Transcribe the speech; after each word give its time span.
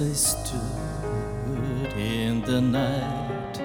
I 0.00 0.12
stood 0.12 1.92
in 1.94 2.40
the 2.40 2.58
night 2.58 3.60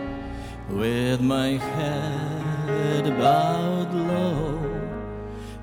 with 0.69 1.21
my 1.21 1.51
head 1.51 3.05
bowed 3.17 3.93
low 3.93 4.59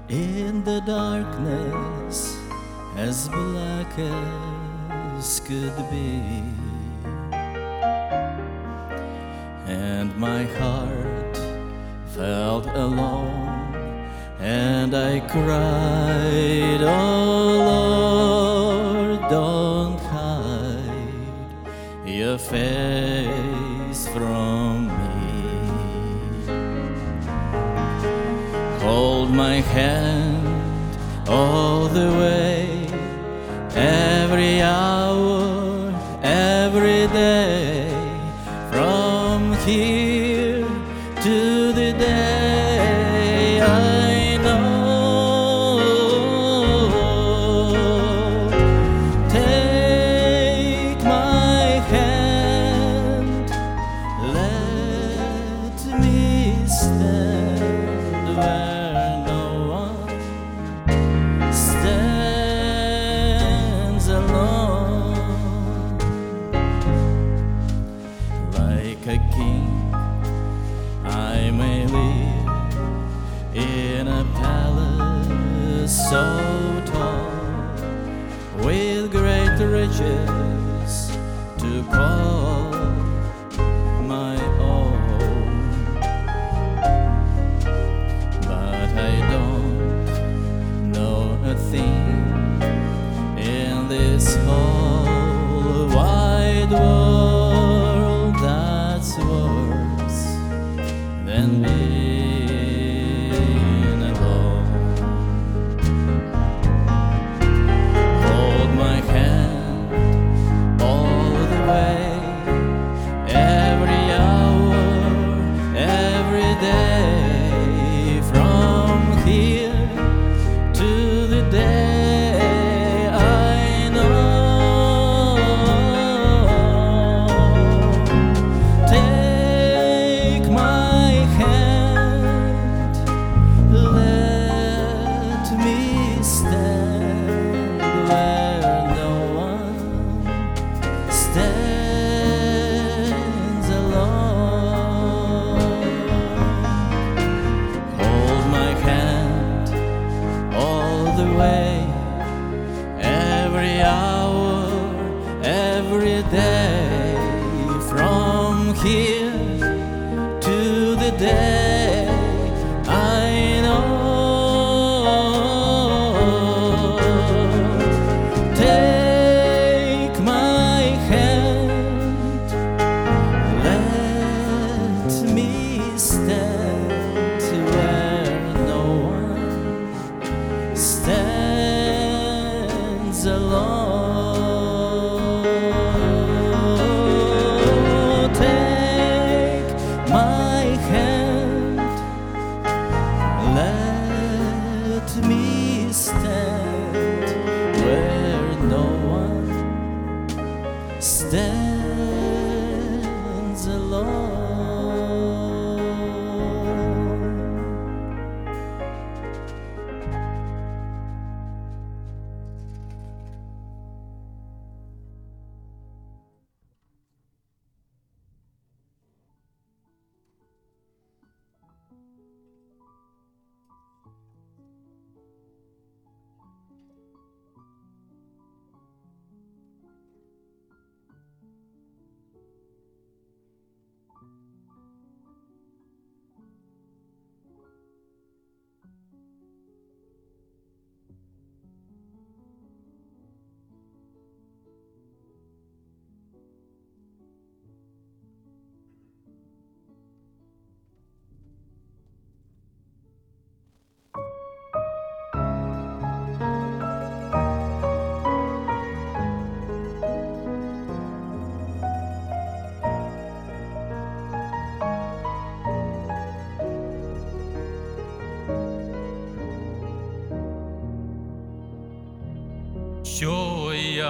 in 0.08 0.64
the 0.64 0.80
darkness 0.86 2.38
as 2.96 3.28
black 3.28 3.98
as 3.98 5.40
could 5.40 5.76
be, 5.90 6.42
and 9.66 10.16
my 10.16 10.44
heart 10.44 11.36
felt 12.14 12.66
alone, 12.68 14.08
and 14.40 14.96
I 14.96 15.20
cried, 15.20 16.80
Oh. 16.80 17.51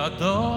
adore. 0.03 0.52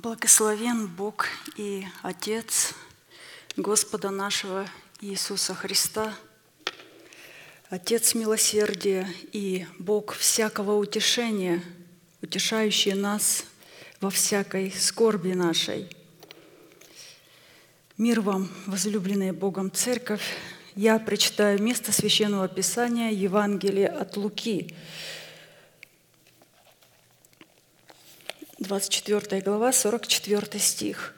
Благословен 0.00 0.86
Бог 0.86 1.26
и 1.56 1.84
Отец 2.02 2.72
Господа 3.56 4.10
нашего 4.10 4.64
Иисуса 5.00 5.56
Христа, 5.56 6.14
Отец 7.68 8.14
милосердия 8.14 9.08
и 9.32 9.66
Бог 9.80 10.14
всякого 10.14 10.76
утешения, 10.76 11.60
утешающий 12.22 12.92
нас 12.92 13.42
во 14.00 14.10
всякой 14.10 14.70
скорби 14.70 15.32
нашей. 15.32 15.88
Мир 17.96 18.20
вам, 18.20 18.48
возлюбленная 18.66 19.32
Богом 19.32 19.72
Церковь! 19.72 20.36
Я 20.76 21.00
прочитаю 21.00 21.60
место 21.60 21.90
Священного 21.90 22.46
Писания 22.46 23.10
Евангелия 23.10 23.88
от 23.88 24.16
Луки, 24.16 24.76
24 28.68 29.40
глава, 29.40 29.72
44 29.72 30.60
стих. 30.60 31.14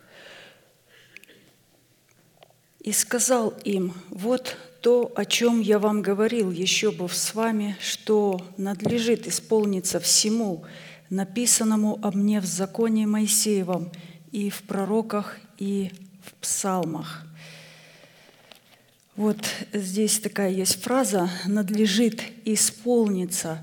«И 2.79 2.93
сказал 2.93 3.53
им, 3.65 3.93
вот 4.09 4.57
то, 4.81 5.13
о 5.17 5.25
чем 5.25 5.61
я 5.61 5.81
вам 5.81 6.01
говорил, 6.01 6.53
еще 6.53 6.93
быв 6.93 7.13
с 7.15 7.35
вами, 7.35 7.77
что 7.81 8.41
надлежит 8.57 9.27
исполниться 9.27 9.99
всему, 9.99 10.65
написанному 11.11 11.99
об 12.03 12.15
мне 12.15 12.41
в 12.41 12.47
законе 12.47 13.09
Моисеевом 13.09 13.91
и 14.31 14.49
в 14.49 14.63
пророках 14.63 15.37
и 15.59 15.91
в 16.25 16.35
псалмах». 16.35 17.27
Вот 19.17 19.39
здесь 19.73 20.21
такая 20.21 20.51
есть 20.51 20.81
фраза 20.81 21.29
«надлежит 21.47 22.23
исполниться». 22.45 23.59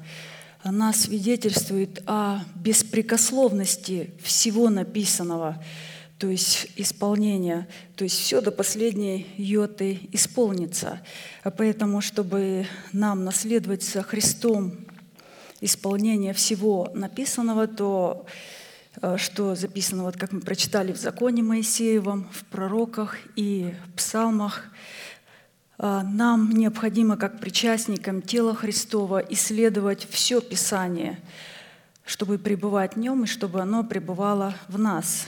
Она 0.63 0.91
свидетельствует 0.91 2.01
о 2.07 2.39
беспрекословности 2.55 4.11
всего 4.21 4.69
написанного, 4.69 5.63
то 6.17 6.27
есть 6.27 6.67
исполнения. 6.75 7.67
То 7.95 8.03
есть 8.03 8.19
все 8.19 8.41
до 8.41 8.51
последней 8.51 9.27
йоты 9.37 9.99
исполнится. 10.11 11.01
А 11.43 11.51
поэтому, 11.51 12.01
чтобы 12.01 12.65
нам 12.91 13.23
наследовать 13.23 13.83
за 13.83 14.01
Христом 14.01 14.73
исполнение 15.61 16.33
всего 16.33 16.91
написанного, 16.93 17.67
то 17.67 18.25
э, 19.01 19.17
что 19.17 19.55
записано, 19.55 20.03
вот 20.03 20.17
как 20.17 20.31
мы 20.31 20.41
прочитали 20.41 20.91
в 20.91 20.97
законе 20.97 21.43
Моисеевом, 21.43 22.27
в 22.31 22.45
пророках 22.45 23.17
и 23.35 23.73
псалмах, 23.95 24.65
а, 24.65 24.75
нам 25.77 26.51
необходимо, 26.51 27.17
как 27.17 27.39
причастникам 27.39 28.21
тела 28.21 28.55
Христова, 28.55 29.19
исследовать 29.19 30.07
все 30.09 30.41
Писание, 30.41 31.19
чтобы 32.05 32.37
пребывать 32.39 32.95
в 32.95 32.99
нем 32.99 33.23
и 33.23 33.27
чтобы 33.27 33.61
оно 33.61 33.83
пребывало 33.83 34.55
в 34.67 34.79
нас. 34.79 35.27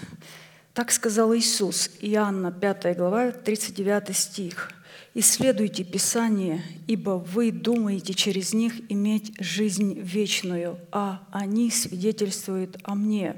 Так 0.74 0.92
сказал 0.92 1.36
Иисус, 1.36 1.92
Иоанна 2.00 2.52
5 2.52 2.98
глава, 2.98 3.32
39 3.32 4.16
стих. 4.16 4.72
«Исследуйте 5.14 5.84
Писание, 5.84 6.64
ибо 6.88 7.12
вы 7.18 7.52
думаете 7.52 8.14
через 8.14 8.54
них 8.54 8.74
иметь 8.90 9.34
жизнь 9.40 10.00
вечную, 10.00 10.78
а 10.92 11.28
они 11.32 11.70
свидетельствуют 11.72 12.78
о 12.84 12.96
Мне». 12.96 13.36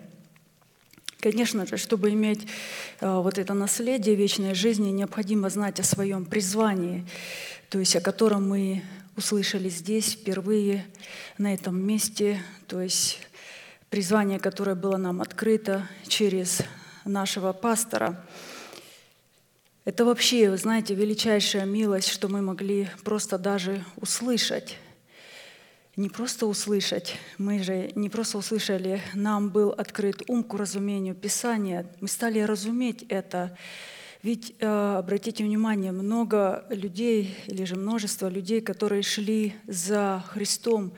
Конечно 1.21 1.67
же, 1.67 1.77
чтобы 1.77 2.09
иметь 2.09 2.47
э, 2.99 3.07
вот 3.07 3.37
это 3.37 3.53
наследие 3.53 4.15
вечной 4.15 4.55
жизни, 4.55 4.89
необходимо 4.89 5.51
знать 5.51 5.79
о 5.79 5.83
своем 5.83 6.25
призвании, 6.25 7.05
то 7.69 7.77
есть 7.77 7.95
о 7.95 8.01
котором 8.01 8.49
мы 8.49 8.81
услышали 9.15 9.69
здесь 9.69 10.13
впервые, 10.13 10.83
на 11.37 11.53
этом 11.53 11.79
месте, 11.79 12.41
то 12.65 12.81
есть 12.81 13.19
призвание, 13.91 14.39
которое 14.39 14.73
было 14.73 14.97
нам 14.97 15.21
открыто 15.21 15.87
через 16.07 16.61
нашего 17.05 17.53
пастора. 17.53 18.25
Это 19.85 20.05
вообще, 20.05 20.49
вы 20.49 20.57
знаете, 20.57 20.95
величайшая 20.95 21.65
милость, 21.65 22.07
что 22.07 22.29
мы 22.29 22.41
могли 22.41 22.89
просто 23.03 23.37
даже 23.37 23.85
услышать 23.95 24.75
не 25.95 26.09
просто 26.09 26.45
услышать, 26.45 27.15
мы 27.37 27.61
же 27.63 27.91
не 27.95 28.09
просто 28.09 28.37
услышали, 28.37 29.01
нам 29.13 29.49
был 29.49 29.71
открыт 29.71 30.23
ум 30.27 30.43
к 30.43 30.53
разумению 30.53 31.15
Писания, 31.15 31.85
мы 31.99 32.07
стали 32.07 32.39
разуметь 32.39 33.03
это. 33.09 33.57
Ведь, 34.23 34.53
э, 34.59 34.95
обратите 34.97 35.43
внимание, 35.43 35.91
много 35.91 36.65
людей 36.69 37.35
или 37.47 37.65
же 37.65 37.75
множество 37.75 38.29
людей, 38.29 38.61
которые 38.61 39.01
шли 39.01 39.55
за 39.67 40.23
Христом, 40.27 40.93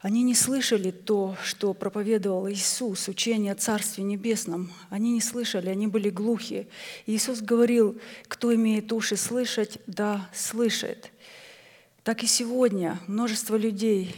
они 0.00 0.22
не 0.22 0.34
слышали 0.34 0.92
то, 0.92 1.36
что 1.42 1.74
проповедовал 1.74 2.48
Иисус, 2.48 3.08
учение 3.08 3.52
о 3.52 3.56
Царстве 3.56 4.04
Небесном. 4.04 4.70
Они 4.90 5.10
не 5.10 5.20
слышали, 5.20 5.70
они 5.70 5.88
были 5.88 6.08
глухи. 6.08 6.68
Иисус 7.06 7.40
говорил, 7.40 8.00
кто 8.28 8.54
имеет 8.54 8.92
уши 8.92 9.16
слышать, 9.16 9.78
да 9.88 10.28
слышит. 10.32 11.10
Так 12.08 12.22
и 12.22 12.26
сегодня 12.26 12.98
множество 13.06 13.54
людей, 13.54 14.16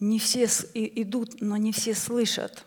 не 0.00 0.18
все 0.18 0.44
идут, 0.74 1.40
но 1.40 1.56
не 1.56 1.72
все 1.72 1.94
слышат. 1.94 2.62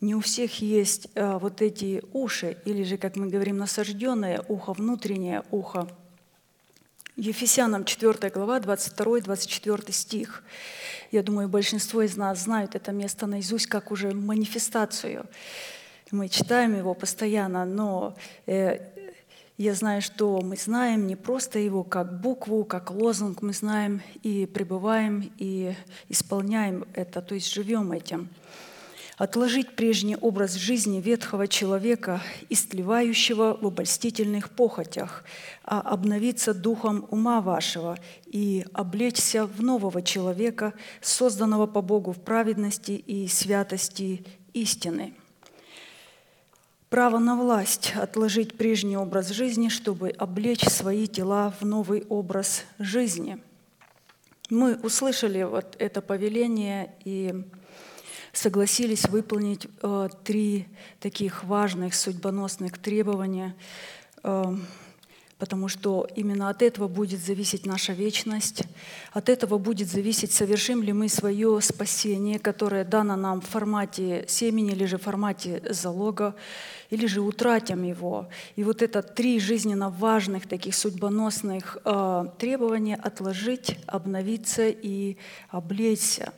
Не 0.00 0.14
у 0.14 0.20
всех 0.20 0.62
есть 0.62 1.08
а, 1.16 1.40
вот 1.40 1.60
эти 1.60 2.04
уши, 2.12 2.56
или 2.64 2.84
же, 2.84 2.98
как 2.98 3.16
мы 3.16 3.26
говорим, 3.26 3.56
насажденное 3.56 4.44
ухо, 4.46 4.74
внутреннее 4.74 5.42
ухо. 5.50 5.88
Ефесянам 7.16 7.84
4 7.84 8.30
глава, 8.30 8.60
22-24 8.60 9.90
стих. 9.90 10.44
Я 11.10 11.24
думаю, 11.24 11.48
большинство 11.48 12.00
из 12.00 12.16
нас 12.16 12.44
знают 12.44 12.76
это 12.76 12.92
место 12.92 13.26
наизусть 13.26 13.66
как 13.66 13.90
уже 13.90 14.12
манифестацию. 14.12 15.26
Мы 16.12 16.28
читаем 16.28 16.76
его 16.76 16.94
постоянно, 16.94 17.64
но 17.64 18.16
э, 18.46 18.78
я 19.58 19.74
знаю, 19.74 20.02
что 20.02 20.40
мы 20.42 20.56
знаем 20.56 21.06
не 21.06 21.16
просто 21.16 21.58
его 21.58 21.82
как 21.82 22.20
букву, 22.20 22.64
как 22.64 22.90
лозунг, 22.90 23.40
мы 23.40 23.54
знаем 23.54 24.02
и 24.22 24.44
пребываем, 24.44 25.32
и 25.38 25.74
исполняем 26.10 26.84
это, 26.92 27.22
то 27.22 27.34
есть 27.34 27.52
живем 27.52 27.92
этим. 27.92 28.28
Отложить 29.16 29.74
прежний 29.74 30.14
образ 30.14 30.52
жизни 30.52 31.00
ветхого 31.00 31.48
человека, 31.48 32.20
истлевающего 32.50 33.56
в 33.58 33.66
обольстительных 33.66 34.50
похотях, 34.50 35.24
а 35.64 35.80
обновиться 35.80 36.52
духом 36.52 37.06
ума 37.10 37.40
вашего 37.40 37.96
и 38.26 38.66
облечься 38.74 39.46
в 39.46 39.62
нового 39.62 40.02
человека, 40.02 40.74
созданного 41.00 41.66
по 41.66 41.80
Богу 41.80 42.12
в 42.12 42.20
праведности 42.20 42.92
и 42.92 43.26
святости 43.26 44.26
истины– 44.52 45.14
право 46.96 47.18
на 47.18 47.36
власть 47.36 47.92
отложить 47.94 48.56
прежний 48.56 48.96
образ 48.96 49.28
жизни, 49.28 49.68
чтобы 49.68 50.08
облечь 50.08 50.64
свои 50.64 51.06
тела 51.06 51.52
в 51.60 51.66
новый 51.66 52.06
образ 52.08 52.64
жизни. 52.78 53.36
Мы 54.48 54.76
услышали 54.76 55.42
вот 55.42 55.76
это 55.78 56.00
повеление 56.00 56.94
и 57.04 57.34
согласились 58.32 59.10
выполнить 59.10 59.68
э, 59.82 60.08
три 60.24 60.68
таких 60.98 61.44
важных 61.44 61.94
судьбоносных 61.94 62.78
требования 62.78 63.54
э, 64.22 64.56
потому 65.38 65.68
что 65.68 66.06
именно 66.16 66.48
от 66.48 66.62
этого 66.62 66.88
будет 66.88 67.20
зависеть 67.20 67.66
наша 67.66 67.92
вечность, 67.92 68.62
от 69.12 69.28
этого 69.28 69.58
будет 69.58 69.88
зависеть, 69.88 70.32
совершим 70.32 70.82
ли 70.82 70.92
мы 70.92 71.08
свое 71.08 71.60
спасение, 71.60 72.38
которое 72.38 72.84
дано 72.84 73.16
нам 73.16 73.40
в 73.42 73.46
формате 73.46 74.24
семени 74.28 74.72
или 74.72 74.86
же 74.86 74.96
в 74.96 75.02
формате 75.02 75.62
залога, 75.68 76.34
или 76.88 77.06
же 77.06 77.20
утратим 77.20 77.82
его. 77.82 78.28
И 78.56 78.64
вот 78.64 78.80
это 78.80 79.02
три 79.02 79.38
жизненно 79.38 79.90
важных 79.90 80.48
таких 80.48 80.74
судьбоносных 80.74 81.78
э, 81.84 82.24
требования— 82.38 82.96
отложить, 83.02 83.78
обновиться 83.86 84.68
и 84.68 85.18
облечься. 85.50 86.32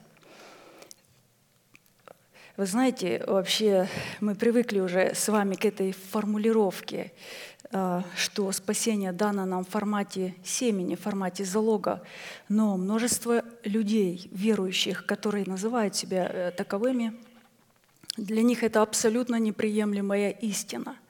Вы 2.56 2.66
знаете, 2.66 3.22
вообще 3.28 3.88
мы 4.18 4.34
привыкли 4.34 4.80
уже 4.80 5.14
с 5.14 5.28
вами 5.28 5.54
к 5.54 5.64
этой 5.64 5.92
формулировке— 5.92 7.12
что 7.70 8.50
спасение 8.52 9.12
дано 9.12 9.44
нам 9.44 9.64
в 9.64 9.68
формате 9.68 10.34
семени, 10.42 10.94
в 10.94 11.00
формате 11.00 11.44
залога, 11.44 12.02
но 12.48 12.76
множество 12.76 13.44
людей, 13.64 14.28
верующих, 14.32 15.04
которые 15.04 15.44
называют 15.44 15.94
себя 15.94 16.30
э, 16.32 16.50
таковыми, 16.50 17.14
для 18.16 18.42
них 18.42 18.62
это 18.62 18.82
абсолютно 18.82 19.36
неприемлемая 19.36 20.30
истина– 20.30 20.96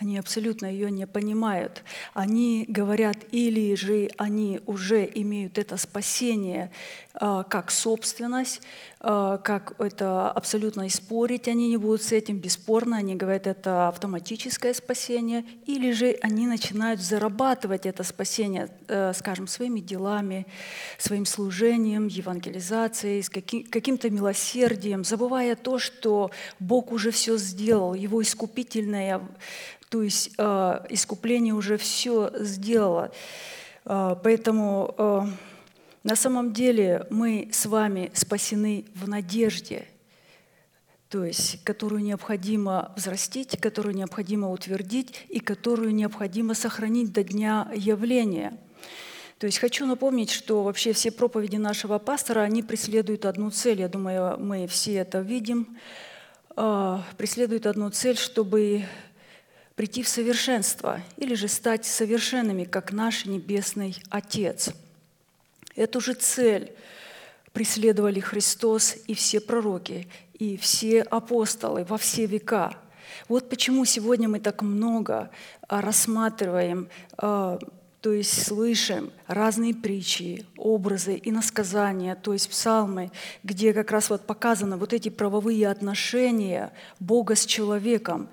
они 0.00 0.16
абсолютно 0.16 0.64
ее 0.64 0.90
не 0.90 1.06
понимают. 1.06 1.84
Они 2.14 2.64
говорят, 2.66 3.18
или 3.32 3.74
же 3.74 4.08
они 4.16 4.60
уже 4.64 5.04
имеют 5.14 5.58
это 5.58 5.76
спасение 5.76 6.70
э, 7.09 7.09
как 7.12 7.72
собственность, 7.72 8.62
э, 9.00 9.38
как 9.42 9.74
это 9.80 10.30
абсолютно 10.30 10.86
и 10.86 10.88
спорить 10.88 11.48
они 11.48 11.68
не 11.68 11.76
будут 11.76 12.02
с 12.02 12.12
этим, 12.12 12.38
бесспорно, 12.38 12.98
они 12.98 13.16
говорят, 13.16 13.48
это 13.48 13.88
автоматическое 13.88 14.72
спасение, 14.74 15.44
или 15.66 15.90
же 15.90 16.16
они 16.22 16.46
начинают 16.46 17.00
зарабатывать 17.00 17.84
это 17.86 18.04
спасение, 18.04 18.68
э, 18.86 19.12
скажем, 19.12 19.48
своими 19.48 19.80
делами, 19.80 20.46
своим 20.98 21.26
служением, 21.26 22.06
евангелизацией, 22.06 23.22
с 23.22 23.28
каким-то 23.28 24.08
милосердием, 24.08 25.04
забывая 25.04 25.56
то, 25.56 25.78
что 25.78 26.30
Бог 26.60 26.92
уже 26.92 27.10
все 27.10 27.36
сделал, 27.38 27.94
Его 27.94 28.22
искупительная 28.22 29.20
то 29.90 30.02
есть 30.02 30.30
э, 30.38 30.80
искупление 30.88 31.52
уже 31.52 31.76
все 31.76 32.30
сделало. 32.36 33.10
Э, 33.84 34.14
поэтому 34.22 34.94
э, 34.96 35.22
на 36.02 36.16
самом 36.16 36.52
деле 36.52 37.06
мы 37.10 37.48
с 37.52 37.66
вами 37.66 38.10
спасены 38.14 38.86
в 38.94 39.08
надежде, 39.08 39.86
то 41.08 41.24
есть 41.24 41.62
которую 41.64 42.02
необходимо 42.02 42.92
взрастить, 42.96 43.60
которую 43.60 43.94
необходимо 43.94 44.50
утвердить 44.50 45.26
и 45.28 45.40
которую 45.40 45.94
необходимо 45.94 46.54
сохранить 46.54 47.12
до 47.12 47.22
дня 47.24 47.70
явления. 47.74 48.56
То 49.38 49.46
есть 49.46 49.58
хочу 49.58 49.86
напомнить, 49.86 50.30
что 50.30 50.62
вообще 50.62 50.92
все 50.92 51.10
проповеди 51.10 51.56
нашего 51.56 51.98
пастора, 51.98 52.40
они 52.40 52.62
преследуют 52.62 53.24
одну 53.24 53.50
цель. 53.50 53.80
Я 53.80 53.88
думаю, 53.88 54.38
мы 54.38 54.66
все 54.66 54.94
это 54.96 55.20
видим. 55.20 55.78
Преследуют 57.16 57.66
одну 57.66 57.90
цель, 57.90 58.18
чтобы 58.18 58.84
прийти 59.76 60.02
в 60.02 60.08
совершенство 60.08 61.00
или 61.16 61.34
же 61.34 61.48
стать 61.48 61.86
совершенными, 61.86 62.64
как 62.64 62.92
наш 62.92 63.24
Небесный 63.24 63.96
Отец. 64.10 64.74
Эту 65.76 66.00
же 66.00 66.14
цель 66.14 66.72
преследовали 67.52 68.20
Христос 68.20 68.96
и 69.06 69.14
все 69.14 69.40
пророки, 69.40 70.08
и 70.34 70.56
все 70.56 71.02
апостолы 71.02 71.84
во 71.84 71.98
все 71.98 72.26
века. 72.26 72.74
Вот 73.28 73.48
почему 73.48 73.84
сегодня 73.84 74.28
мы 74.28 74.40
так 74.40 74.62
много 74.62 75.30
а, 75.68 75.80
рассматриваем 75.80 76.88
а, 77.18 77.58
то 78.00 78.12
есть 78.12 78.46
слышим 78.46 79.10
разные 79.26 79.74
притчи, 79.74 80.46
образы, 80.56 81.20
иносказания, 81.22 82.14
то 82.14 82.32
есть 82.32 82.48
псалмы, 82.48 83.10
где 83.42 83.74
как 83.74 83.90
раз 83.90 84.08
вот 84.08 84.26
показаны 84.26 84.76
вот 84.76 84.94
эти 84.94 85.10
правовые 85.10 85.68
отношения 85.68 86.72
Бога 86.98 87.34
с 87.34 87.44
человеком, 87.44 88.28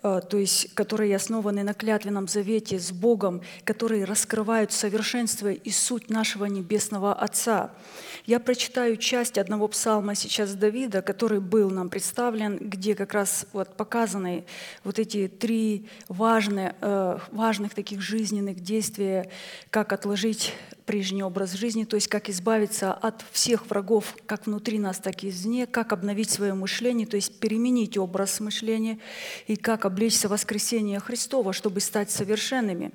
то 0.00 0.36
есть 0.38 0.74
которые 0.74 1.16
основаны 1.16 1.62
на 1.62 1.74
клятвенном 1.74 2.28
завете 2.28 2.78
с 2.78 2.92
Богом, 2.92 3.42
которые 3.64 4.04
раскрывают 4.04 4.72
совершенство 4.72 5.50
и 5.50 5.70
суть 5.70 6.08
нашего 6.10 6.44
Небесного 6.44 7.12
Отца. 7.12 7.70
Я 8.26 8.40
прочитаю 8.40 8.96
часть 8.96 9.38
одного 9.38 9.68
псалма 9.68 10.14
сейчас 10.14 10.54
Давида, 10.54 11.02
который 11.02 11.40
был 11.40 11.70
нам 11.70 11.88
представлен, 11.88 12.58
где 12.58 12.94
как 12.94 13.14
раз 13.14 13.46
вот 13.52 13.76
показаны 13.76 14.44
вот 14.84 14.98
эти 14.98 15.28
три 15.28 15.88
важные, 16.08 16.76
э, 16.80 17.18
важных 17.32 17.74
таких 17.74 18.00
жизненных 18.00 18.60
действия, 18.60 19.30
как 19.70 19.92
отложить 19.92 20.54
прежний 20.88 21.22
образ 21.22 21.52
жизни, 21.52 21.84
то 21.84 21.96
есть 21.96 22.08
как 22.08 22.30
избавиться 22.30 22.94
от 22.94 23.22
всех 23.30 23.68
врагов, 23.68 24.16
как 24.24 24.46
внутри 24.46 24.78
нас, 24.78 24.96
так 24.96 25.22
и 25.22 25.28
извне, 25.28 25.66
как 25.66 25.92
обновить 25.92 26.30
свое 26.30 26.54
мышление, 26.54 27.06
то 27.06 27.16
есть 27.16 27.38
переменить 27.38 27.98
образ 27.98 28.40
мышления, 28.40 28.98
и 29.46 29.56
как 29.56 29.84
облечься 29.84 30.30
воскресение 30.30 30.98
Христова, 30.98 31.52
чтобы 31.52 31.80
стать 31.80 32.10
совершенными. 32.10 32.90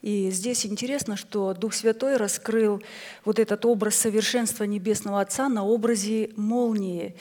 И 0.00 0.30
здесь 0.30 0.64
интересно, 0.64 1.18
что 1.18 1.52
Дух 1.52 1.74
Святой 1.74 2.16
раскрыл 2.16 2.82
вот 3.26 3.38
этот 3.38 3.66
образ 3.66 3.96
совершенства 3.96 4.64
Небесного 4.64 5.20
Отца 5.20 5.50
на 5.50 5.66
образе 5.66 6.30
молнии, 6.36 7.14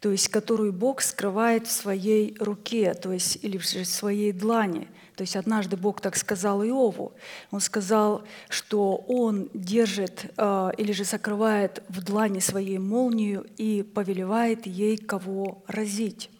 то 0.00 0.10
есть 0.10 0.28
которую 0.28 0.74
Бог 0.74 1.00
скрывает 1.00 1.66
в 1.66 1.72
своей 1.72 2.36
руке, 2.38 2.92
то 2.92 3.10
есть 3.10 3.38
или 3.40 3.56
в 3.56 3.64
своей 3.64 4.32
длани– 4.32 4.86
то 5.14 5.22
есть 5.22 5.36
однажды 5.36 5.76
Бог 5.76 6.00
так 6.00 6.16
сказал 6.16 6.62
Иову. 6.62 7.12
Он 7.50 7.60
сказал, 7.60 8.22
что 8.48 8.96
он 9.08 9.50
держит 9.52 10.32
э, 10.36 10.70
или 10.78 10.92
же 10.92 11.04
сокрывает 11.04 11.82
в 11.88 12.02
длани 12.02 12.40
своей 12.40 12.78
молнию 12.78 13.46
и 13.58 13.82
повелевает 13.82 14.66
ей 14.66 14.96
кого 14.96 15.62
разить. 15.66 16.30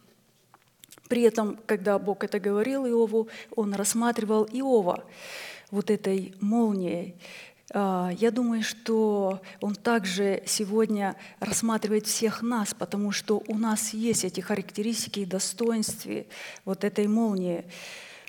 При 1.07 1.21
этом, 1.21 1.59
когда 1.67 1.99
Бог 1.99 2.23
это 2.23 2.39
говорил 2.39 2.85
Иову, 2.85 3.27
он 3.55 3.75
рассматривал 3.75 4.45
Иова 4.45 5.03
вот 5.69 5.91
этой 5.91 6.33
молнией. 6.39 7.15
Э, 7.73 8.09
я 8.17 8.31
думаю, 8.31 8.63
что 8.63 9.39
Он 9.61 9.75
также 9.75 10.41
сегодня 10.47 11.15
рассматривает 11.39 12.07
всех 12.07 12.41
нас, 12.41 12.73
потому 12.73 13.11
что 13.11 13.43
у 13.47 13.57
нас 13.57 13.93
есть 13.93 14.23
эти 14.23 14.41
характеристики 14.41 15.19
и 15.19 15.25
достоинства 15.25 16.25
вот 16.65 16.83
этой 16.83 17.07
молнии. 17.07 17.65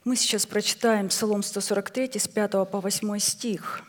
Мы 0.04 0.16
сейчас 0.16 0.44
прочитаем 0.44 1.08
Псалом 1.08 1.42
143 1.42 2.18
с 2.18 2.28
5 2.28 2.50
по 2.70 2.82
8 2.82 3.18
стих. 3.18 3.82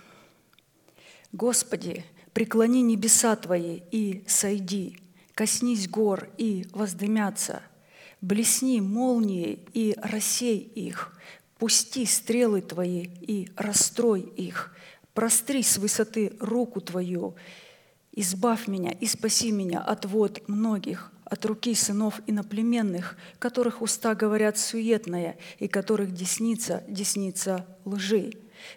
«Господи, 1.34 2.06
преклони 2.32 2.82
небеса 2.84 3.36
Твои 3.36 3.82
и 3.92 4.24
сойди, 4.26 4.98
коснись 5.34 5.90
гор 5.90 6.30
и 6.38 6.68
воздымятся, 6.72 7.62
блесни 8.22 8.80
молнией 8.80 9.60
и 9.74 9.94
рассей 10.02 10.60
их, 10.60 11.12
пусти 11.58 12.06
стрелы 12.06 12.62
Твои 12.62 13.10
и 13.20 13.50
расстрой 13.58 14.22
их, 14.22 14.74
простри 15.14 15.64
с 15.64 15.78
высоты 15.78 16.38
руку 16.40 16.80
Твою, 16.80 17.36
избавь 18.14 18.70
меня 18.70 18.92
и 18.92 19.06
спаси 19.06 19.52
меня 19.52 19.82
от 19.82 20.06
вод 20.06 20.48
многих, 20.48 21.12
от 21.26 21.46
руки 21.46 21.74
сынов 21.76 22.22
иноплеменных, 22.28 23.18
которых 23.40 23.82
уста 23.82 24.16
говорят 24.16 24.58
суетное, 24.58 25.38
и 25.60 25.68
которых 25.68 26.14
десница, 26.14 26.84
десница 26.88 27.66
лжи. 27.84 28.34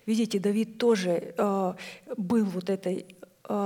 Видите, 0.06 0.38
Давид 0.38 0.78
тоже 0.78 1.34
э, 1.36 1.74
был 2.16 2.44
вот 2.44 2.68
этой 2.68 3.17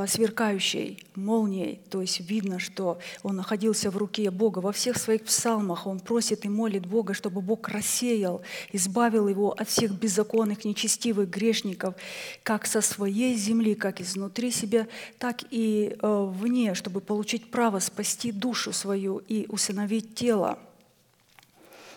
сверкающей 0.06 1.04
молнией, 1.16 1.80
то 1.90 2.00
есть 2.00 2.20
видно, 2.20 2.58
что 2.58 2.98
он 3.22 3.36
находился 3.36 3.90
в 3.90 3.96
руке 3.96 4.30
Бога. 4.30 4.60
Во 4.60 4.70
всех 4.72 4.96
своих 4.96 5.24
псалмах 5.24 5.86
он 5.86 5.98
просит 5.98 6.44
и 6.44 6.48
молит 6.48 6.86
Бога, 6.86 7.14
чтобы 7.14 7.40
Бог 7.40 7.68
рассеял, 7.68 8.42
избавил 8.72 9.26
его 9.28 9.52
от 9.52 9.68
всех 9.68 9.92
беззаконных, 9.92 10.64
нечестивых 10.64 11.28
грешников, 11.28 11.94
как 12.42 12.66
со 12.66 12.80
своей 12.80 13.34
земли, 13.36 13.74
как 13.74 14.00
изнутри 14.00 14.52
себя, 14.52 14.86
так 15.18 15.42
и 15.50 15.96
э, 16.00 16.30
вне, 16.32 16.74
чтобы 16.74 17.00
получить 17.00 17.50
право 17.50 17.80
спасти 17.80 18.30
душу 18.30 18.72
свою 18.72 19.18
и 19.28 19.46
усыновить 19.48 20.14
тело. 20.14 20.58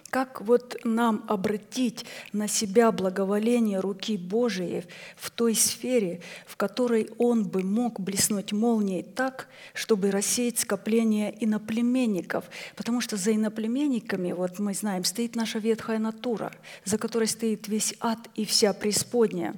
Как 0.10 0.42
вот 0.42 0.78
нам 0.84 1.26
обратить 1.28 2.06
на 2.32 2.48
себя 2.48 2.92
благоволение 2.92 3.80
руки 3.80 4.18
Божией 4.18 4.84
в 5.18 5.30
той 5.30 5.56
сфере, 5.56 6.22
в 6.46 6.56
которой 6.56 7.10
Он 7.18 7.44
бы 7.44 7.64
мог 7.64 8.00
блеснуть 8.00 8.54
молнией 8.54 9.04
так, 9.04 9.48
чтобы 9.74 10.12
рассеять 10.12 10.60
скопление 10.60 11.36
иноплеменников? 11.44 12.46
Потому 12.76 13.02
что 13.02 13.18
за 13.18 13.34
иноплеменниками, 13.34 14.32
вот 14.32 14.60
мы 14.60 14.74
знаем, 14.74 15.04
стоит 15.04 15.36
наша 15.36 15.60
ветхая 15.60 16.00
натура, 16.00 16.54
за 16.86 16.98
которой 16.98 17.28
стоит 17.28 17.68
весь 17.68 17.94
ад 18.00 18.20
и 18.36 18.46
вся 18.46 18.74
преисподняя. 18.74 19.56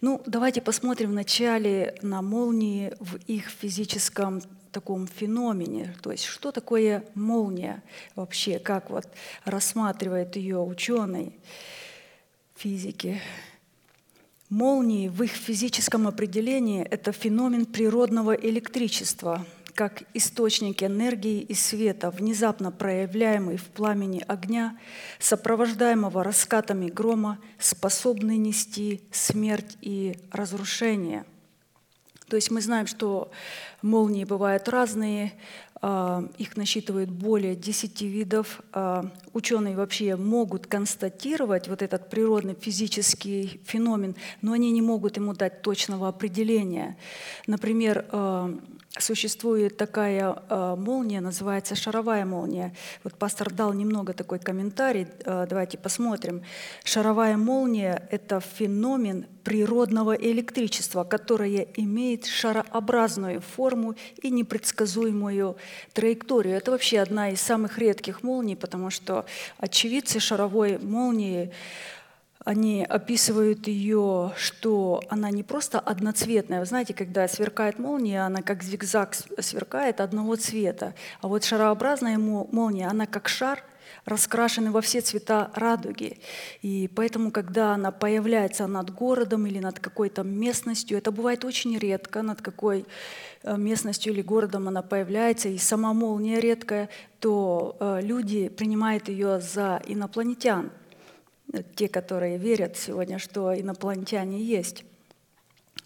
Ну, 0.00 0.22
давайте 0.26 0.60
посмотрим 0.60 1.10
вначале 1.10 1.94
на 2.02 2.22
молнии 2.22 2.92
в 3.00 3.16
их 3.26 3.48
физическом 3.48 4.42
таком 4.74 5.06
феномене, 5.06 5.94
то 6.02 6.10
есть 6.10 6.24
что 6.24 6.50
такое 6.50 7.04
молния 7.14 7.82
вообще, 8.16 8.58
как 8.58 8.90
вот 8.90 9.06
рассматривает 9.44 10.36
ее 10.36 10.58
ученый 10.58 11.38
физики. 12.56 13.22
Молнии 14.50 15.08
в 15.08 15.22
их 15.22 15.30
физическом 15.30 16.06
определении– 16.06 16.84
это 16.90 17.12
феномен 17.12 17.66
природного 17.66 18.32
электричества, 18.32 19.46
как 19.74 20.02
источник 20.12 20.82
энергии 20.82 21.40
и 21.40 21.54
света, 21.54 22.10
внезапно 22.10 22.70
проявляемый 22.70 23.56
в 23.56 23.64
пламени 23.64 24.24
огня, 24.26 24.76
сопровождаемого 25.20 26.22
раскатами 26.24 26.90
грома, 26.90 27.38
способный 27.58 28.36
нести 28.36 29.02
смерть 29.12 29.76
и 29.80 30.18
разрушение– 30.32 31.24
то 32.28 32.36
есть 32.36 32.50
мы 32.50 32.60
знаем, 32.60 32.86
что 32.86 33.30
молнии 33.82 34.24
бывают 34.24 34.68
разные, 34.68 35.32
а, 35.86 36.24
их 36.38 36.56
насчитывают 36.56 37.10
более 37.10 37.54
10 37.54 38.00
видов. 38.00 38.62
А, 38.72 39.10
ученые 39.34 39.76
вообще 39.76 40.16
могут 40.16 40.66
констатировать 40.66 41.68
вот 41.68 41.82
этот 41.82 42.08
природный 42.08 42.56
физический 42.58 43.60
феномен, 43.66 44.16
но 44.40 44.52
они 44.52 44.70
не 44.70 44.80
могут 44.80 45.18
ему 45.18 45.34
дать 45.34 45.60
точного 45.60 46.08
определения. 46.08 46.96
Например, 47.46 48.06
а, 48.10 48.58
существует 48.98 49.76
такая 49.76 50.36
молния, 50.76 51.20
называется 51.20 51.74
шаровая 51.74 52.24
молния. 52.24 52.74
Вот 53.02 53.14
пастор 53.14 53.52
дал 53.52 53.72
немного 53.72 54.12
такой 54.12 54.38
комментарий, 54.38 55.06
давайте 55.24 55.78
посмотрим. 55.78 56.42
Шаровая 56.84 57.36
молния– 57.36 58.06
это 58.10 58.40
феномен 58.40 59.26
природного 59.42 60.12
электричества, 60.12 61.04
которое 61.04 61.66
имеет 61.74 62.24
шарообразную 62.24 63.42
форму 63.42 63.94
и 64.22 64.30
непредсказуемую 64.30 65.56
траекторию. 65.92 66.56
Это 66.56 66.70
вообще 66.70 67.00
одна 67.00 67.30
из 67.30 67.42
самых 67.42 67.78
редких 67.78 68.22
молний, 68.22 68.56
потому 68.56 68.88
что 68.88 69.26
очевидцы 69.58 70.18
шаровой 70.18 70.78
молнии 70.78 71.52
они 72.44 72.84
описывают 72.84 73.66
ее, 73.68 74.32
что 74.36 75.02
она 75.08 75.30
не 75.30 75.42
просто 75.42 75.80
одноцветная. 75.80 76.60
Вы 76.60 76.66
знаете, 76.66 76.92
когда 76.92 77.26
сверкает 77.26 77.78
молния, 77.78 78.26
она 78.26 78.42
как 78.42 78.62
зигзаг 78.62 79.14
сверкает 79.38 80.00
одного 80.00 80.36
цвета. 80.36 80.94
А 81.22 81.28
вот 81.28 81.44
шарообразная 81.44 82.18
молния, 82.18 82.88
она 82.88 83.06
как 83.06 83.28
шар, 83.28 83.64
раскрашены 84.04 84.70
во 84.70 84.82
все 84.82 85.00
цвета 85.00 85.50
радуги. 85.54 86.18
И 86.60 86.90
поэтому, 86.94 87.30
когда 87.30 87.72
она 87.72 87.90
появляется 87.90 88.66
над 88.66 88.90
городом 88.90 89.46
или 89.46 89.58
над 89.58 89.78
какой-то 89.78 90.22
местностью, 90.22 90.98
это 90.98 91.10
бывает 91.10 91.46
очень 91.46 91.78
редко, 91.78 92.20
над 92.20 92.42
какой 92.42 92.84
э, 93.42 93.56
местностью 93.56 94.12
или 94.12 94.20
городом 94.20 94.68
она 94.68 94.82
появляется, 94.82 95.48
и 95.48 95.56
сама 95.56 95.94
молния 95.94 96.40
редкая, 96.40 96.90
то 97.20 97.76
э, 97.80 98.00
люди 98.02 98.50
принимают 98.50 99.08
ее 99.08 99.40
за 99.40 99.80
инопланетян– 99.86 100.70
те, 101.62 101.88
которые 101.88 102.38
верят 102.38 102.76
сегодня, 102.76 103.18
что 103.18 103.58
инопланетяне 103.58 104.42
есть. 104.42 104.84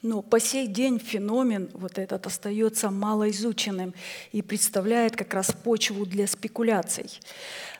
Но 0.02 0.22
по 0.22 0.38
сей 0.38 0.68
день 0.68 1.00
феномен 1.00 1.70
вот 1.72 1.98
этот 1.98 2.26
остается 2.26 2.90
малоизученным 2.90 3.94
и 4.30 4.42
представляет 4.42 5.16
как 5.16 5.34
раз 5.34 5.50
почву 5.50 6.06
для 6.06 6.28
спекуляций. 6.28 7.18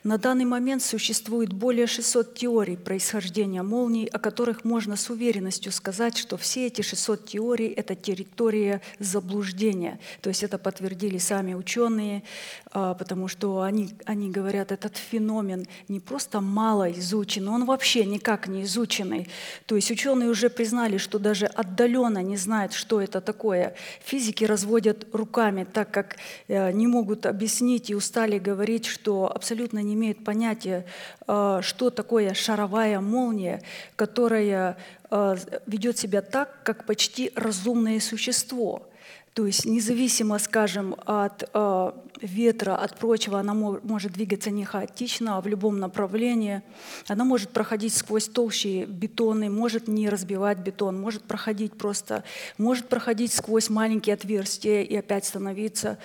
На 0.03 0.17
данный 0.17 0.45
момент 0.45 0.81
существует 0.81 1.51
более 1.51 1.85
600 1.85 2.33
теорий 2.33 2.77
происхождения 2.77 3.63
молний, 3.63 4.05
о 4.05 4.17
которых 4.17 4.63
можно 4.63 4.95
с 4.95 5.09
уверенностью 5.09 5.73
сказать, 5.73 6.17
что 6.17 6.37
все 6.37 6.67
эти 6.67 6.81
600 6.81 7.25
теорий– 7.25 7.67
это 7.75 7.95
территория 7.95 8.81
заблуждения. 8.99 9.99
То 10.21 10.29
есть 10.29 10.43
это 10.43 10.57
подтвердили 10.57 11.17
сами 11.17 11.53
ученые, 11.53 12.23
а, 12.71 12.93
потому 12.93 13.27
что 13.27 13.61
они, 13.61 13.89
они 14.05 14.31
говорят, 14.31 14.71
этот 14.71 14.95
феномен 14.95 15.67
не 15.89 15.99
просто 15.99 16.39
мало 16.39 16.89
изучен, 16.93 17.49
он 17.49 17.65
вообще 17.65 18.05
никак 18.05 18.47
не 18.47 18.63
изученный. 18.63 19.27
То 19.65 19.75
есть 19.75 19.91
ученые 19.91 20.29
уже 20.29 20.49
признали, 20.49 20.97
что 20.97 21.19
даже 21.19 21.45
отдаленно 21.45 22.23
не 22.23 22.37
знают, 22.37 22.71
что 22.71 23.01
это 23.01 23.19
такое. 23.19 23.75
Физики 24.05 24.45
разводят 24.45 25.07
руками, 25.13 25.65
так 25.65 25.91
как 25.91 26.15
э, 26.47 26.71
не 26.71 26.87
могут 26.87 27.25
объяснить 27.25 27.89
и 27.89 27.95
устали 27.95 28.39
говорить, 28.39 28.85
что 28.85 29.29
абсолютно 29.33 29.88
не 29.89 29.95
имеют 29.95 30.23
понятия, 30.23 30.85
э, 31.27 31.59
что 31.63 31.89
такое 31.89 32.33
шаровая 32.33 33.01
молния, 33.01 33.61
которая 33.95 34.77
э, 35.09 35.35
ведет 35.65 35.97
себя 35.97 36.21
так, 36.21 36.63
как 36.63 36.85
почти 36.85 37.31
разумное 37.35 37.99
существо. 37.99 38.85
То 39.33 39.45
есть 39.45 39.65
независимо, 39.65 40.37
скажем, 40.39 40.95
от 41.05 41.49
э, 41.53 41.91
ветра, 42.21 42.75
от 42.75 42.97
прочего, 42.97 43.39
она 43.39 43.53
мо- 43.53 43.79
может 43.83 44.11
двигаться 44.11 44.49
не 44.49 44.65
хаотично, 44.65 45.37
а 45.37 45.41
в 45.41 45.47
любом 45.47 45.79
направлении. 45.79 46.61
Она 47.07 47.23
может 47.23 47.49
проходить 47.49 47.93
сквозь 47.93 48.27
толщи 48.27 48.85
бетоны, 48.85 49.49
может 49.49 49.87
не 49.87 50.09
разбивать 50.09 50.57
бетон, 50.57 50.99
может 50.99 51.23
проходить 51.23 51.73
просто, 51.73 52.23
может 52.57 52.89
проходить 52.89 53.31
сквозь 53.31 53.69
маленькие 53.69 54.15
отверстия 54.15 54.81
и 54.81 54.95
опять 54.95 55.25
становиться. 55.25 55.97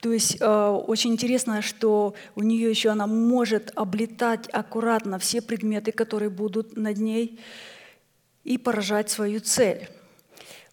То 0.00 0.12
есть 0.12 0.36
э, 0.40 0.68
очень 0.86 1.12
интересно, 1.12 1.60
что 1.60 2.14
у 2.36 2.42
нее 2.42 2.70
еще 2.70 2.90
она 2.90 3.06
может 3.06 3.72
облетать 3.74 4.48
аккуратно 4.52 5.18
все 5.18 5.42
предметы, 5.42 5.90
которые 5.90 6.30
будут 6.30 6.76
над 6.76 6.98
ней, 6.98 7.40
и 8.44 8.56
поражать 8.56 9.10
свою 9.10 9.40
цель. 9.40 9.88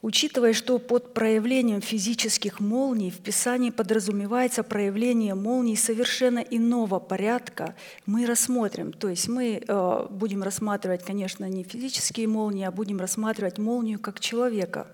Учитывая, 0.02 0.54
что 0.54 0.78
под 0.78 1.16
проявлением 1.16 1.82
физических 1.82 2.60
молний 2.60 3.10
в 3.10 3.18
Писании 3.18 3.72
подразумевается 3.72 4.62
проявление 4.62 5.34
молний 5.34 5.76
совершенно 5.76 6.40
иного 6.40 7.00
порядка, 7.00 7.74
мы 8.06 8.28
рассмотрим, 8.28 8.94
то 8.94 9.10
есть 9.10 9.28
мы 9.28 9.64
э, 9.68 10.08
будем 10.12 10.44
рассматривать, 10.44 11.04
конечно, 11.04 11.46
не 11.46 11.64
физические 11.64 12.28
молнии, 12.28 12.66
а 12.66 12.72
будем 12.72 13.00
рассматривать 13.00 13.58
молнию 13.58 14.00
как 14.00 14.20
человека. 14.20 14.86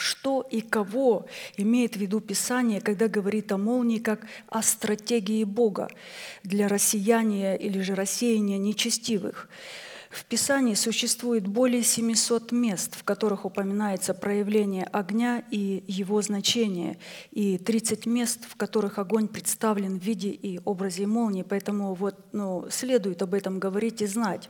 Что 0.00 0.40
и 0.50 0.62
кого 0.62 1.26
имеет 1.58 1.94
в 1.94 1.98
виду 1.98 2.20
Писание, 2.20 2.80
когда 2.80 3.06
говорит 3.06 3.52
о 3.52 3.58
молнии 3.58 3.98
как 3.98 4.26
о 4.48 4.62
стратегии 4.62 5.44
Бога 5.44 5.90
для 6.42 6.68
рассеяния 6.68 7.54
или 7.54 7.80
же 7.80 7.94
рассеяния 7.94 8.56
нечестивых? 8.56 9.50
В 10.08 10.24
Писании 10.24 10.72
существует 10.72 11.46
более 11.46 11.82
700 11.82 12.50
мест, 12.50 12.96
в 12.96 13.04
которых 13.04 13.44
упоминается 13.44 14.14
проявление 14.14 14.84
огня 14.84 15.44
и 15.50 15.84
его 15.86 16.22
значение, 16.22 16.98
и 17.30 17.58
30 17.58 18.06
мест, 18.06 18.46
в 18.48 18.56
которых 18.56 18.98
огонь 18.98 19.28
представлен 19.28 20.00
в 20.00 20.02
виде 20.02 20.30
и 20.30 20.60
образе 20.64 21.06
молнии, 21.06 21.42
поэтому 21.42 21.92
вот, 21.92 22.16
ну, 22.32 22.66
следует 22.70 23.20
об 23.20 23.34
этом 23.34 23.58
говорить 23.58 24.00
и 24.00 24.06
знать. 24.06 24.48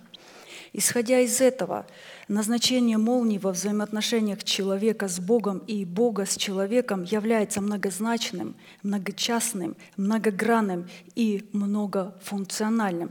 Исходя 0.73 1.19
из 1.19 1.41
этого, 1.41 1.87
назначение 2.31 2.97
молний 2.97 3.39
во 3.39 3.51
взаимоотношениях 3.51 4.45
человека 4.45 5.09
с 5.09 5.19
Богом 5.19 5.59
и 5.67 5.85
Бога 5.85 6.27
с 6.27 6.37
человеком 6.37 7.03
является 7.03 7.61
многозначным, 7.61 8.55
многочастным, 8.85 9.77
многогранным 9.97 10.89
и 11.17 11.49
многофункциональным. 11.53 13.11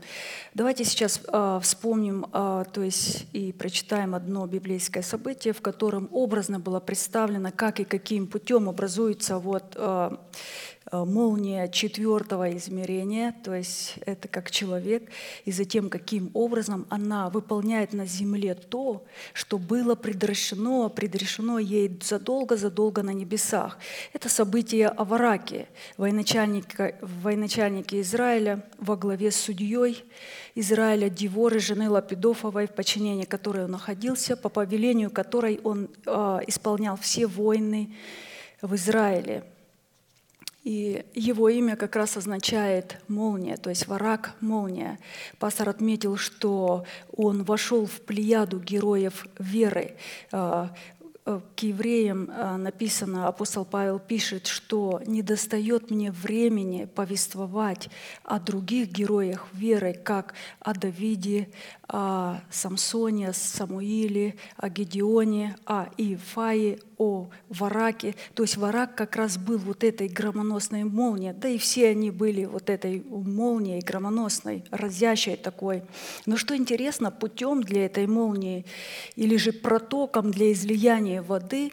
Давайте 0.53 0.85
сейчас 0.85 1.21
э, 1.27 1.59
вспомним, 1.61 2.27
э, 2.31 2.63
то 2.71 2.81
есть 2.81 3.27
и 3.33 3.51
прочитаем 3.51 4.15
одно 4.15 4.47
библейское 4.47 5.03
событие, 5.03 5.53
в 5.53 5.61
котором 5.61 6.07
образно 6.11 6.59
было 6.59 6.79
представлено, 6.79 7.51
как 7.53 7.81
и 7.81 7.83
каким 7.83 8.25
путем 8.25 8.69
образуется 8.69 9.37
вот 9.37 9.73
э, 9.75 10.11
молния 10.91 11.67
четвертого 11.67 12.55
измерения, 12.57 13.35
то 13.43 13.53
есть 13.53 13.95
это 14.05 14.27
как 14.27 14.51
человек, 14.51 15.09
и 15.45 15.51
затем 15.51 15.89
каким 15.89 16.31
образом 16.33 16.85
она 16.89 17.29
выполняет 17.29 17.93
на 17.93 18.05
земле 18.05 18.55
то, 18.55 19.05
что 19.33 19.57
было 19.57 19.95
предрешено, 19.95 20.89
предрешено 20.89 21.59
ей 21.59 21.99
задолго-задолго 22.01 23.03
на 23.03 23.11
небесах. 23.11 23.77
Это 24.13 24.29
событие 24.29 24.87
Авараки, 24.87 25.67
военачальника, 25.97 26.95
военачальники 27.01 28.01
Израиля 28.01 28.65
во 28.77 28.95
главе 28.95 29.31
с 29.31 29.35
судьей 29.35 30.03
Израиля 30.55 31.09
Диворы, 31.09 31.59
жены 31.59 31.89
Лапидофовой, 31.89 32.67
в 32.67 32.73
подчинении 32.73 33.25
которой 33.25 33.65
он 33.65 33.71
находился, 33.71 34.35
по 34.35 34.49
повелению 34.49 35.11
которой 35.11 35.59
он 35.63 35.89
э, 36.05 36.39
исполнял 36.47 36.97
все 36.97 37.27
войны 37.27 37.95
в 38.61 38.75
Израиле. 38.75 39.43
И 40.63 41.05
его 41.13 41.47
имя 41.47 41.77
как 41.77 41.95
раз 41.95 42.17
означает 42.17 42.97
молния, 43.07 43.55
то 43.55 43.69
есть 43.69 43.87
варак– 43.87 44.35
молния. 44.41 44.99
Пастор 45.37 45.69
отметил, 45.69 46.17
что 46.17 46.85
он 47.15 47.43
вошел 47.43 47.85
в 47.85 48.01
плеяду 48.01 48.59
героев 48.59 49.25
веры. 49.37 49.95
А, 50.33 50.75
э, 51.25 51.39
К 51.55 51.63
евреям 51.63 52.29
а, 52.29 52.57
написано, 52.57 53.27
апостол 53.27 53.63
Павел 53.63 53.99
пишет, 53.99 54.47
что 54.47 55.01
не 55.05 55.21
достает 55.21 55.91
мне 55.91 56.11
времени 56.11 56.85
повествовать 56.93 57.89
о 58.25 58.37
других 58.37 58.89
героях 58.89 59.47
веры, 59.53 59.93
как 59.93 60.33
о 60.59 60.73
Давиде, 60.73 61.47
о 61.89 62.41
Самсоне, 62.51 63.29
о 63.29 63.33
Самуиле, 63.33 64.35
о 64.57 64.69
Гедеоне, 64.69 65.57
о 65.65 65.87
Иефае, 65.97 66.79
о 66.97 67.29
Вараке. 67.49 68.15
То 68.35 68.43
есть 68.43 68.57
Варак 68.57 68.93
как 68.93 69.15
раз 69.15 69.37
был 69.39 69.57
вот 69.57 69.83
этой 69.83 70.07
громоносной 70.07 70.83
молнией, 70.83 71.33
да 71.33 71.49
и 71.49 71.57
все 71.57 71.89
они 71.89 72.11
были 72.11 72.45
вот 72.45 72.69
этой 72.69 73.03
молнией 73.09 73.81
громоносной, 73.81 74.63
разящей 74.69 75.35
такой. 75.35 75.81
Но 76.27 76.37
что 76.37 76.55
интересно, 76.55 77.09
путем 77.09 77.63
для 77.63 77.85
этой 77.85 78.05
молнии 78.05 78.65
или 79.15 79.35
же 79.37 79.51
протоком 79.51 80.29
для 80.29 80.51
излияния 80.51 81.23
воды 81.23 81.71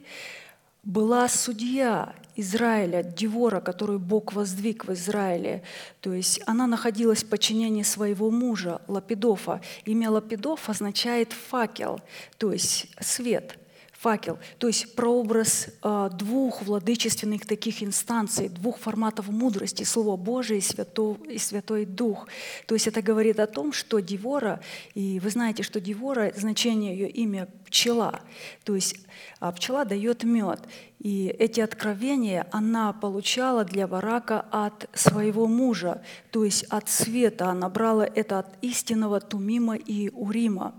была 0.82 1.28
судья 1.28 2.14
Израиля, 2.37 3.03
Девора, 3.03 3.61
которую 3.61 3.99
Бог 3.99 4.32
воздвиг 4.32 4.87
в 4.87 4.93
Израиле. 4.93 5.62
То 6.01 6.12
есть 6.12 6.41
она 6.47 6.66
находилась 6.66 7.24
в 7.24 7.28
подчинении 7.28 7.82
своего 7.82 8.30
мужа 8.30 8.80
Лапидофа. 8.87 9.61
Имя 9.84 10.11
Лапидоф 10.11 10.68
означает 10.68 11.32
факел, 11.32 12.01
то 12.39 12.53
есть 12.53 12.89
свет– 13.01 13.59
факел, 14.07 14.38
то 14.59 14.68
есть 14.68 14.94
прообраз 14.94 15.66
э, 15.82 16.11
двух 16.12 16.62
владычественных 16.62 17.44
таких 17.44 17.82
инстанций, 17.82 18.48
двух 18.48 18.78
форматов 18.78 19.26
мудрости, 19.26 19.82
Слово 19.82 20.16
Божие 20.16 20.59
и, 20.59 20.62
Свято, 20.62 21.16
и 21.28 21.38
Святой 21.38 21.86
Дух. 21.86 22.28
То 22.66 22.76
есть 22.76 22.86
это 22.86 23.02
говорит 23.02 23.40
о 23.40 23.48
том, 23.48 23.72
что 23.72 23.98
Девора, 23.98 24.61
и 24.94 25.18
вы 25.18 25.30
знаете, 25.30 25.64
что 25.64 25.80
Девора, 25.80 26.32
значение 26.36 26.96
ее 26.96 27.11
имя 27.11 27.48
пчела, 27.64 28.20
то 28.62 28.76
есть 28.76 28.94
а 29.40 29.50
пчела 29.50 29.84
дает 29.84 30.22
мед. 30.22 30.61
И 31.00 31.26
эти 31.26 31.61
откровения 31.61 32.46
она 32.52 32.92
получала 32.92 33.64
для 33.64 33.88
Варака 33.88 34.46
от 34.52 34.88
своего 34.94 35.48
мужа, 35.48 36.00
то 36.30 36.44
есть 36.44 36.62
от 36.70 36.88
света. 36.88 37.48
Она 37.48 37.68
брала 37.68 38.07
это 38.07 38.38
от 38.38 38.46
истинного 38.62 39.18
Тумима 39.20 39.74
и 39.74 40.11
Урима. 40.11 40.74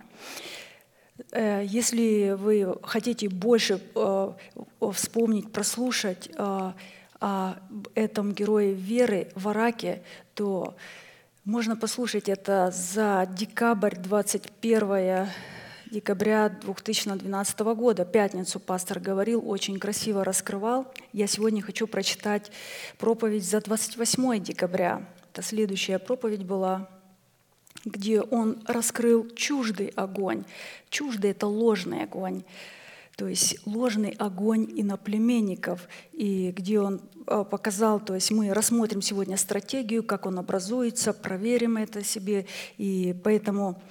Э, 1.32 1.63
Если 1.65 2.36
вы 2.38 2.78
хотите 2.84 3.30
больше 3.30 3.82
э, 3.95 4.34
вспомнить, 4.93 5.51
прослушать 5.51 6.30
э, 6.36 6.72
о 7.20 7.55
этом 7.95 8.32
герое 8.32 8.74
веры 8.74 9.30
Вараке, 9.34 10.03
то 10.36 10.76
можно 11.45 11.76
послушать 11.76 12.30
это 12.30 12.72
за 12.72 13.28
декабрь 13.36 13.95
21 13.95 15.28
декабря 15.89 16.49
2012 16.49 17.59
года. 17.59 18.05
Пятницу 18.05 18.59
пастор 18.59 18.99
говорил, 18.99 19.49
очень 19.49 19.80
красиво 19.80 20.24
раскрывал. 20.24 20.93
Я 21.11 21.26
сегодня 21.26 21.63
хочу 21.63 21.88
прочитать 21.88 22.51
проповедь 22.99 23.45
за 23.45 23.61
28 23.61 24.43
декабря. 24.43 25.07
Это 25.32 25.41
следующая 25.41 25.97
проповедь 25.97 26.43
была 26.43 26.88
где 27.88 28.21
он 28.21 28.61
раскрыл 28.65 29.27
чуждый 29.35 29.88
огонь. 29.95 30.43
Чуждый– 30.89 31.31
это 31.31 31.47
ложный 31.47 32.03
огонь, 32.03 32.43
то 33.15 33.27
есть 33.27 33.65
ложный 33.65 34.11
огонь 34.11 34.67
иноплеменников, 34.75 35.88
и 36.13 36.51
где 36.51 36.79
он 36.79 37.01
э, 37.25 37.43
показал, 37.49 37.99
то 37.99 38.13
есть 38.13 38.31
мы 38.31 38.53
рассмотрим 38.53 39.01
сегодня 39.01 39.38
стратегию, 39.38 40.03
как 40.03 40.25
он 40.25 40.38
образуется, 40.38 41.13
проверим 41.13 41.77
это 41.77 42.03
себе, 42.03 42.45
и 42.77 43.15
поэтому 43.23 43.81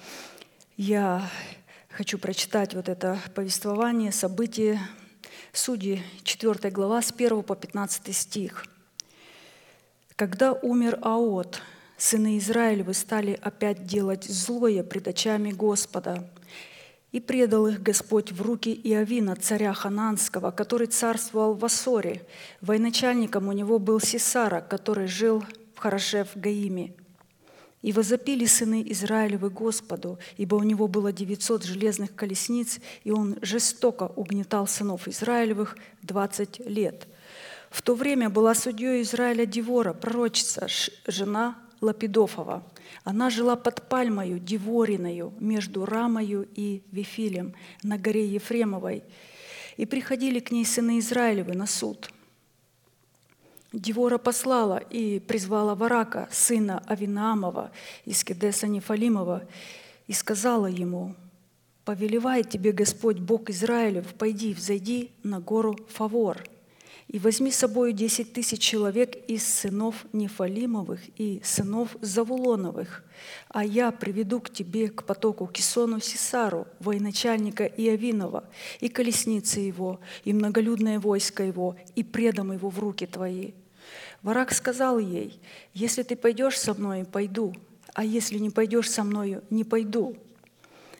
я 0.77 1.29
хочу 1.89 2.17
прочитать 2.17 2.73
вот 2.73 2.87
это 2.87 3.19
повествование, 3.35 4.11
события 4.11 4.79
Судьи, 5.57 6.03
4 6.23 6.69
глава, 6.69 7.01
с 7.01 7.11
1 7.11 7.41
по 7.41 7.55
15 7.55 8.15
стих. 8.15 8.65
«Когда 10.15 10.53
умер 10.53 10.99
Аот, 11.01 11.61
сыны 11.97 12.37
Израилевы 12.37 12.93
стали 12.93 13.37
опять 13.41 13.85
делать 13.85 14.25
злое 14.25 14.83
пред 14.83 15.07
очами 15.07 15.51
Господа, 15.51 16.29
и 17.11 17.19
предал 17.19 17.67
их 17.67 17.81
Господь 17.81 18.31
в 18.31 18.41
руки 18.41 18.73
Иовина, 18.83 19.35
царя 19.35 19.73
Хананского, 19.73 20.51
который 20.51 20.87
царствовал 20.87 21.53
в 21.53 21.63
Ассоре. 21.63 22.21
Военачальником 22.61 23.47
у 23.47 23.53
него 23.53 23.79
был 23.79 23.99
Сисара, 23.99 24.61
который 24.61 25.07
жил 25.07 25.43
в 25.73 25.79
Хорошев 25.79 26.29
Гаиме. 26.35 26.93
И 27.81 27.93
возопили 27.93 28.45
сыны 28.45 28.83
Израилевы 28.87 29.49
Господу, 29.49 30.19
ибо 30.35 30.55
у 30.55 30.63
него 30.63 30.87
было 30.87 31.13
900 31.13 31.63
железных 31.63 32.13
колесниц, 32.13 32.79
и 33.03 33.11
он 33.11 33.37
жестоко 33.41 34.11
угнетал 34.15 34.67
сынов 34.67 35.07
Израилевых 35.07 35.77
20 36.01 36.67
лет. 36.67 37.07
В 37.69 37.81
то 37.81 37.95
время 37.95 38.29
была 38.29 38.53
судьей 38.55 39.01
Израиля 39.03 39.45
Девора, 39.45 39.93
пророчица, 39.93 40.67
жена 41.05 41.55
Лапидофова. 41.81 42.63
Она 43.03 43.29
жила 43.29 43.55
под 43.55 43.87
пальмою 43.89 44.39
Девориною 44.39 45.33
между 45.39 45.85
Рамою 45.85 46.47
и 46.55 46.83
Вифилем 46.91 47.53
на 47.83 47.97
горе 47.97 48.27
Ефремовой. 48.27 49.03
И 49.77 49.85
приходили 49.85 50.39
к 50.39 50.51
ней 50.51 50.65
сыны 50.65 50.99
Израилевы 50.99 51.53
на 51.53 51.67
суд– 51.67 52.09
Девора 53.73 54.17
послала 54.17 54.77
и 54.77 55.19
призвала 55.19 55.75
Варака, 55.75 56.29
сына 56.31 56.81
Авинаамова 56.87 57.71
из 58.05 58.23
Кедеса 58.23 58.65
Нефалимова, 58.67 59.43
и 60.07 60.13
сказала 60.13 60.67
ему, 60.67 61.15
«Повелевает 61.83 62.49
тебе 62.49 62.71
Господь 62.71 63.19
Бог 63.19 63.49
Израилев, 63.49 64.13
пойди, 64.13 64.53
взойди 64.53 65.11
на 65.23 65.41
гору 65.41 65.77
Фавор, 65.89 66.43
и 67.07 67.19
возьми 67.19 67.51
с 67.51 67.57
собой 67.57 67.93
десять 67.93 68.33
тысяч 68.33 68.59
человек 68.59 69.15
из 69.27 69.47
сынов 69.47 70.05
Нефалимовых 70.11 70.99
и 71.17 71.41
сынов 71.43 71.95
Завулоновых, 72.01 73.03
а 73.47 73.63
я 73.63 73.91
приведу 73.91 74.41
к 74.41 74.49
тебе 74.49 74.89
к 74.89 75.03
потоку 75.03 75.47
Кисону 75.47 75.99
Сисару, 75.99 76.67
военачальника 76.79 77.65
Иовинова, 77.65 78.43
и 78.81 78.89
колесницы 78.89 79.61
его, 79.61 79.99
и 80.25 80.33
многолюдное 80.33 80.99
войско 80.99 81.43
его, 81.43 81.77
и 81.95 82.03
предам 82.03 82.51
его 82.51 82.69
в 82.69 82.79
руки 82.79 83.05
твои». 83.05 83.53
Варак 84.21 84.51
сказал 84.51 84.99
ей, 84.99 85.39
«Если 85.73 86.03
ты 86.03 86.15
пойдешь 86.15 86.59
со 86.59 86.73
мной, 86.73 87.05
пойду, 87.05 87.53
а 87.93 88.03
если 88.03 88.37
не 88.37 88.49
пойдешь 88.49 88.89
со 88.89 89.03
мною, 89.03 89.43
не 89.49 89.63
пойду». 89.63 90.17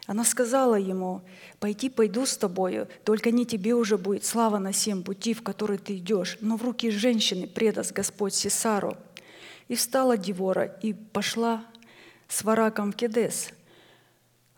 Она 0.08 0.24
сказала 0.24 0.76
ему, 0.76 1.22
«Пойти 1.60 1.90
пойду 1.90 2.26
с 2.26 2.38
тобою, 2.38 2.88
только 3.04 3.30
не 3.30 3.46
тебе 3.46 3.76
уже 3.76 3.98
будет 3.98 4.24
слава 4.24 4.58
на 4.58 4.72
всем 4.72 5.04
пути, 5.04 5.34
в 5.34 5.44
который 5.44 5.78
ты 5.78 5.98
идешь, 5.98 6.38
но 6.40 6.56
в 6.56 6.64
руки 6.64 6.90
женщины 6.90 7.46
предаст 7.46 7.92
Господь 7.92 8.34
Сесару». 8.34 8.98
И 9.68 9.76
встала 9.76 10.18
Девора 10.18 10.64
и 10.82 10.94
пошла 10.94 11.66
с 12.30 12.46
Вараком 12.46 12.94
в 12.94 12.96
Кедес. 12.96 13.50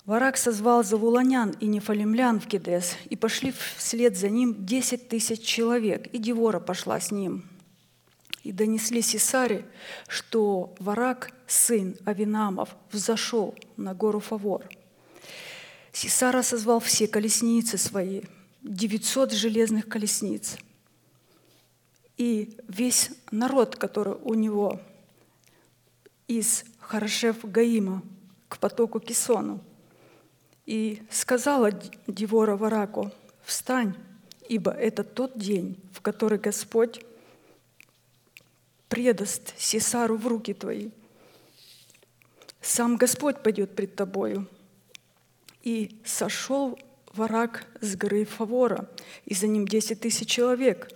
Варак 0.06 0.38
созвал 0.38 0.84
завуланян 0.84 1.50
и 1.60 1.66
нефалимлян 1.66 2.39
в 2.39 2.47
Кедес, 2.47 2.95
и 3.10 3.16
пошли 3.16 3.52
вслед 3.78 4.16
за 4.16 4.30
ним 4.30 4.56
десять 4.66 5.10
тысяч 5.10 5.41
человек, 5.41 6.06
и 6.14 6.20
Девора 6.20 6.60
пошла 6.60 7.00
с 7.00 7.10
ним. 7.10 7.43
И 8.43 8.52
донесли 8.52 9.02
Сесаре, 9.02 9.66
что 10.08 10.76
Варак, 10.78 11.32
сын 11.47 11.95
Авинамов, 12.06 12.70
взошел 12.91 13.56
на 13.78 13.95
гору 13.95 14.20
Фавор– 14.20 14.64
Сисара 16.00 16.43
созвал 16.43 16.80
все 16.80 17.10
колесницы 17.10 17.78
свои, 17.78 18.22
900 18.62 19.34
железных 19.34 19.89
колесниц. 19.89 20.58
И 22.16 22.58
весь 22.70 23.12
народ, 23.32 23.76
который 23.76 24.14
у 24.14 24.34
него 24.34 24.80
из 26.26 26.64
Хорошев 26.80 27.43
Гаима 27.43 28.02
к 28.47 28.60
потоку 28.60 29.02
Кисону. 29.02 29.60
И 30.66 31.04
сказала 31.12 31.70
Девора 32.08 32.56
Вараку, 32.56 33.12
«Встань, 33.43 33.93
ибо 34.47 34.72
это 34.72 35.04
тот 35.04 35.38
день, 35.38 35.78
в 35.91 36.00
который 36.00 36.39
Господь 36.39 37.04
предаст 38.88 39.54
Сесару 39.60 40.16
в 40.16 40.26
руки 40.28 40.54
твои. 40.54 40.91
Сам 42.62 42.95
Господь 42.95 43.43
пойдет 43.43 43.76
пред 43.76 43.97
тобою, 43.97 44.47
и 45.70 46.01
сошел 46.03 46.80
враг 47.13 47.67
с 47.80 47.95
горы 47.95 48.26
Фавора, 48.26 48.89
и 49.26 49.36
за 49.36 49.45
ним 49.45 49.67
десять 49.67 49.99
тысяч 49.99 50.28
человек. 50.28 50.89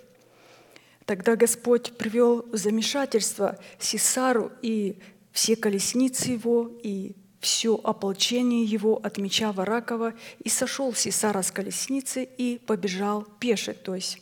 Тогда 1.06 1.36
Господь 1.36 1.96
привел 1.96 2.44
в 2.52 2.58
замешательство 2.58 3.60
Сисару 3.78 4.52
и 4.64 4.98
все 5.32 5.56
колесницы 5.56 6.32
его, 6.32 6.72
и 6.82 7.16
все 7.40 7.80
ополчение 7.84 8.64
его 8.64 9.00
от 9.04 9.20
меча 9.20 9.52
Варакова, 9.52 10.14
и 10.44 10.50
сошел 10.50 10.92
Сисара 10.96 11.44
с 11.44 11.52
колесницы 11.52 12.24
и 12.24 12.60
побежал 12.66 13.28
пеше, 13.40 13.74
то 13.74 13.94
есть 13.94 14.22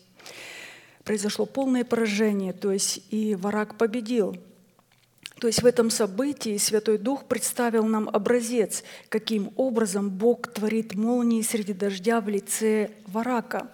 произошло 1.05 1.45
полное 1.45 1.85
поражение, 1.85 2.51
то 2.51 2.73
есть 2.73 3.01
и 3.09 3.35
Варак 3.35 3.77
победил– 3.77 4.35
то 5.41 5.47
есть 5.47 5.63
в 5.63 5.65
этом 5.65 5.89
событии 5.89 6.55
Святой 6.57 6.99
Дух 6.99 7.25
представил 7.25 7.83
нам 7.83 8.07
образец, 8.07 8.83
каким 9.09 9.51
образом 9.55 10.11
Бог 10.11 10.45
творит 10.53 10.93
молнии 10.93 11.41
среди 11.41 11.73
дождя 11.73 12.21
в 12.21 12.29
лице 12.29 12.91
варака, 13.07 13.71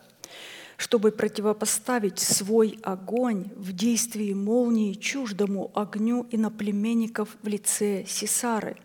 чтобы 0.77 1.11
противопоставить 1.11 2.19
свой 2.19 2.79
огонь 2.83 3.47
в 3.57 3.73
действии 3.73 4.31
молнии 4.31 4.93
чуждому 4.93 5.69
огню 5.75 6.25
иноплеменников 6.31 7.35
в 7.41 7.47
лице 7.49 8.05
Сесары. 8.07 8.77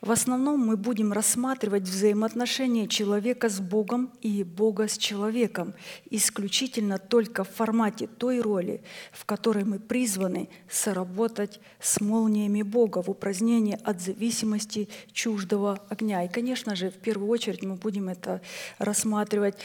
В 0.00 0.10
основном 0.10 0.60
мы 0.60 0.76
будем 0.76 1.14
рассматривать 1.14 1.84
взаимоотношения 1.84 2.86
человека 2.86 3.48
с 3.48 3.58
Богом 3.58 4.12
и 4.20 4.44
Бога 4.44 4.86
с 4.86 4.98
человеком 4.98 5.72
исключительно 6.10 6.98
только 6.98 7.42
в 7.42 7.48
формате 7.48 8.06
той 8.06 8.40
роли, 8.42 8.82
в 9.12 9.24
которой 9.24 9.64
мы 9.64 9.78
призваны 9.78 10.50
соработать 10.68 11.58
с 11.80 12.02
молниями 12.02 12.60
Бога 12.60 13.02
в 13.02 13.08
упразднении 13.08 13.78
от 13.82 14.02
зависимости 14.02 14.90
чуждого 15.12 15.80
огня. 15.88 16.22
И, 16.24 16.28
конечно 16.28 16.76
же, 16.76 16.90
в 16.90 16.96
первую 16.96 17.30
очередь 17.30 17.62
мы 17.62 17.76
будем 17.76 18.10
это 18.10 18.42
рассматривать 18.78 19.56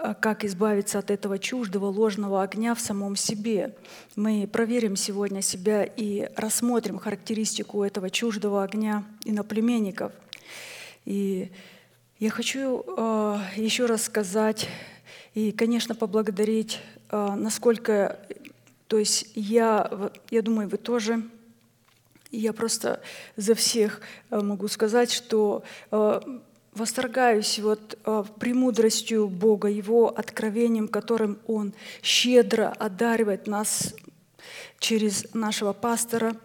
а 0.00 0.14
как 0.14 0.44
избавиться 0.44 1.00
от 1.00 1.10
этого 1.10 1.40
чуждого 1.40 1.86
ложного 1.86 2.42
огня 2.44 2.76
в 2.76 2.80
самом 2.80 3.16
себе. 3.16 3.74
Мы 4.14 4.46
проверим 4.46 4.94
сегодня 4.94 5.42
себя 5.42 5.82
и 5.82 6.30
рассмотрим 6.36 7.00
характеристику 7.00 7.82
этого 7.82 8.08
чуждого 8.08 8.62
огня 8.62 9.04
иноплеменников. 9.28 10.12
И 11.04 11.50
я 12.18 12.30
хочу 12.30 12.84
э, 12.86 13.38
еще 13.56 13.86
раз 13.86 14.04
сказать 14.04 14.68
и, 15.34 15.52
конечно, 15.52 15.94
поблагодарить, 15.94 16.80
э, 17.10 17.34
насколько, 17.36 18.18
то 18.88 18.98
есть 18.98 19.30
я, 19.34 20.10
я 20.30 20.42
думаю, 20.42 20.68
вы 20.68 20.78
тоже, 20.78 21.22
я 22.30 22.52
просто 22.52 23.00
за 23.36 23.54
всех 23.54 24.00
э, 24.30 24.40
могу 24.40 24.68
сказать, 24.68 25.12
что 25.12 25.62
восторгаюсь 26.78 27.58
вот 27.58 27.98
э, 28.04 28.24
премудростью 28.38 29.28
Бога, 29.28 29.68
Его 29.68 30.08
откровением, 30.08 30.88
которым 30.88 31.38
Он 31.46 31.74
щедро 32.02 32.68
одаривает 32.78 33.46
нас 33.46 33.94
через 34.78 35.26
нашего 35.34 35.72
пастора. 35.72 36.36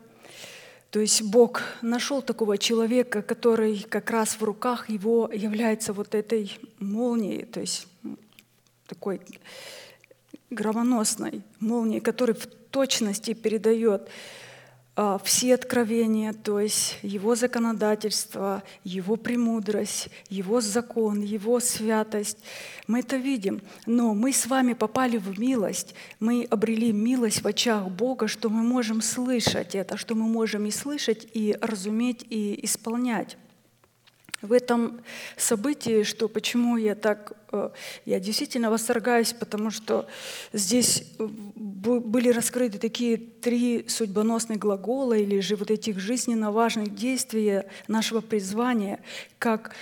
То 0.93 0.99
есть 0.99 1.23
Бог 1.23 1.63
нашел 1.81 2.21
такого 2.21 2.59
человека, 2.59 3.23
который 3.23 3.79
как 3.79 4.11
раз 4.11 4.39
в 4.39 4.43
руках 4.43 4.91
его 4.91 5.27
является 5.33 5.91
вот 5.91 6.13
этой 6.13 6.55
молнией, 6.77 7.45
то 7.45 7.61
есть 7.61 7.87
такой 8.85 9.19
громоносной 10.51 11.41
молнией, 11.59 11.99
который 11.99 12.35
в 12.35 12.45
точности 12.45 13.33
передает 13.33 14.07
все 15.23 15.55
откровения, 15.55 16.33
то 16.33 16.59
есть 16.59 16.99
Его 17.01 17.35
законодательство, 17.35 18.61
Его 18.83 19.15
премудрость, 19.15 20.09
Его 20.29 20.61
закон, 20.61 21.21
Его 21.21 21.59
святость. 21.59 22.37
Мы 22.85 22.99
это 22.99 23.15
видим. 23.15 23.61
Но 23.87 24.13
мы 24.13 24.31
с 24.31 24.45
вами 24.45 24.73
попали 24.73 25.17
в 25.17 25.39
милость, 25.39 25.95
мы 26.19 26.47
обрели 26.49 26.91
милость 26.91 27.41
в 27.41 27.47
очах 27.47 27.89
Бога, 27.89 28.27
что 28.27 28.49
мы 28.49 28.61
можем 28.61 29.01
слышать 29.01 29.73
это, 29.73 29.97
что 29.97 30.13
мы 30.13 30.25
можем 30.25 30.67
и 30.67 30.71
слышать, 30.71 31.27
и 31.33 31.57
разуметь, 31.59 32.25
и 32.29 32.63
исполнять 32.63 33.37
в 34.43 34.51
этом 34.51 35.01
событии, 35.37 36.03
что 36.03 36.27
почему 36.27 36.77
я 36.77 36.95
так, 36.95 37.33
э, 37.51 37.69
я 38.05 38.19
действительно 38.19 38.69
восторгаюсь, 38.69 39.33
потому 39.33 39.71
что 39.71 40.07
здесь 40.51 41.03
э, 41.17 41.25
были 41.25 42.29
раскрыты 42.29 42.77
такие 42.77 43.17
три 43.17 43.85
судьбоносных 43.87 44.59
глагола 44.59 45.13
или 45.13 45.39
же 45.39 45.55
вот 45.55 45.71
этих 45.71 45.99
жизненно 45.99 46.51
важных 46.51 46.93
действий 46.93 47.61
нашего 47.87 48.21
призвания, 48.21 48.99
как 49.39 49.73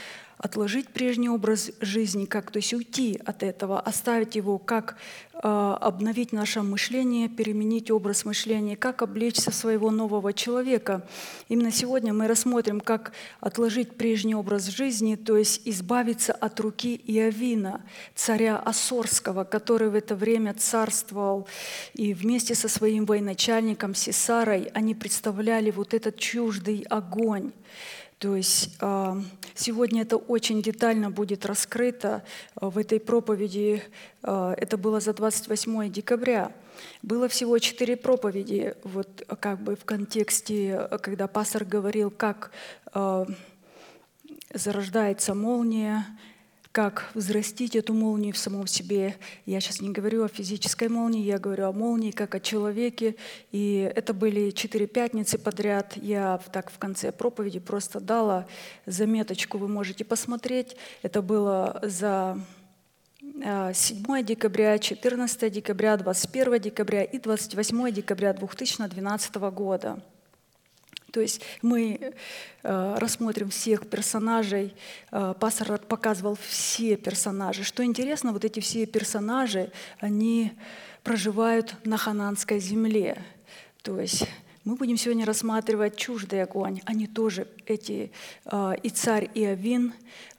отложить 0.41 0.89
прежний 0.89 1.29
образ 1.29 1.71
жизни, 1.81 2.25
как, 2.25 2.49
то 2.49 2.57
есть 2.57 2.73
уйти 2.73 3.21
от 3.25 3.43
этого, 3.43 3.79
оставить 3.79 4.35
его, 4.35 4.57
как 4.57 4.97
а, 5.35 5.77
обновить 5.79 6.33
наше 6.33 6.63
мышление, 6.63 7.29
переменить 7.29 7.91
образ 7.91 8.25
мышления, 8.25 8.75
как 8.75 9.03
облечься 9.03 9.51
своего 9.51 9.91
нового 9.91 10.33
человека. 10.33 11.07
Именно 11.47 11.71
сегодня 11.71 12.11
мы 12.11 12.27
рассмотрим, 12.27 12.81
как 12.81 13.11
отложить 13.39 13.95
прежний 13.97 14.33
образ 14.33 14.65
жизни, 14.65 15.15
то 15.15 15.37
есть 15.37 15.61
избавиться 15.65 16.33
от 16.33 16.59
руки 16.59 16.99
Иовина, 17.05 17.81
царя 18.15 18.57
Ассорского, 18.57 19.43
который 19.43 19.89
в 19.89 19.95
это 19.95 20.15
время 20.15 20.55
царствовал, 20.55 21.47
и 21.93 22.15
вместе 22.15 22.55
со 22.55 22.67
своим 22.67 23.05
военачальником 23.05 23.93
Сесарой 23.93 24.71
они 24.73 24.95
представляли 24.95 25.69
вот 25.69 25.93
этот 25.93 26.17
чуждый 26.17 26.83
огонь. 26.89 27.51
То 28.21 28.35
есть 28.35 28.77
а, 28.81 29.19
сегодня 29.55 30.03
это 30.03 30.15
очень 30.15 30.61
детально 30.61 31.09
будет 31.09 31.43
раскрыто 31.43 32.23
а, 32.53 32.69
в 32.69 32.77
этой 32.77 32.99
проповеди. 32.99 33.81
а, 34.21 34.53
Это 34.53 34.77
было 34.77 34.99
за 34.99 35.15
28 35.15 35.91
декабря. 35.91 36.51
Было 37.01 37.27
всего 37.27 37.57
четыре 37.57 37.97
проповеди, 37.97 38.75
вот 38.83 39.25
как 39.39 39.59
бы 39.63 39.75
в 39.75 39.85
контексте, 39.85 40.87
когда 41.01 41.27
пастор 41.27 41.65
говорил, 41.65 42.11
как 42.11 42.51
зарождается 44.53 45.35
молния, 45.35 46.05
как 46.71 47.09
взрастить 47.13 47.75
эту 47.75 47.93
молнию 47.93 48.33
в 48.33 48.37
самом 48.37 48.65
себе. 48.65 49.17
Я 49.45 49.59
сейчас 49.59 49.81
не 49.81 49.89
говорю 49.89 50.23
о 50.23 50.29
физической 50.29 50.87
молнии, 50.87 51.21
я 51.21 51.37
говорю 51.37 51.67
о 51.67 51.73
молнии 51.73 52.11
как 52.11 52.33
о 52.35 52.39
человеке. 52.39 53.15
И 53.51 53.91
это 53.93 54.13
были 54.13 54.51
четыре 54.51 54.87
пятницы 54.87 55.37
подряд. 55.37 55.97
Я 55.97 56.39
так 56.51 56.71
в 56.71 56.77
конце 56.77 57.11
проповеди 57.11 57.59
просто 57.59 57.99
дала 57.99 58.47
заметочку, 58.85 59.57
вы 59.57 59.67
можете 59.67 60.05
посмотреть. 60.05 60.77
Это 61.01 61.21
было 61.21 61.79
за 61.83 62.39
а, 63.43 63.73
7 63.73 64.23
декабря, 64.23 64.79
14 64.79 65.51
декабря, 65.51 65.97
21 65.97 66.59
декабря 66.59 67.03
и 67.03 67.19
28 67.19 67.91
декабря 67.91 68.33
2012 68.33 69.35
года. 69.35 70.01
То 71.11 71.21
есть 71.21 71.41
мы 71.61 72.13
э, 72.63 72.95
рассмотрим 72.97 73.49
всех 73.49 73.87
персонажей. 73.89 74.73
Э, 75.11 75.33
пастор 75.39 75.77
показывал 75.79 76.37
все 76.47 76.95
персонажи. 76.95 77.63
Что 77.63 77.83
интересно, 77.83 78.31
вот 78.31 78.45
эти 78.45 78.59
все 78.59 78.85
персонажи, 78.85 79.71
они 79.99 80.53
проживают 81.03 81.75
на 81.85 81.97
хананской 81.97 82.59
земле. 82.59 83.21
То 83.81 83.99
есть 83.99 84.27
мы 84.63 84.75
будем 84.75 84.95
сегодня 84.95 85.25
рассматривать 85.25 85.97
чуждый 85.97 86.43
огонь. 86.43 86.81
Они 86.85 87.07
тоже 87.07 87.47
эти 87.65 88.11
э, 88.45 88.73
и 88.83 88.89
царь 88.89 89.27
Иовин, 89.33 89.93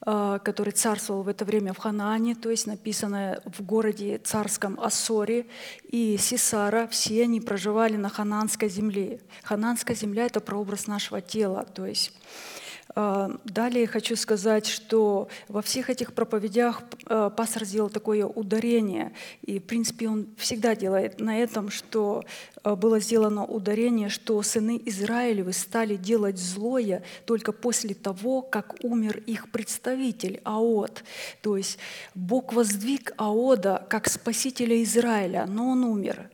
э, 0.06 0.38
который 0.44 0.72
царствовал 0.72 1.24
в 1.24 1.28
это 1.28 1.44
время 1.44 1.72
в 1.72 1.78
Ханаане, 1.78 2.36
то 2.36 2.48
есть 2.48 2.68
написано 2.68 3.42
в 3.44 3.62
городе 3.64 4.18
царском 4.18 4.78
Ассоре, 4.78 5.46
и 5.88 6.16
Сисара, 6.18 6.86
все 6.86 7.24
они 7.24 7.40
проживали 7.40 7.96
на 7.96 8.08
хананской 8.08 8.68
земле. 8.68 9.20
Хананская 9.42 9.96
земля– 9.96 10.26
это 10.26 10.40
прообраз 10.40 10.86
нашего 10.86 11.20
тела, 11.20 11.64
то 11.64 11.84
есть 11.84 12.12
а, 12.12 12.61
Далее 12.94 13.86
хочу 13.86 14.16
сказать, 14.16 14.66
что 14.66 15.28
во 15.48 15.62
всех 15.62 15.88
этих 15.88 16.12
проповедях 16.12 16.82
э, 17.06 17.30
пастор 17.34 17.64
сделал 17.64 17.88
такое 17.88 18.26
ударение, 18.26 19.12
и, 19.40 19.58
в 19.58 19.62
принципе, 19.64 20.10
он 20.10 20.26
всегда 20.36 20.76
делает 20.76 21.18
на 21.18 21.38
этом, 21.38 21.70
что 21.70 22.22
э, 22.62 22.74
было 22.74 23.00
сделано 23.00 23.46
ударение, 23.46 24.10
что 24.10 24.42
сыны 24.42 24.78
Израилевы 24.84 25.54
стали 25.54 25.96
делать 25.96 26.38
злое 26.38 27.02
только 27.24 27.52
после 27.52 27.94
того, 27.94 28.42
как 28.42 28.74
умер 28.84 29.22
их 29.24 29.50
представитель 29.50 30.42
Аод. 30.44 31.02
То 31.40 31.56
есть 31.56 31.78
Бог 32.14 32.52
воздвиг 32.52 33.14
Аода 33.16 33.86
как 33.88 34.06
спасителя 34.10 34.82
Израиля, 34.82 35.46
но 35.48 35.70
он 35.70 35.84
умер. 35.84 36.28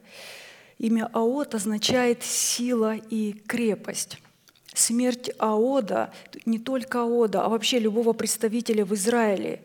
Имя 0.78 1.08
Аод 1.12 1.54
означает 1.54 2.24
сила 2.24 2.96
и 2.96 3.32
крепость. 3.46 4.18
Смерть 4.78 5.32
Аода, 5.38 6.12
не 6.46 6.60
только 6.60 7.02
Аода, 7.02 7.44
а 7.44 7.48
вообще 7.48 7.80
любого 7.80 8.12
представителя 8.12 8.84
в 8.84 8.94
Израиле, 8.94 9.60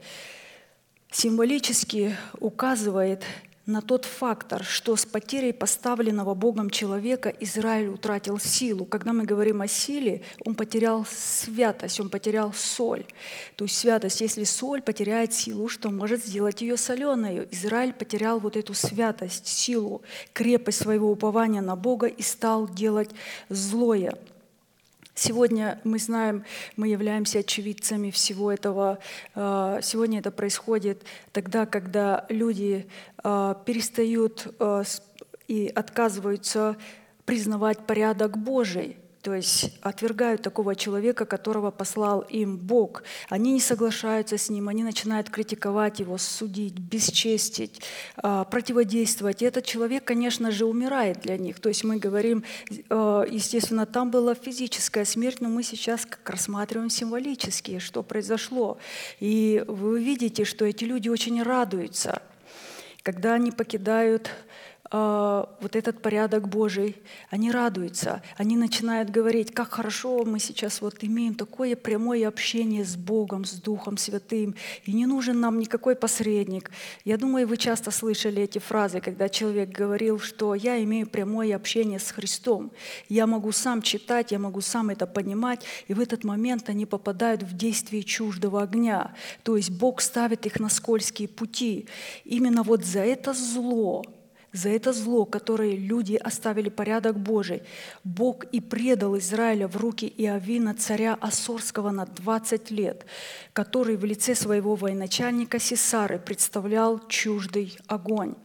символически 1.12 2.16
указывает 2.40 3.22
на 3.68 3.82
тот 3.82 4.06
фактор, 4.06 4.64
что 4.64 4.96
с 4.96 5.06
потерей 5.06 5.54
поставленного 5.54 6.34
Богом 6.34 6.72
человека 6.72 7.32
Израиль 7.42 7.90
утратил 7.90 8.40
силу. 8.40 8.86
Когда 8.86 9.14
мы 9.14 9.26
говорим 9.26 9.62
о 9.62 9.68
силе, 9.68 10.24
он 10.44 10.56
потерял 10.56 11.06
святость, 11.06 12.00
он 12.00 12.10
потерял 12.10 12.52
соль. 12.52 13.06
То 13.56 13.66
есть 13.66 13.78
святость, 13.78 14.20
если 14.20 14.46
соль 14.46 14.82
потеряет 14.82 15.32
силу, 15.32 15.70
что 15.70 15.92
может 15.92 16.26
сделать 16.26 16.62
ее 16.64 16.76
соленой? 16.76 17.48
Израиль 17.52 17.94
потерял 17.94 18.40
вот 18.40 18.58
эту 18.58 18.74
святость, 18.74 19.46
силу, 19.46 20.02
крепость 20.34 20.82
своего 20.82 21.12
упования 21.12 21.62
на 21.62 21.76
Бога 21.76 22.08
и 22.08 22.24
стал 22.24 22.68
делать 22.68 23.12
злое. 23.50 24.18
Сегодня 25.16 25.80
мы 25.84 26.00
знаем, 26.00 26.44
мы 26.76 26.88
являемся 26.88 27.40
очевидцами 27.40 28.10
всего 28.10 28.52
этого. 28.52 28.98
Э, 29.36 29.80
Сегодня 29.84 30.20
это 30.20 30.32
происходит 30.32 31.04
тогда, 31.32 31.68
когда 31.68 32.26
люди 32.30 32.88
э, 33.24 33.56
перестают 33.64 34.48
э, 34.60 34.84
и 35.48 35.68
отказываются 35.68 36.78
признавать 37.26 37.86
порядок 37.86 38.38
Божий. 38.38 38.98
То 39.24 39.34
есть 39.34 39.72
отвергают 39.82 40.42
такого 40.42 40.76
человека, 40.76 41.26
которого 41.26 41.72
послал 41.72 42.26
им 42.28 42.58
Бог. 42.58 43.04
Они 43.30 43.54
не 43.54 43.62
соглашаются 43.62 44.38
с 44.38 44.50
ним, 44.50 44.68
они 44.68 44.84
начинают 44.84 45.30
критиковать 45.30 46.02
его, 46.02 46.18
судить, 46.18 46.78
бесчестить, 46.78 47.82
а, 48.18 48.44
противодействовать. 48.44 49.42
И 49.42 49.46
этот 49.46 49.64
человек, 49.64 50.04
конечно 50.04 50.52
же, 50.52 50.66
умирает 50.66 51.22
для 51.22 51.38
них. 51.38 51.62
То 51.62 51.70
есть 51.70 51.86
мы 51.86 52.00
говорим, 52.00 52.44
э, 52.70 53.26
естественно, 53.32 53.86
там 53.86 54.12
была 54.12 54.36
физическая 54.36 55.06
смерть, 55.06 55.40
но 55.40 55.48
мы 55.48 55.64
сейчас 55.64 56.06
как 56.06 56.30
рассматриваем 56.30 56.90
символически, 56.90 57.80
что 57.80 58.04
произошло. 58.04 58.78
И 59.22 59.64
вы 59.70 60.04
видите, 60.04 60.44
что 60.44 60.66
эти 60.66 60.84
люди 60.84 61.08
очень 61.08 61.42
радуются, 61.42 62.22
когда 63.04 63.36
они 63.36 63.52
покидают 63.52 64.30
а, 64.96 65.50
вот 65.60 65.76
этот 65.76 66.04
порядок 66.04 66.48
Божий, 66.48 66.96
они 67.32 67.50
радуются, 67.50 68.22
они 68.38 68.56
начинают 68.56 69.10
говорить, 69.10 69.52
как 69.52 69.72
хорошо 69.72 70.24
мы 70.24 70.38
сейчас 70.40 70.82
вот 70.82 70.98
имеем 71.02 71.34
такое 71.34 71.76
прямое 71.76 72.28
общение 72.28 72.86
с 72.86 72.96
Богом, 72.96 73.44
с 73.44 73.54
Духом 73.54 73.98
Святым, 73.98 74.54
и 74.86 74.94
не 74.94 75.08
нужен 75.08 75.40
нам 75.40 75.58
никакой 75.58 75.96
посредник. 75.96 76.70
Я 77.06 77.18
думаю, 77.18 77.48
вы 77.48 77.58
часто 77.58 77.90
слышали 77.90 78.44
эти 78.44 78.60
фразы, 78.60 79.02
когда 79.02 79.30
человек 79.30 79.70
говорил, 79.70 80.20
что 80.20 80.54
я 80.54 80.80
имею 80.84 81.08
прямое 81.08 81.56
общение 81.56 81.98
с 81.98 82.12
Христом, 82.12 82.72
я 83.10 83.26
могу 83.26 83.52
сам 83.52 83.82
читать, 83.82 84.32
я 84.32 84.38
могу 84.38 84.62
сам 84.62 84.92
это 84.92 85.08
понимать, 85.08 85.66
и 85.88 85.96
в 85.96 86.00
этот 86.00 86.24
момент 86.24 86.70
они 86.70 86.86
попадают 86.86 87.42
в 87.42 87.58
действие 87.58 88.04
чуждого 88.04 88.62
огня. 88.62 89.16
То 89.42 89.58
есть 89.58 89.72
Бог 89.72 90.02
ставит 90.02 90.46
их 90.46 90.60
на 90.60 90.70
скользкие 90.70 91.30
пути. 91.30 91.88
Именно 92.26 92.62
вот 92.62 92.86
за 92.86 93.00
это 93.00 93.34
зло, 93.34 94.04
за 94.54 94.70
это 94.70 94.94
зло, 94.94 95.26
которое 95.26 95.76
люди 95.76 96.16
оставили 96.16 96.70
порядок 96.70 97.20
Божий, 97.20 97.64
Бог 98.04 98.46
и 98.46 98.62
предал 98.62 99.18
Израиля 99.18 99.68
в 99.68 99.76
руки 99.78 100.06
Иовина, 100.18 100.76
царя 100.76 101.18
Ассорского 101.20 101.90
на 101.90 102.06
20 102.06 102.72
лет, 102.72 103.06
который 103.52 103.98
в 103.98 104.06
лице 104.06 104.36
своего 104.36 104.76
военачальника 104.76 105.60
Сесары 105.60 106.20
представлял 106.20 107.00
чуждый 107.08 107.78
огонь. 107.88 108.36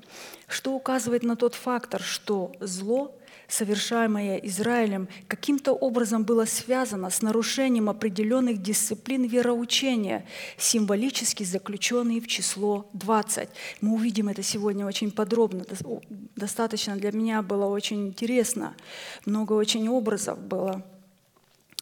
Что 0.48 0.72
указывает 0.72 1.22
на 1.22 1.36
тот 1.36 1.54
фактор, 1.54 2.00
что 2.00 2.52
зло 2.61 3.17
совершаемое 3.49 4.36
Израилем, 4.36 5.09
каким-то 5.26 5.72
образом 5.72 6.24
было 6.24 6.44
связано 6.44 7.11
с 7.11 7.22
нарушением 7.22 7.88
определенных 7.88 8.62
дисциплин 8.62 9.24
вероучения, 9.24 10.26
символически 10.59 11.44
заключенные 11.44 12.20
в 12.20 12.26
число 12.26 12.88
20. 12.92 13.49
Мы 13.80 13.94
увидим 13.94 14.28
это 14.28 14.42
сегодня 14.42 14.86
очень 14.86 15.11
подробно. 15.11 15.64
Достаточно 16.36 16.94
для 16.96 17.11
меня 17.11 17.42
было 17.42 17.64
очень 17.64 18.09
интересно. 18.09 18.74
Много 19.24 19.55
очень 19.55 19.88
образов 19.88 20.38
было. 20.38 20.84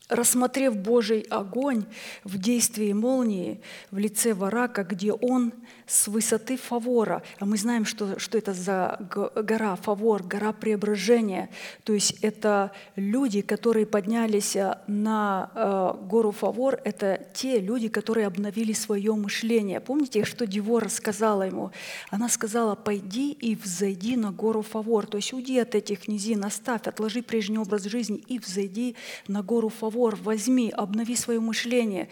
Рассмотрев 0.08 0.76
Божий 0.76 1.22
огонь 1.22 1.84
в 2.22 2.38
действии 2.38 2.92
молнии 2.92 3.60
в 3.90 3.98
лице 3.98 4.34
Варака, 4.34 4.84
где 4.84 5.12
он 5.12 5.52
с 5.86 6.08
высоты 6.08 6.56
фавора, 6.56 7.22
а 7.38 7.46
мы 7.46 7.56
знаем, 7.56 7.84
что, 7.84 8.18
что 8.18 8.36
это 8.38 8.52
за 8.52 8.98
гора 9.36 9.76
фавор, 9.76 10.22
гора 10.24 10.52
преображения, 10.52 11.48
то 11.84 11.92
есть 11.92 12.18
это 12.22 12.72
люди, 12.96 13.40
которые 13.40 13.86
поднялись 13.86 14.56
э, 14.56 14.78
на 14.88 15.50
э, 15.54 16.06
гору 16.06 16.32
фавор, 16.32 16.80
это 16.84 17.26
те 17.32 17.60
люди, 17.60 17.88
которые 17.88 18.26
обновили 18.26 18.72
свое 18.72 19.14
мышление. 19.14 19.80
Помните, 19.80 20.24
что 20.24 20.46
Девора 20.46 20.88
сказала 20.88 21.44
ему? 21.44 21.70
Она 22.10 22.28
сказала, 22.28 22.74
пойди 22.74 23.30
и 23.32 23.54
взойди 23.54 24.16
на 24.16 24.32
гору 24.32 24.62
фавор, 24.62 25.06
то 25.06 25.18
есть 25.18 25.32
уйди 25.32 25.58
от 25.58 25.76
этих 25.76 26.08
низин, 26.08 26.44
оставь, 26.44 26.86
отложи 26.86 27.22
прежний 27.22 27.58
образ 27.58 27.84
жизни 27.84 28.16
и 28.26 28.38
взойди 28.40 28.96
на 29.28 29.42
гору 29.42 29.68
фавор, 29.68 30.16
возьми, 30.16 30.70
обнови 30.70 31.14
свое 31.14 31.38
мышление. 31.38 32.08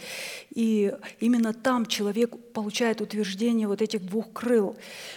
И 0.55 0.93
именно 1.19 1.53
там 1.53 1.87
человек 1.87 2.37
получает 2.53 3.01
утверждение 3.01 3.64
вот 3.67 3.83
этих 3.83 4.05
двух 4.05 4.33
крыл, 4.33 4.77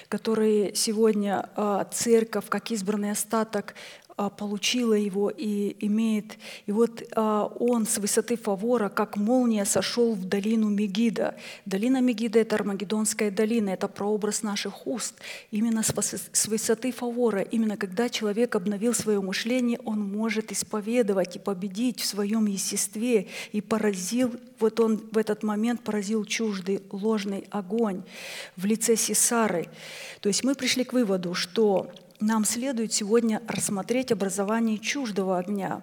которые 0.09 0.75
сегодня 0.75 1.49
а, 1.55 1.85
церковь, 1.85 2.45
как 2.49 2.71
избранный 2.71 3.11
остаток, 3.11 3.75
получила 4.17 4.93
его 4.93 5.29
и 5.29 5.75
имеет. 5.85 6.37
И 6.65 6.71
вот 6.71 7.03
а, 7.15 7.45
он 7.59 7.85
с 7.85 7.99
высоты 7.99 8.35
Фавора, 8.35 8.89
как 8.89 9.15
молния, 9.15 9.63
сошел 9.63 10.15
в 10.15 10.25
долину 10.25 10.69
Мегида. 10.69 11.35
Долина 11.65 12.01
Мегида– 12.01 12.39
это 12.41 12.55
Армагеддонская 12.55 13.29
долина, 13.29 13.69
это 13.69 13.87
прообраз 13.87 14.41
наших 14.41 14.87
уст. 14.87 15.13
Именно 15.51 15.83
с 15.83 16.47
высоты 16.47 16.91
Фавора, 16.91 17.41
именно 17.41 17.77
когда 17.77 18.09
человек 18.09 18.55
обновил 18.55 18.95
свое 18.95 19.21
мышление, 19.21 19.79
он 19.85 20.01
может 20.01 20.51
исповедовать 20.51 21.35
и 21.35 21.39
победить 21.39 22.01
в 22.01 22.05
своем 22.05 22.47
естестве. 22.47 23.27
И 23.51 23.61
поразил, 23.61 24.35
вот 24.59 24.79
он 24.79 24.97
в 25.11 25.17
этот 25.19 25.43
момент 25.43 25.83
поразил 25.83 26.25
чуждый 26.25 26.81
ложный 26.91 27.45
огонь 27.51 28.01
в 28.55 28.65
лице 28.65 28.95
Сесары. 28.95 29.67
То 30.21 30.29
есть 30.29 30.43
мы 30.43 30.55
пришли 30.55 30.83
к 30.83 30.93
выводу, 30.93 31.35
что 31.35 31.91
нам 32.19 32.45
следует 32.45 32.93
сегодня 32.93 33.41
рассмотреть 33.47 34.11
образование 34.11 34.77
чуждого 34.79 35.37
огня, 35.37 35.81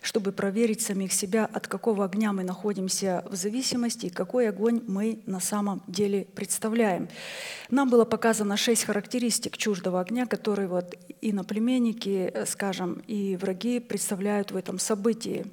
чтобы 0.00 0.32
проверить 0.32 0.80
самих 0.80 1.12
себя, 1.12 1.48
от 1.52 1.66
какого 1.66 2.04
огня 2.04 2.32
мы 2.32 2.44
находимся 2.44 3.24
в 3.28 3.34
зависимости 3.34 4.06
и 4.06 4.10
какой 4.10 4.48
огонь 4.48 4.82
мы 4.86 5.20
на 5.26 5.40
самом 5.40 5.82
деле 5.86 6.26
представляем. 6.34 7.08
Нам 7.70 7.90
было 7.90 8.04
показано 8.04 8.56
шесть 8.56 8.84
характеристик 8.84 9.56
чуждого 9.56 10.00
огня, 10.00 10.26
которые 10.26 10.68
вот 10.68 10.94
иноплеменники, 11.20 12.30
э, 12.32 12.46
скажем, 12.46 13.02
и 13.06 13.36
враги 13.36 13.80
представляют 13.80 14.52
в 14.52 14.56
этом 14.56 14.78
событии 14.78 15.46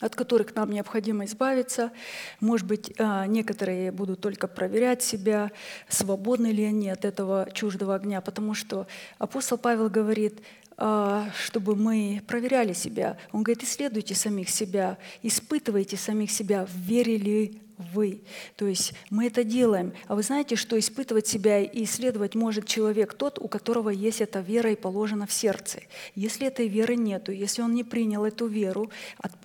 от 0.00 0.16
которых 0.16 0.54
нам 0.54 0.70
необходимо 0.70 1.24
избавиться. 1.24 1.92
Может 2.40 2.66
быть, 2.66 2.92
а, 2.98 3.26
некоторые 3.26 3.92
будут 3.92 4.20
только 4.20 4.48
проверять 4.48 5.02
себя, 5.02 5.50
свободны 5.88 6.48
ли 6.48 6.64
они 6.64 6.90
от 6.90 7.04
этого 7.04 7.48
чуждого 7.52 7.94
огня, 7.94 8.20
потому 8.20 8.54
что 8.54 8.86
апостол 9.18 9.56
Павел 9.56 9.88
говорит, 9.88 10.40
а, 10.76 11.30
чтобы 11.38 11.76
мы 11.76 12.22
проверяли 12.26 12.72
себя. 12.72 13.16
Он 13.32 13.44
говорит, 13.44 13.62
исследуйте 13.62 14.14
самих 14.14 14.50
себя, 14.50 14.98
испытывайте 15.22 15.96
самих 15.96 16.30
себя, 16.30 16.66
в 16.66 16.76
вере 16.76 17.16
ли 17.16 17.60
вы. 17.78 18.22
То 18.56 18.66
есть 18.66 18.94
мы 19.10 19.26
это 19.26 19.44
делаем. 19.44 19.92
А 20.06 20.14
вы 20.14 20.22
знаете, 20.22 20.56
что 20.56 20.78
испытывать 20.78 21.26
себя 21.26 21.60
и 21.60 21.84
исследовать 21.84 22.34
может 22.34 22.66
человек 22.66 23.14
тот, 23.14 23.38
у 23.38 23.48
которого 23.48 23.90
есть 23.90 24.20
эта 24.20 24.40
вера 24.40 24.72
и 24.72 24.76
положена 24.76 25.26
в 25.26 25.32
сердце. 25.32 25.80
Если 26.14 26.46
этой 26.46 26.68
веры 26.68 26.96
нету, 26.96 27.32
если 27.32 27.62
он 27.62 27.74
не 27.74 27.84
принял 27.84 28.24
эту 28.24 28.46
веру 28.46 28.90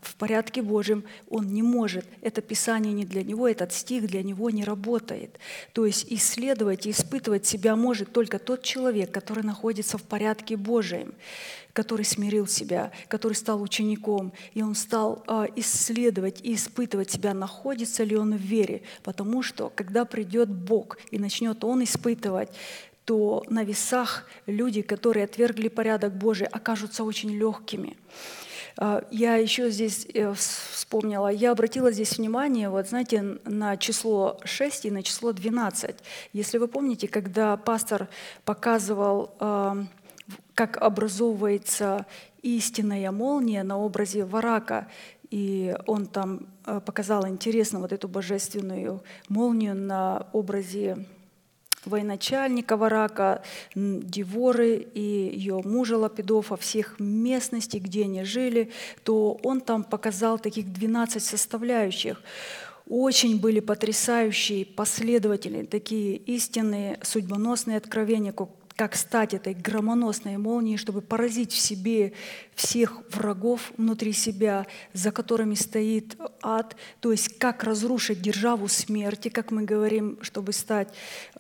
в 0.02 0.16
порядке 0.16 0.62
Божьем, 0.62 1.04
он 1.30 1.48
не 1.48 1.64
может. 1.64 2.06
Это 2.22 2.42
Писание 2.42 2.94
не 2.94 3.06
для 3.06 3.24
него, 3.24 3.48
этот 3.48 3.74
стих 3.74 4.08
для 4.08 4.24
него 4.24 4.50
не 4.50 4.64
работает. 4.64 5.40
То 5.74 5.86
есть 5.86 6.06
исследовать 6.10 6.86
и 6.86 6.92
испытывать 6.92 7.46
себя 7.46 7.76
может 7.76 8.14
только 8.14 8.40
тот 8.40 8.64
человек, 8.64 9.12
который 9.12 9.44
находится 9.44 9.98
в 9.98 10.04
порядке 10.04 10.58
Божьем 10.58 11.14
который 11.80 12.04
смирил 12.04 12.46
себя, 12.46 12.92
который 13.08 13.36
стал 13.36 13.62
учеником, 13.62 14.34
и 14.54 14.62
он 14.62 14.76
стал 14.76 15.24
а, 15.28 15.48
исследовать 15.56 16.42
и 16.44 16.54
испытывать 16.56 17.10
себя, 17.10 17.34
находится 17.34 18.04
ли 18.04 18.18
он 18.18 18.36
в 18.36 18.42
вере. 18.42 18.82
Потому 19.02 19.42
что, 19.42 19.72
когда 19.74 20.04
придет 20.04 20.50
Бог 20.50 20.98
и 21.10 21.18
начнет 21.18 21.64
он 21.64 21.82
испытывать, 21.86 22.50
то 23.06 23.46
на 23.48 23.64
весах 23.64 24.28
люди, 24.46 24.82
которые 24.82 25.24
отвергли 25.24 25.70
порядок 25.70 26.18
Божий, 26.18 26.48
окажутся 26.48 27.06
очень 27.06 27.32
легкими. 27.32 27.96
А, 28.76 29.02
Я 29.10 29.38
еще 29.38 29.72
здесь 29.72 30.06
э, 30.14 30.32
вс- 30.32 30.74
вспомнила, 30.74 31.30
я 31.30 31.52
обратила 31.52 31.94
здесь 31.94 32.18
внимание, 32.18 32.70
вот 32.70 32.90
знаете, 32.90 33.38
на 33.46 33.78
число 33.78 34.38
6 34.44 34.86
и 34.86 34.92
на 34.92 35.02
число 35.02 35.32
12. 35.32 35.96
Если 36.34 36.58
вы 36.58 36.68
помните, 36.68 37.08
когда 37.08 37.56
пастор 37.56 38.10
показывал, 38.44 39.32
как 40.60 40.76
образовывается 40.76 42.06
истинная 42.42 43.12
молния 43.12 43.64
на 43.64 43.78
образе 43.78 44.26
варака, 44.26 44.90
и 45.30 45.74
он 45.88 46.06
там 46.06 46.48
э, 46.66 46.82
показал 46.86 47.26
интересно 47.30 47.80
вот 47.80 47.94
эту 47.94 48.10
божественную 48.10 49.02
молнию 49.30 49.74
на 49.74 50.28
образе 50.34 51.06
военачальника 51.86 52.76
Варака, 52.76 53.42
Деворы 53.74 54.86
и 54.94 55.32
ее 55.34 55.62
мужа 55.64 55.98
Лапидофа, 55.98 56.58
всех 56.58 57.00
местностей, 57.00 57.80
где 57.80 58.04
они 58.04 58.26
жили, 58.26 58.70
то 59.06 59.40
он 59.44 59.62
там 59.62 59.86
показал 59.86 60.40
таких 60.40 60.74
12 60.74 61.24
составляющих. 61.24 62.22
Очень 62.90 63.40
были 63.40 63.62
потрясающие, 63.62 64.66
последовательные, 64.66 65.66
такие 65.66 66.18
истинные, 66.18 67.00
судьбоносные 67.02 67.78
откровения, 67.78 68.34
как 68.80 68.96
стать 68.96 69.34
этой 69.34 69.54
громоносной 69.54 70.38
молнией, 70.38 70.78
чтобы 70.78 71.02
поразить 71.02 71.52
в 71.52 71.60
себе 71.60 72.14
всех 72.56 73.02
врагов 73.14 73.74
внутри 73.76 74.14
себя, 74.14 74.68
за 74.94 75.12
которыми 75.12 75.56
стоит 75.56 76.16
ад, 76.42 76.78
то 77.02 77.12
есть 77.12 77.38
как 77.40 77.66
разрушить 77.66 78.22
державу 78.22 78.70
смерти, 78.70 79.28
как 79.28 79.52
мы 79.52 79.64
говорим, 79.64 80.18
чтобы 80.22 80.54
стать 80.54 80.88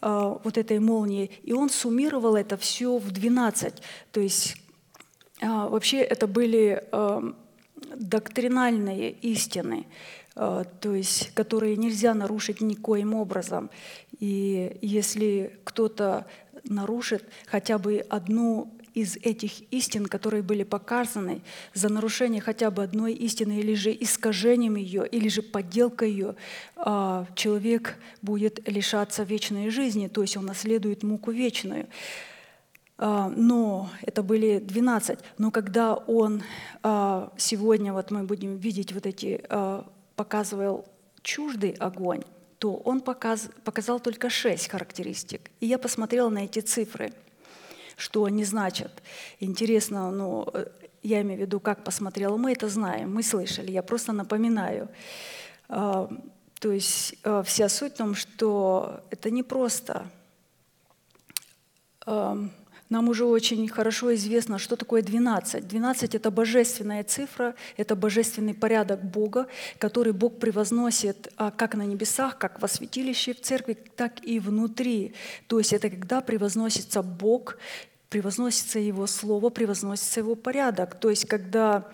э, 0.01 0.35
вот 0.43 0.57
этой 0.57 0.79
молнией. 0.79 1.31
И 1.43 1.53
он 1.53 1.69
суммировал 1.69 2.35
это 2.35 2.57
все 2.57 2.97
в 2.97 3.09
12. 3.09 3.73
То 4.11 4.19
есть 4.19 4.57
э, 5.39 5.47
вообще 5.47 5.99
это 5.99 6.27
были 6.27 6.83
э, 6.91 7.31
доктринальные 7.95 9.11
истины, 9.11 9.85
э, 10.35 10.65
то 10.81 10.93
есть 10.93 11.33
которые 11.35 11.77
нельзя 11.77 12.13
нарушить 12.13 12.59
никоим 12.59 13.13
образом. 13.13 13.69
И 14.19 14.77
если 14.81 15.57
кто-то 15.63 16.25
нарушит 16.63 17.23
хотя 17.47 17.77
бы 17.77 18.05
одну 18.09 18.73
из 18.93 19.17
этих 19.17 19.61
истин, 19.71 20.05
которые 20.05 20.43
были 20.43 20.63
показаны, 20.63 21.41
за 21.73 21.89
нарушение 21.89 22.41
хотя 22.41 22.71
бы 22.71 22.83
одной 22.83 23.13
истины 23.13 23.59
или 23.59 23.73
же 23.73 23.91
искажением 23.91 24.75
ее, 24.75 25.07
или 25.07 25.29
же 25.29 25.41
подделкой 25.41 26.11
ее, 26.11 26.35
а, 26.75 27.25
человек 27.35 27.97
будет 28.21 28.67
лишаться 28.67 29.23
вечной 29.23 29.69
жизни, 29.69 30.07
то 30.07 30.21
есть 30.21 30.37
он 30.37 30.45
наследует 30.45 31.03
муку 31.03 31.31
вечную. 31.31 31.87
А, 32.97 33.29
Но 33.35 33.89
это 34.01 34.23
были 34.23 34.59
12. 34.59 35.19
Но 35.37 35.51
когда 35.51 35.95
он 35.95 36.43
а, 36.83 37.31
сегодня, 37.37 37.93
вот 37.93 38.11
мы 38.11 38.23
будем 38.23 38.57
видеть 38.57 38.93
вот 38.93 39.05
эти, 39.05 39.41
показывал 40.15 40.85
чуждый 41.21 41.71
огонь, 41.71 42.23
то 42.59 42.75
он 42.75 43.01
показ, 43.01 43.49
показал 43.63 43.99
только 43.99 44.29
шесть 44.29 44.67
характеристик. 44.67 45.49
И 45.61 45.65
я 45.65 45.77
посмотрела 45.77 46.29
на 46.29 46.45
эти 46.45 46.59
цифры, 46.59 47.13
что 47.95 48.25
они 48.25 48.43
значат. 48.43 48.91
Интересно, 49.39 50.11
ну, 50.11 50.47
э, 50.53 50.67
я 51.01 51.21
имею 51.21 51.39
в 51.39 51.41
виду, 51.41 51.59
как 51.59 51.83
посмотрела, 51.83 52.37
мы 52.37 52.51
это 52.51 52.67
знаем, 52.67 53.13
мы 53.13 53.23
слышали, 53.23 53.71
я 53.71 53.81
просто 53.81 54.11
напоминаю. 54.11 54.89
А, 55.69 56.09
То 56.59 56.71
есть 56.71 57.15
а, 57.23 57.41
вся 57.43 57.69
суть 57.69 57.93
в 57.93 57.97
том, 57.97 58.15
что 58.15 59.01
это 59.09 59.31
не 59.31 59.43
просто 59.43 60.09
Ам, 62.05 62.51
нам 62.89 63.07
уже 63.07 63.25
очень 63.25 63.67
хорошо 63.67 64.13
известно, 64.15 64.57
что 64.57 64.75
такое 64.75 65.01
12. 65.01 65.67
12– 65.67 66.15
это 66.15 66.31
божественная 66.31 67.03
цифра, 67.03 67.55
это 67.77 67.95
божественный 67.95 68.55
порядок 68.55 69.03
Бога, 69.03 69.47
который 69.77 70.11
Бог 70.11 70.39
превозносит 70.39 71.31
а, 71.37 71.51
как 71.51 71.75
на 71.75 71.83
небесах, 71.83 72.37
как 72.37 72.61
во 72.61 72.67
святилище 72.67 73.33
в 73.33 73.41
церкви, 73.41 73.77
так 73.95 74.23
и 74.23 74.39
внутри. 74.39 75.13
То 75.47 75.59
есть 75.59 75.71
это 75.71 75.89
когда 75.89 76.21
превозносится 76.21 77.03
Бог, 77.03 77.57
превозносится 78.09 78.79
Его 78.79 79.05
Слово, 79.05 79.49
превозносится 79.49 80.21
Его 80.21 80.35
порядок. 80.35 80.99
То 80.99 81.11
есть 81.11 81.27
когда 81.27 81.85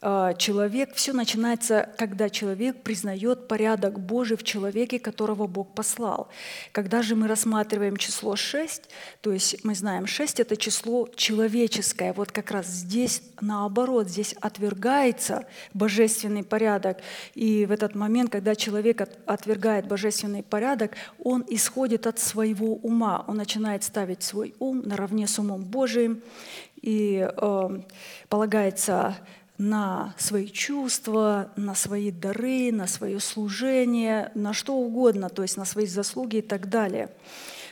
человек, 0.00 0.94
все 0.94 1.12
начинается, 1.12 1.90
когда 1.98 2.30
человек 2.30 2.82
признает 2.82 3.48
порядок 3.48 4.00
Божий 4.00 4.38
в 4.38 4.42
человеке, 4.42 4.98
которого 4.98 5.46
Бог 5.46 5.74
послал. 5.74 6.28
Когда 6.72 7.02
же 7.02 7.16
мы 7.16 7.28
рассматриваем 7.28 7.98
число 7.98 8.34
6, 8.34 8.88
то 9.20 9.30
есть 9.30 9.62
мы 9.62 9.74
знаем, 9.74 10.06
6– 10.06 10.40
это 10.40 10.56
число 10.56 11.06
человеческое. 11.16 12.14
Вот 12.14 12.32
как 12.32 12.50
раз 12.50 12.66
здесь 12.66 13.22
наоборот, 13.42 14.08
здесь 14.08 14.34
отвергается 14.40 15.46
божественный 15.74 16.44
порядок. 16.44 16.98
И 17.34 17.66
в 17.66 17.70
этот 17.70 17.94
момент, 17.94 18.30
когда 18.30 18.54
человек 18.54 19.02
от- 19.02 19.18
отвергает 19.26 19.86
божественный 19.86 20.42
порядок, 20.42 20.92
он 21.22 21.44
исходит 21.46 22.06
от 22.06 22.18
своего 22.18 22.76
ума. 22.76 23.24
Он 23.28 23.36
начинает 23.36 23.84
ставить 23.84 24.22
свой 24.22 24.54
ум 24.60 24.80
наравне 24.82 25.26
с 25.26 25.38
умом 25.38 25.62
Божиим 25.62 26.22
и 26.80 27.28
э, 27.30 27.80
полагается 28.28 29.16
на 29.60 30.14
свои 30.16 30.48
чувства, 30.48 31.50
на 31.54 31.74
свои 31.74 32.10
дары, 32.10 32.72
на 32.72 32.86
свое 32.86 33.20
служение, 33.20 34.32
на 34.34 34.54
что 34.54 34.74
угодно, 34.74 35.28
то 35.28 35.42
есть 35.42 35.58
на 35.58 35.66
свои 35.66 35.84
заслуги 35.84 36.36
и 36.36 36.42
так 36.42 36.70
далее. 36.70 37.10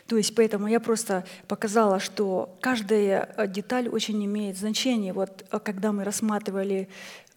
То 0.06 0.18
есть 0.18 0.34
поэтому 0.34 0.68
я 0.68 0.80
просто 0.80 1.24
показала, 1.46 1.98
что 1.98 2.54
каждая 2.60 3.34
э, 3.36 3.48
деталь 3.48 3.88
очень 3.88 4.22
имеет 4.22 4.58
значение. 4.58 5.14
Вот 5.14 5.46
э, 5.50 5.58
когда 5.60 5.92
мы 5.92 6.04
рассматривали 6.04 6.90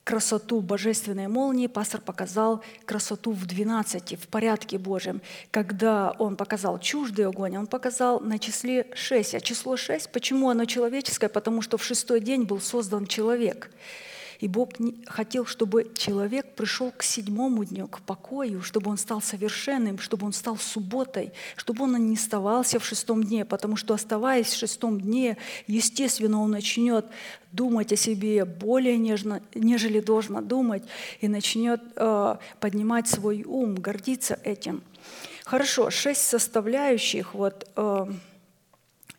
красоту 0.04 0.60
божественной 0.60 1.30
молнии, 1.30 1.68
пастор 1.68 2.02
показал 2.02 2.62
красоту 2.86 3.32
в 3.32 3.46
12, 3.46 4.22
в 4.22 4.28
порядке 4.28 4.78
Божьем. 4.78 5.22
Когда 5.52 6.12
он 6.20 6.36
показал 6.36 6.78
чуждый 6.78 7.26
огонь, 7.26 7.56
он 7.56 7.68
показал 7.68 8.20
на 8.20 8.38
числе 8.38 8.88
6. 8.96 9.36
А 9.36 9.40
число 9.40 9.78
6, 9.78 10.12
почему 10.12 10.50
оно 10.50 10.66
человеческое? 10.66 11.30
Потому 11.30 11.62
что 11.62 11.78
в 11.78 11.86
шестой 11.86 12.20
день 12.20 12.44
был 12.44 12.60
создан 12.60 13.08
человек. 13.08 13.72
И 14.42 14.48
Бог 14.48 14.70
хотел, 15.06 15.46
чтобы 15.46 15.92
человек 15.96 16.56
пришел 16.56 16.92
к 16.92 17.04
седьмому 17.04 17.64
дню, 17.64 17.88
к 17.88 18.02
покою, 18.02 18.64
чтобы 18.64 18.90
он 18.90 18.98
стал 18.98 19.22
совершенным, 19.22 20.00
чтобы 20.00 20.26
он 20.26 20.34
стал 20.34 20.58
субботой, 20.58 21.32
чтобы 21.56 21.84
он 21.84 21.96
не 22.08 22.16
оставался 22.16 22.80
в 22.80 22.86
шестом 22.86 23.24
дне, 23.24 23.46
потому 23.46 23.76
что 23.76 23.94
оставаясь 23.94 24.48
в 24.48 24.58
шестом 24.58 25.00
дне, 25.00 25.38
естественно, 25.68 26.42
он 26.42 26.50
начнет 26.50 27.06
думать 27.52 27.94
о 27.94 27.96
себе 27.96 28.46
более 28.46 28.98
нежно, 28.98 29.44
нежели 29.54 30.00
должно 30.00 30.42
думать, 30.42 30.84
и 31.20 31.28
начнет 31.28 31.82
э, 31.96 32.38
поднимать 32.60 33.08
свой 33.08 33.44
ум, 33.44 33.76
гордиться 33.76 34.40
этим. 34.44 34.82
Хорошо, 35.46 35.92
шесть 35.92 36.24
составляющих, 36.24 37.36
вот, 37.36 37.68
э, 37.76 38.06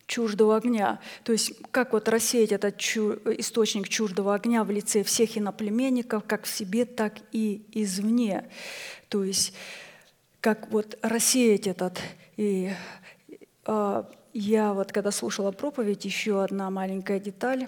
чуждого 0.07 0.57
огня. 0.57 0.99
То 1.23 1.31
есть 1.31 1.53
как 1.71 1.93
вот 1.93 2.09
рассеять 2.09 2.51
этот 2.51 2.77
чу- 2.77 3.19
источник 3.37 3.89
чуждого 3.89 4.33
огня 4.35 4.63
в 4.63 4.71
лице 4.71 5.03
всех 5.03 5.37
иноплеменников, 5.37 6.23
как 6.25 6.43
в 6.45 6.53
себе, 6.53 6.85
так 6.85 7.15
и 7.31 7.65
извне. 7.71 8.49
То 9.09 9.23
есть 9.23 9.53
как 10.39 10.69
вот 10.71 10.97
рассеять 11.01 11.67
этот. 11.67 11.99
И 12.37 12.71
а, 13.65 14.09
я 14.33 14.73
вот 14.73 14.91
когда 14.91 15.11
слушала 15.11 15.51
проповедь, 15.51 16.05
еще 16.05 16.43
одна 16.43 16.69
маленькая 16.69 17.19
деталь. 17.19 17.67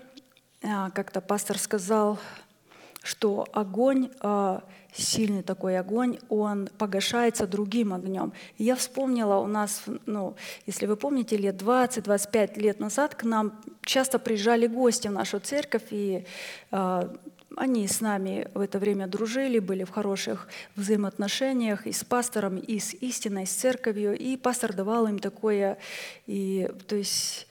А, 0.63 0.89
Как-то 0.91 1.21
пастор 1.21 1.57
сказал, 1.57 2.19
что 3.03 3.47
огонь, 3.53 4.09
а, 4.19 4.63
сильный 4.95 5.43
такой 5.43 5.77
огонь, 5.77 6.19
он 6.29 6.69
погашается 6.77 7.47
другим 7.47 7.93
огнем. 7.93 8.33
И 8.57 8.63
я 8.63 8.75
вспомнила 8.75 9.35
у 9.35 9.47
нас, 9.47 9.83
ну, 10.05 10.35
если 10.65 10.85
вы 10.85 10.95
помните, 10.95 11.37
лет 11.37 11.61
20-25 11.61 12.59
лет 12.59 12.79
назад 12.79 13.15
к 13.15 13.23
нам 13.23 13.59
часто 13.81 14.19
приезжали 14.19 14.67
гости 14.67 15.07
в 15.07 15.11
нашу 15.11 15.39
церковь, 15.39 15.87
и 15.91 16.25
а, 16.71 17.13
они 17.55 17.87
с 17.87 18.01
нами 18.01 18.47
в 18.53 18.59
это 18.59 18.79
время 18.79 19.07
дружили, 19.07 19.59
были 19.59 19.83
в 19.83 19.91
хороших 19.91 20.47
взаимоотношениях 20.75 21.87
и 21.87 21.91
с 21.91 22.03
пастором, 22.03 22.57
и 22.57 22.79
с 22.79 22.93
истиной, 22.93 23.45
с 23.45 23.51
церковью, 23.51 24.17
и 24.17 24.37
пастор 24.37 24.73
давал 24.73 25.07
им 25.07 25.19
такое, 25.19 25.77
и, 26.27 26.69
то 26.87 26.95
есть 26.95 27.47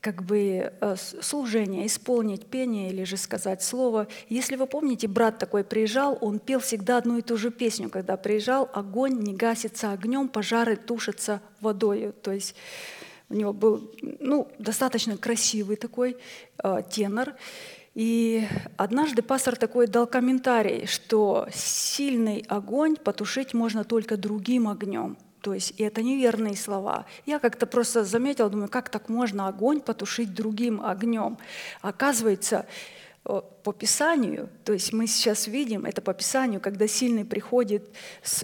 как 0.00 0.22
бы 0.22 0.72
э, 0.80 0.96
служение, 1.20 1.86
исполнить 1.86 2.46
пение 2.46 2.90
или 2.90 3.04
же 3.04 3.16
сказать 3.16 3.62
слово. 3.62 4.08
Если 4.28 4.56
вы 4.56 4.66
помните, 4.66 5.08
брат 5.08 5.38
такой 5.38 5.62
приезжал, 5.62 6.16
он 6.20 6.38
пел 6.38 6.60
всегда 6.60 6.96
одну 6.96 7.18
и 7.18 7.22
ту 7.22 7.36
же 7.36 7.50
песню, 7.50 7.90
когда 7.90 8.16
приезжал, 8.16 8.70
огонь 8.72 9.18
не 9.20 9.34
гасится 9.34 9.92
огнем, 9.92 10.28
пожары 10.28 10.76
тушатся 10.76 11.42
водою. 11.60 12.14
То 12.22 12.32
есть 12.32 12.54
у 13.28 13.34
него 13.34 13.52
был 13.52 13.90
ну, 14.20 14.48
достаточно 14.58 15.18
красивый 15.18 15.76
такой 15.76 16.16
э, 16.62 16.82
тенор. 16.90 17.34
И 17.94 18.46
однажды 18.76 19.20
пастор 19.20 19.56
такой 19.56 19.86
дал 19.86 20.06
комментарий, 20.06 20.86
что 20.86 21.46
сильный 21.52 22.44
огонь 22.48 22.96
потушить 22.96 23.52
можно 23.52 23.84
только 23.84 24.16
другим 24.16 24.68
огнем. 24.68 25.18
То 25.40 25.54
есть 25.54 25.74
и 25.78 25.82
это 25.82 26.02
неверные 26.02 26.56
слова. 26.56 27.06
Я 27.26 27.38
как-то 27.38 27.66
просто 27.66 28.04
заметила, 28.04 28.50
думаю, 28.50 28.68
как 28.68 28.90
так 28.90 29.08
можно 29.08 29.48
огонь 29.48 29.80
потушить 29.80 30.34
другим 30.34 30.84
огнем? 30.84 31.38
Оказывается, 31.80 32.66
по 33.62 33.72
Писанию, 33.72 34.48
то 34.64 34.72
есть 34.72 34.92
мы 34.92 35.06
сейчас 35.06 35.46
видим 35.46 35.84
это 35.84 36.00
по 36.00 36.14
Писанию, 36.14 36.60
когда 36.60 36.86
сильный 36.88 37.24
приходит 37.24 37.88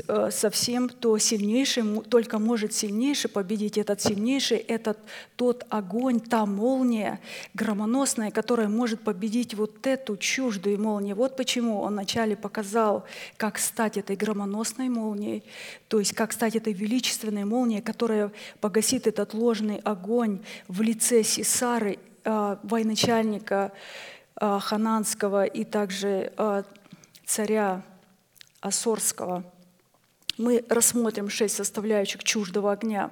э, 0.08 0.30
со 0.30 0.50
всем, 0.50 0.88
то 0.88 1.16
сильнейший 1.18 2.02
только 2.02 2.38
может 2.38 2.72
сильнейший 2.74 3.30
победить. 3.30 3.78
Этот 3.78 4.00
сильнейший– 4.00 4.58
это 4.68 4.96
тот 5.36 5.64
огонь, 5.70 6.20
та 6.20 6.44
молния 6.44 7.20
громоносная, 7.54 8.30
которая 8.30 8.68
может 8.68 9.00
победить 9.00 9.54
вот 9.54 9.86
эту 9.86 10.16
чуждую 10.16 10.80
молнию. 10.80 11.16
Вот 11.16 11.36
почему 11.36 11.80
он 11.80 11.94
вначале 11.94 12.36
показал, 12.36 13.04
как 13.36 13.58
стать 13.58 13.96
этой 13.96 14.16
громоносной 14.16 14.88
молнией, 14.88 15.42
то 15.88 15.98
есть 15.98 16.14
как 16.14 16.32
стать 16.32 16.56
этой 16.56 16.72
величественной 16.72 17.44
молнией, 17.44 17.80
которая 17.80 18.32
погасит 18.60 19.06
этот 19.06 19.34
ложный 19.34 19.78
огонь 19.78 20.40
в 20.68 20.82
лице 20.82 21.22
Сесары, 21.22 21.98
э, 22.24 22.56
военачальника, 22.62 23.72
хананского 24.40 25.44
и 25.44 25.64
также 25.64 26.32
э, 26.36 26.62
царя 27.24 27.82
Асорского. 28.60 29.44
Мы 30.38 30.64
рассмотрим 30.68 31.28
шесть 31.28 31.56
составляющих 31.56 32.22
чуждого 32.22 32.72
огня. 32.72 33.10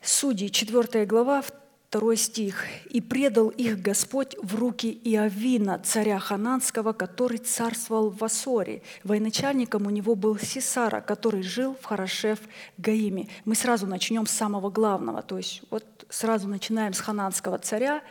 Судьи, 0.00 0.48
4 0.48 1.04
глава, 1.04 1.44
2 1.92 2.16
стих. 2.16 2.64
«И 2.88 3.02
предал 3.02 3.50
их 3.50 3.82
Господь 3.82 4.34
в 4.42 4.54
руки 4.54 4.98
Иовина, 5.04 5.78
царя 5.84 6.18
Хананского, 6.18 6.94
который 6.94 7.38
царствовал 7.38 8.08
в 8.08 8.24
Асоре. 8.24 8.82
Военачальником 9.04 9.86
у 9.86 9.90
него 9.90 10.14
был 10.14 10.38
Сисара, 10.38 11.02
который 11.02 11.42
жил 11.42 11.76
в 11.80 11.84
Хорошев 11.84 12.38
Гаиме». 12.78 13.28
Мы 13.44 13.54
сразу 13.54 13.86
начнем 13.86 14.26
с 14.26 14.30
самого 14.30 14.70
главного, 14.70 15.22
то 15.22 15.36
есть 15.36 15.62
вот 15.70 15.84
сразу 16.08 16.48
начинаем 16.48 16.94
с 16.94 17.00
хананского 17.00 17.58
царя, 17.58 18.02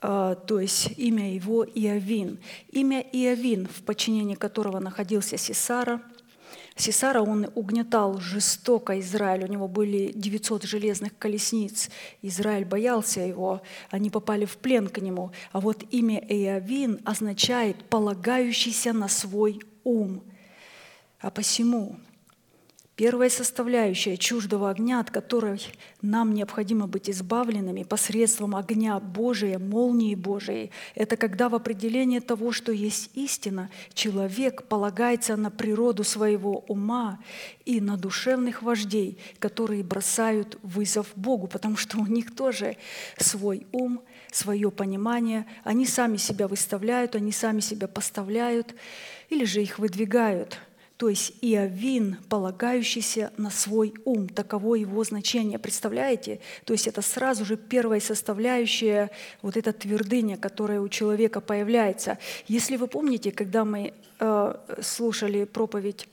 то 0.00 0.60
есть 0.60 0.92
имя 0.98 1.34
его 1.34 1.64
Иовин. 1.64 2.38
Имя 2.70 3.00
Иовин, 3.00 3.66
в 3.66 3.82
подчинении 3.82 4.34
которого 4.34 4.78
находился 4.78 5.36
Сисара. 5.38 6.02
Сисара, 6.76 7.22
он 7.22 7.48
угнетал 7.54 8.20
жестоко 8.20 9.00
Израиль, 9.00 9.44
у 9.44 9.46
него 9.46 9.66
были 9.66 10.12
900 10.14 10.64
железных 10.64 11.16
колесниц. 11.18 11.88
Израиль 12.20 12.66
боялся 12.66 13.20
его, 13.20 13.62
они 13.90 14.10
попали 14.10 14.44
в 14.44 14.58
плен 14.58 14.88
к 14.88 14.98
нему. 14.98 15.32
А 15.52 15.60
вот 15.60 15.84
имя 15.90 16.18
Иовин 16.18 17.00
означает 17.04 17.82
«полагающийся 17.84 18.92
на 18.92 19.08
свой 19.08 19.60
ум». 19.84 20.22
А 21.18 21.30
посему 21.30 21.96
Первая 22.96 23.28
составляющая 23.28 24.16
чуждого 24.16 24.70
огня, 24.70 25.00
от 25.00 25.10
которой 25.10 25.60
нам 26.00 26.32
необходимо 26.32 26.86
быть 26.86 27.10
избавленными 27.10 27.82
посредством 27.82 28.56
огня 28.56 28.98
Божия, 28.98 29.58
молнии 29.58 30.14
Божией, 30.14 30.70
это 30.94 31.18
когда 31.18 31.50
в 31.50 31.54
определении 31.54 32.20
того, 32.20 32.52
что 32.52 32.72
есть 32.72 33.10
истина, 33.12 33.68
человек 33.92 34.62
полагается 34.62 35.36
на 35.36 35.50
природу 35.50 36.04
своего 36.04 36.60
ума 36.68 37.18
и 37.66 37.82
на 37.82 37.98
душевных 37.98 38.62
вождей, 38.62 39.18
которые 39.40 39.84
бросают 39.84 40.58
вызов 40.62 41.08
Богу, 41.16 41.48
потому 41.48 41.76
что 41.76 41.98
у 41.98 42.06
них 42.06 42.34
тоже 42.34 42.78
свой 43.18 43.66
ум, 43.72 44.00
свое 44.32 44.70
понимание, 44.70 45.44
они 45.64 45.84
сами 45.84 46.16
себя 46.16 46.48
выставляют, 46.48 47.14
они 47.14 47.30
сами 47.30 47.60
себя 47.60 47.88
поставляют 47.88 48.74
или 49.28 49.44
же 49.44 49.60
их 49.60 49.78
выдвигают– 49.78 50.58
то 50.96 51.10
есть 51.10 51.34
Иовин, 51.42 52.16
полагающийся 52.28 53.30
на 53.36 53.50
свой 53.50 53.94
ум, 54.04 54.28
таково 54.28 54.76
его 54.76 55.04
значение. 55.04 55.58
Представляете? 55.58 56.40
То 56.64 56.72
есть 56.72 56.86
это 56.86 57.02
сразу 57.02 57.44
же 57.44 57.56
первая 57.56 58.00
составляющая, 58.00 59.10
вот 59.42 59.56
эта 59.58 59.72
твердыня, 59.72 60.38
которая 60.38 60.80
у 60.80 60.88
человека 60.88 61.40
появляется. 61.40 62.18
Если 62.48 62.76
вы 62.76 62.86
помните, 62.86 63.30
когда 63.30 63.64
мы 63.64 63.92
э, 64.18 64.54
слушали 64.80 65.44
проповедь 65.44 66.08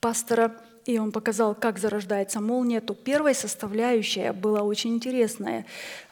пастора 0.00 0.54
и 0.88 0.98
он 0.98 1.12
показал, 1.12 1.54
как 1.54 1.78
зарождается 1.78 2.40
молния, 2.40 2.80
то 2.80 2.94
первая 2.94 3.34
составляющая 3.34 4.32
была 4.32 4.62
очень 4.62 4.94
интересная 4.94 5.66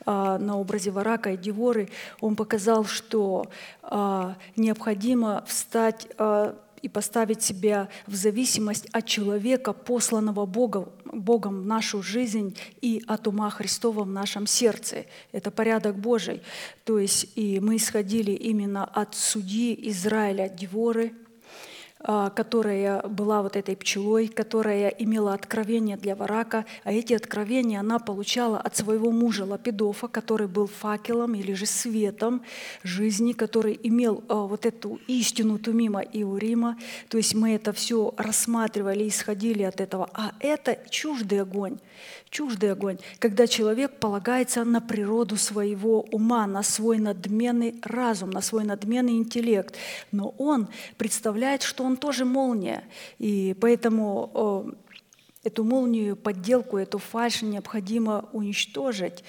а, 0.04 0.36
на 0.36 0.58
образе 0.58 0.90
Варака 0.90 1.30
и 1.32 1.38
Диворы. 1.38 1.88
Он 2.20 2.36
показал, 2.36 2.84
что 2.84 3.46
а, 3.82 4.36
необходимо 4.54 5.42
встать 5.46 6.06
а, 6.18 6.54
и 6.86 6.88
поставить 6.88 7.42
себя 7.42 7.88
в 8.06 8.14
зависимость 8.14 8.86
от 8.92 9.06
человека, 9.06 9.72
посланного 9.72 10.46
Бога, 10.46 10.88
Богом 11.04 11.62
в 11.62 11.66
нашу 11.66 12.00
жизнь 12.00 12.56
и 12.80 13.02
от 13.08 13.26
ума 13.26 13.50
Христова 13.50 14.04
в 14.04 14.08
нашем 14.08 14.46
сердце. 14.46 15.06
Это 15.32 15.50
порядок 15.50 15.98
Божий. 15.98 16.42
То 16.84 17.00
есть 17.00 17.32
и 17.34 17.58
мы 17.58 17.74
исходили 17.74 18.30
именно 18.30 18.84
от 18.84 19.16
судьи 19.16 19.76
Израиля 19.90 20.48
Диворы, 20.48 21.12
а, 21.12 21.25
которая 22.06 23.02
была 23.02 23.42
вот 23.42 23.56
этой 23.56 23.74
пчелой, 23.76 24.28
которая 24.28 24.88
имела 24.88 25.34
откровение 25.34 25.96
для 25.96 26.14
Варака, 26.14 26.64
а 26.84 26.92
эти 26.92 27.14
откровения 27.14 27.80
она 27.80 27.98
получала 27.98 28.58
от 28.58 28.76
своего 28.76 29.10
мужа 29.10 29.44
Лапидофа, 29.44 30.08
который 30.08 30.46
был 30.46 30.66
факелом 30.66 31.34
или 31.34 31.52
же 31.54 31.66
светом 31.66 32.42
жизни, 32.82 33.32
который 33.32 33.78
имел 33.82 34.22
а, 34.28 34.46
вот 34.46 34.66
эту 34.66 35.00
истину 35.08 35.58
Тумима 35.58 36.00
и 36.00 36.22
Урима. 36.22 36.78
То 37.08 37.16
есть 37.18 37.34
мы 37.34 37.54
это 37.54 37.72
все 37.72 38.14
рассматривали, 38.16 39.08
исходили 39.08 39.62
от 39.62 39.80
этого. 39.80 40.08
А 40.14 40.32
это 40.40 40.78
чуждый 40.90 41.40
огонь, 41.40 41.78
чуждый 42.36 42.72
огонь, 42.72 42.98
когда 43.18 43.46
человек 43.46 43.98
полагается 43.98 44.62
на 44.64 44.82
природу 44.82 45.36
своего 45.36 46.02
ума, 46.12 46.46
на 46.46 46.62
свой 46.62 46.98
надменный 46.98 47.80
разум, 47.82 48.28
на 48.28 48.42
свой 48.42 48.64
надменный 48.64 49.16
интеллект. 49.16 49.74
Но 50.12 50.34
он 50.36 50.68
представляет, 50.98 51.62
что 51.62 51.82
он 51.84 51.96
тоже 51.96 52.26
молния. 52.26 52.84
И 53.18 53.56
поэтому 53.58 54.66
э, 55.44 55.48
эту 55.48 55.64
молнию, 55.64 56.14
подделку, 56.14 56.76
эту 56.76 56.98
фальшь 56.98 57.40
необходимо 57.40 58.28
уничтожить, 58.32 59.24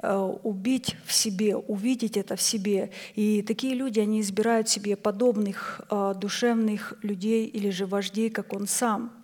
э, 0.00 0.16
убить 0.44 0.94
в 1.04 1.12
себе, 1.12 1.56
увидеть 1.56 2.16
это 2.16 2.36
в 2.36 2.42
себе. 2.42 2.92
И 3.16 3.42
такие 3.42 3.74
люди, 3.74 3.98
они 3.98 4.20
избирают 4.20 4.68
себе 4.68 4.94
подобных 4.96 5.80
э, 5.90 6.14
душевных 6.16 6.94
людей 7.02 7.46
или 7.46 7.70
же 7.70 7.86
вождей, 7.86 8.30
как 8.30 8.52
он 8.52 8.68
сам– 8.68 9.10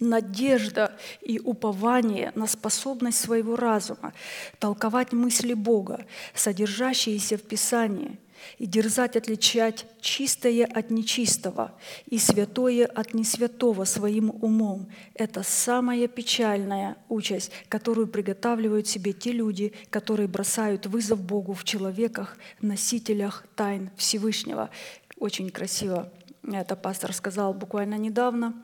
надежда 0.00 0.96
и 1.22 1.38
упование 1.38 2.32
на 2.34 2.46
способность 2.46 3.20
своего 3.20 3.56
разума 3.56 4.12
толковать 4.58 5.12
мысли 5.12 5.54
Бога, 5.54 6.06
содержащиеся 6.34 7.36
в 7.36 7.42
Писании, 7.42 8.18
и 8.58 8.66
дерзать 8.66 9.16
отличать 9.16 9.86
чистое 10.00 10.66
от 10.66 10.90
нечистого 10.90 11.72
и 12.06 12.18
святое 12.18 12.86
от 12.86 13.14
несвятого 13.14 13.84
своим 13.84 14.30
умом. 14.42 14.88
Это 15.14 15.42
самая 15.42 16.08
печальная 16.08 16.96
участь, 17.08 17.50
которую 17.68 18.06
приготавливают 18.06 18.86
себе 18.86 19.12
те 19.12 19.32
люди, 19.32 19.72
которые 19.90 20.28
бросают 20.28 20.86
вызов 20.86 21.22
Богу 21.22 21.54
в 21.54 21.64
человеках, 21.64 22.36
носителях 22.60 23.46
тайн 23.56 23.90
Всевышнего. 23.96 24.70
Очень 25.16 25.50
красиво 25.50 26.12
это 26.52 26.76
пастор 26.76 27.12
сказал 27.12 27.54
буквально 27.54 27.96
недавно. 27.96 28.54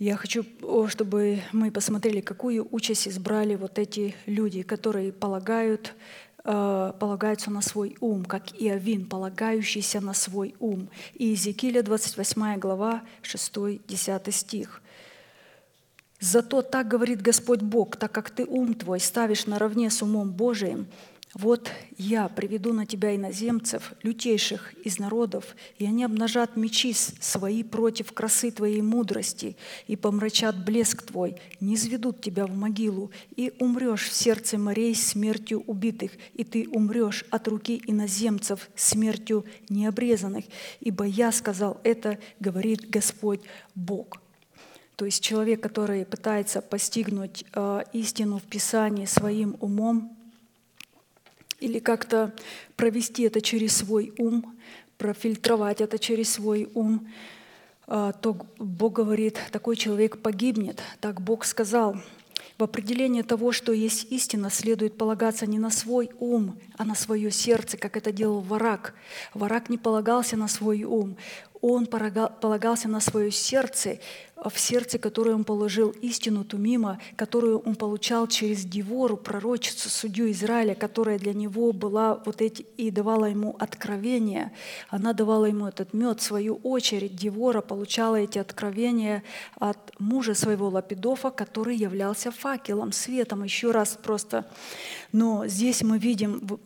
Я 0.00 0.16
хочу, 0.16 0.46
чтобы 0.88 1.42
мы 1.52 1.70
посмотрели, 1.70 2.22
какую 2.22 2.66
участь 2.70 3.06
избрали 3.06 3.54
вот 3.54 3.78
эти 3.78 4.14
люди, 4.24 4.62
которые 4.62 5.12
полагают, 5.12 5.92
э, 6.42 6.92
полагаются 6.98 7.50
на 7.50 7.60
свой 7.60 7.98
ум, 8.00 8.24
как 8.24 8.50
Иовин, 8.58 9.04
полагающийся 9.04 10.00
на 10.00 10.14
свой 10.14 10.54
ум. 10.58 10.88
И 11.12 11.26
Иезекииля 11.26 11.82
28 11.82 12.56
глава, 12.58 13.02
6-10 13.20 14.32
стих. 14.32 14.80
«Зато 16.18 16.62
так 16.62 16.88
говорит 16.88 17.20
Господь 17.20 17.60
Бог, 17.60 17.96
так 17.96 18.10
как 18.10 18.30
ты 18.30 18.46
ум 18.46 18.72
твой 18.72 19.00
ставишь 19.00 19.44
наравне 19.44 19.90
с 19.90 20.00
умом 20.00 20.32
Божиим, 20.32 20.86
вот 21.34 21.70
я 21.96 22.28
приведу 22.28 22.72
на 22.72 22.86
тебя 22.86 23.14
иноземцев, 23.14 23.92
лютейших 24.02 24.74
из 24.84 24.98
народов, 24.98 25.54
и 25.78 25.86
они 25.86 26.02
обнажат 26.02 26.56
мечи 26.56 26.92
свои 26.92 27.62
против 27.62 28.12
красы 28.12 28.50
твоей 28.50 28.82
мудрости, 28.82 29.56
и 29.86 29.94
помрачат 29.94 30.64
блеск 30.64 31.02
твой, 31.02 31.36
не 31.60 31.76
изведут 31.76 32.20
тебя 32.20 32.46
в 32.46 32.56
могилу, 32.56 33.12
и 33.36 33.52
умрешь 33.60 34.08
в 34.08 34.12
сердце 34.12 34.58
морей 34.58 34.94
смертью 34.96 35.62
убитых, 35.68 36.10
и 36.34 36.42
ты 36.42 36.68
умрешь 36.68 37.24
от 37.30 37.46
руки 37.46 37.80
иноземцев 37.86 38.68
смертью 38.74 39.44
необрезанных. 39.68 40.44
Ибо 40.80 41.04
я 41.04 41.30
сказал 41.30 41.80
это, 41.84 42.18
говорит 42.40 42.90
Господь 42.90 43.40
Бог. 43.76 44.20
То 44.96 45.04
есть 45.04 45.22
человек, 45.22 45.62
который 45.62 46.04
пытается 46.04 46.60
постигнуть 46.60 47.44
э, 47.54 47.82
истину 47.92 48.38
в 48.38 48.42
Писании 48.42 49.06
своим 49.06 49.56
умом, 49.60 50.16
или 51.60 51.78
как-то 51.78 52.34
провести 52.76 53.22
это 53.22 53.40
через 53.40 53.76
свой 53.76 54.12
ум, 54.18 54.58
профильтровать 54.98 55.80
это 55.80 55.98
через 55.98 56.32
свой 56.32 56.68
ум, 56.74 57.08
а, 57.86 58.12
то 58.12 58.36
Бог 58.58 58.94
говорит, 58.94 59.38
такой 59.50 59.76
человек 59.76 60.18
погибнет. 60.18 60.80
Так 61.00 61.20
Бог 61.20 61.44
сказал. 61.44 61.96
В 62.56 62.62
определении 62.62 63.22
того, 63.22 63.52
что 63.52 63.72
есть 63.72 64.12
истина, 64.12 64.50
следует 64.50 64.98
полагаться 64.98 65.46
не 65.46 65.58
на 65.58 65.70
свой 65.70 66.10
ум, 66.18 66.58
а 66.76 66.84
на 66.84 66.94
свое 66.94 67.30
сердце, 67.30 67.78
как 67.78 67.96
это 67.96 68.12
делал 68.12 68.40
Варак. 68.40 68.94
Варак 69.32 69.70
не 69.70 69.78
полагался 69.78 70.36
на 70.36 70.46
свой 70.46 70.84
ум, 70.84 71.16
он 71.60 71.86
полагался 71.86 72.88
на 72.88 73.00
свое 73.00 73.30
сердце, 73.30 73.98
в 74.42 74.58
сердце, 74.58 74.98
которое 74.98 75.34
он 75.34 75.44
положил 75.44 75.90
истину 76.00 76.44
Тумима, 76.44 76.98
которую 77.16 77.58
он 77.58 77.74
получал 77.74 78.26
через 78.26 78.64
Дивору, 78.64 79.18
пророчицу, 79.18 79.90
судью 79.90 80.30
Израиля, 80.30 80.74
которая 80.74 81.18
для 81.18 81.34
него 81.34 81.72
была 81.72 82.22
вот 82.24 82.40
эти 82.40 82.62
и 82.78 82.90
давала 82.90 83.26
ему 83.26 83.54
откровения. 83.58 84.52
Она 84.88 85.12
давала 85.12 85.44
ему 85.44 85.66
этот 85.66 85.92
мед. 85.92 86.20
В 86.20 86.22
свою 86.22 86.54
очередь 86.62 87.16
Дивора 87.16 87.60
получала 87.60 88.16
эти 88.16 88.38
откровения 88.38 89.22
от 89.58 89.78
мужа 89.98 90.34
своего 90.34 90.68
Лапидофа, 90.68 91.30
который 91.30 91.76
являлся 91.76 92.30
факелом, 92.30 92.92
светом. 92.92 93.44
Еще 93.44 93.72
раз 93.72 93.98
просто. 94.02 94.46
Но 95.12 95.46
здесь 95.46 95.82
мы 95.82 95.98
видим 95.98 96.58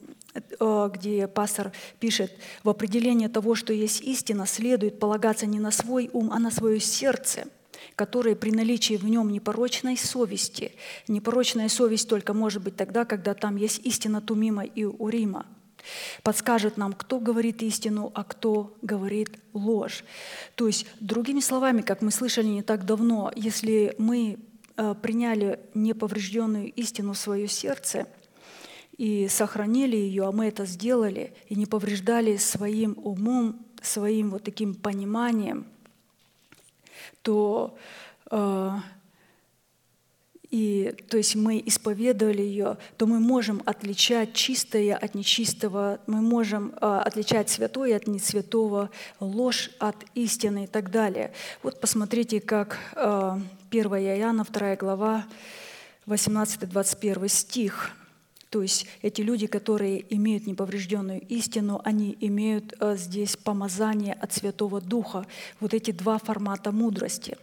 где 0.93 1.29
пастор 1.29 1.73
пишет, 2.01 2.33
в 2.63 2.69
определение 2.69 3.29
того, 3.29 3.55
что 3.55 3.73
есть 3.73 4.01
истина, 4.01 4.47
следует 4.47 4.99
полагаться 4.99 5.47
не 5.47 5.61
на 5.61 5.71
свой 5.71 6.11
ум, 6.13 6.31
а 6.33 6.39
на 6.39 6.51
свое 6.51 6.81
сердце, 6.81 7.47
которое 7.95 8.35
при 8.35 8.51
наличии 8.51 8.97
в 8.97 9.05
нем 9.05 9.31
непорочной 9.31 9.97
совести, 9.97 10.73
непорочная 11.07 11.69
совесть 11.69 12.09
только 12.09 12.35
может 12.35 12.63
быть 12.63 12.77
тогда, 12.77 13.05
когда 13.05 13.35
там 13.35 13.57
есть 13.57 13.81
истина 13.85 14.21
Тумима 14.21 14.65
и 14.65 14.85
Урима, 14.85 15.47
подскажет 16.23 16.77
нам, 16.77 16.95
кто 16.95 17.21
говорит 17.21 17.63
истину, 17.63 18.11
а 18.15 18.25
кто 18.25 18.77
говорит 18.83 19.39
ложь. 19.53 20.05
То 20.55 20.67
есть, 20.67 20.87
другими 20.99 21.41
словами, 21.41 21.83
как 21.83 22.01
мы 22.03 22.11
слышали 22.11 22.47
не 22.47 22.63
так 22.63 22.87
давно, 22.87 23.31
если 23.37 23.95
мы 23.99 24.39
э, 24.77 24.95
приняли 25.01 25.61
неповрежденную 25.75 26.73
истину 26.73 27.13
в 27.13 27.19
свое 27.19 27.47
сердце– 27.47 28.09
и 28.97 29.29
сохранили 29.29 29.97
ее, 29.97 30.27
а 30.27 30.33
мы 30.33 30.47
это 30.47 30.67
сделали, 30.67 31.33
и 31.49 31.55
не 31.55 31.67
повреждали 31.67 32.37
своим 32.37 32.97
умом, 33.03 33.59
своим 33.83 34.31
вот 34.31 34.45
таким 34.45 34.75
пониманием, 34.75 35.67
то 37.23 37.77
э, 38.31 38.71
и, 40.51 40.95
то 41.09 41.17
есть 41.17 41.35
мы 41.35 41.61
исповедовали 41.67 42.43
ее, 42.43 42.79
то 42.97 43.07
мы 43.07 43.19
можем 43.19 43.63
отличать 43.67 44.35
чистое 44.35 44.95
от 44.95 45.15
нечистого, 45.15 45.99
мы 46.07 46.21
можем 46.21 46.73
э, 46.81 46.87
отличать 47.05 47.51
святое 47.51 47.97
от 47.97 48.07
несвятого, 48.07 48.91
ложь 49.19 49.71
от 49.81 49.97
истины 50.15 50.65
и 50.65 50.67
так 50.69 50.91
далее. 50.93 51.33
Вот 51.65 51.81
посмотрите, 51.81 52.41
как 52.41 52.79
э, 52.95 53.41
1 53.71 53.87
Иоанна, 53.87 54.45
2 54.45 54.77
глава, 54.77 55.27
18-21 56.07 57.29
стих– 57.29 57.91
то 58.55 58.63
есть 58.63 58.87
эти 59.03 59.21
люди, 59.21 59.49
которые 59.49 60.05
имеют 60.15 60.47
неповрежденную 60.47 61.21
истину, 61.23 61.81
они 61.85 62.17
имеют 62.21 62.73
э, 62.79 62.95
здесь 62.97 63.37
помазание 63.37 64.15
от 64.15 64.33
Святого 64.33 64.81
Духа. 64.81 65.27
Вот 65.59 65.75
эти 65.75 65.91
два 65.91 66.19
формата 66.19 66.71
мудрости. 66.71 67.37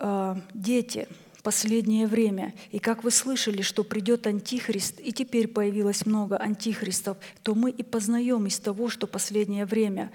Э, 0.00 0.34
дети, 0.54 1.06
последнее 1.44 2.08
время. 2.08 2.52
И 2.72 2.80
как 2.80 3.04
вы 3.04 3.12
слышали, 3.12 3.62
что 3.62 3.84
придет 3.84 4.26
Антихрист, 4.26 4.98
и 4.98 5.12
теперь 5.12 5.46
появилось 5.46 6.04
много 6.04 6.36
антихристов, 6.36 7.16
то 7.44 7.54
мы 7.54 7.70
и 7.70 7.84
познаем 7.84 8.46
из 8.46 8.58
того, 8.58 8.88
что 8.88 9.06
последнее 9.06 9.66
время. 9.66 10.10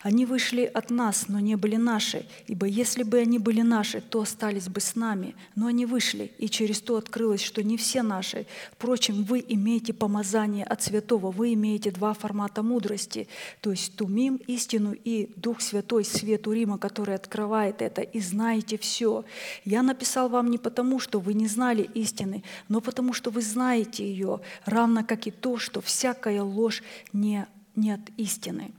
Они 0.00 0.26
вышли 0.26 0.62
от 0.62 0.90
нас, 0.90 1.26
но 1.28 1.40
не 1.40 1.56
были 1.56 1.76
наши, 1.76 2.24
ибо 2.46 2.66
если 2.66 3.02
бы 3.02 3.18
они 3.18 3.38
были 3.38 3.62
наши, 3.62 4.00
то 4.00 4.20
остались 4.20 4.68
бы 4.68 4.80
с 4.80 4.94
нами. 4.94 5.34
Но 5.56 5.66
они 5.66 5.86
вышли, 5.86 6.30
и 6.38 6.48
через 6.48 6.80
то 6.80 6.96
открылось, 6.96 7.42
что 7.42 7.64
не 7.64 7.76
все 7.76 8.02
наши. 8.02 8.46
Впрочем, 8.72 9.24
вы 9.24 9.44
имеете 9.48 9.92
помазание 9.92 10.64
от 10.64 10.82
святого, 10.82 11.32
вы 11.32 11.54
имеете 11.54 11.90
два 11.90 12.14
формата 12.14 12.62
мудрости, 12.62 13.26
то 13.60 13.70
есть 13.72 13.96
тумим 13.96 14.36
истину 14.46 14.92
и 14.92 15.30
Дух 15.36 15.60
Святой, 15.60 16.04
свет 16.04 16.46
Урима, 16.46 16.78
который 16.78 17.16
открывает 17.16 17.82
это, 17.82 18.02
и 18.02 18.20
знаете 18.20 18.78
все. 18.78 19.24
Я 19.64 19.82
написал 19.82 20.28
вам 20.28 20.50
не 20.50 20.58
потому, 20.58 21.00
что 21.00 21.18
вы 21.18 21.34
не 21.34 21.48
знали 21.48 21.90
истины, 21.94 22.44
но 22.68 22.80
потому, 22.80 23.12
что 23.12 23.30
вы 23.30 23.42
знаете 23.42 24.08
ее, 24.08 24.40
равно 24.64 25.04
как 25.04 25.26
и 25.26 25.32
то, 25.32 25.58
что 25.58 25.80
всякая 25.80 26.42
ложь 26.42 26.82
не, 27.12 27.46
не 27.74 27.90
от 27.90 28.10
истины. 28.16 28.72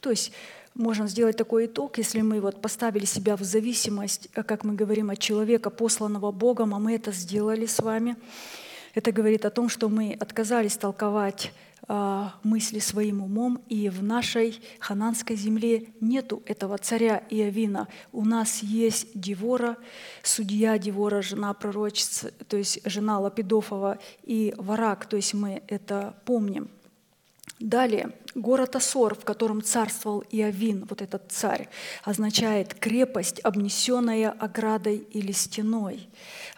То 0.00 0.10
есть 0.10 0.32
можно 0.74 1.06
сделать 1.08 1.36
такой 1.36 1.66
итог, 1.66 1.98
если 1.98 2.20
мы 2.20 2.40
вот 2.40 2.60
поставили 2.62 3.04
себя 3.04 3.36
в 3.36 3.42
зависимость, 3.42 4.28
э, 4.34 4.42
как 4.42 4.64
мы 4.64 4.74
говорим, 4.74 5.10
от 5.10 5.18
человека, 5.18 5.70
посланного 5.70 6.32
Богом, 6.32 6.74
а 6.74 6.78
мы 6.78 6.94
это 6.94 7.12
сделали 7.12 7.66
с 7.66 7.80
вами. 7.80 8.16
Это 8.94 9.12
говорит 9.12 9.44
о 9.44 9.50
том, 9.50 9.68
что 9.68 9.88
мы 9.88 10.16
отказались 10.18 10.76
толковать 10.76 11.52
а, 11.92 12.34
мысли 12.44 12.78
своим 12.78 13.22
умом, 13.22 13.62
и 13.68 13.88
в 13.88 14.02
нашей 14.02 14.60
хананской 14.78 15.34
земле 15.34 15.88
нету 16.00 16.42
этого 16.46 16.78
царя 16.78 17.24
Иовина. 17.30 17.88
У 18.12 18.24
нас 18.24 18.62
есть 18.62 19.08
Девора, 19.14 19.76
судья 20.22 20.78
Девора, 20.78 21.22
жена 21.22 21.52
пророчицы, 21.54 22.32
то 22.48 22.56
есть 22.56 22.80
жена 22.84 23.18
Лапидофова, 23.18 23.98
и 24.22 24.54
Варак, 24.56 25.06
то 25.06 25.16
есть 25.16 25.34
мы 25.34 25.62
это 25.66 26.14
помним. 26.24 26.70
Далее, 27.60 28.12
город 28.34 28.74
Асор, 28.76 29.14
в 29.14 29.22
котором 29.26 29.62
царствовал 29.62 30.24
Иовин, 30.30 30.86
вот 30.88 31.02
этот 31.02 31.30
царь, 31.30 31.68
означает 32.02 32.72
крепость, 32.72 33.38
обнесенная 33.40 34.30
оградой 34.30 35.06
или 35.12 35.30
стеной. 35.32 36.08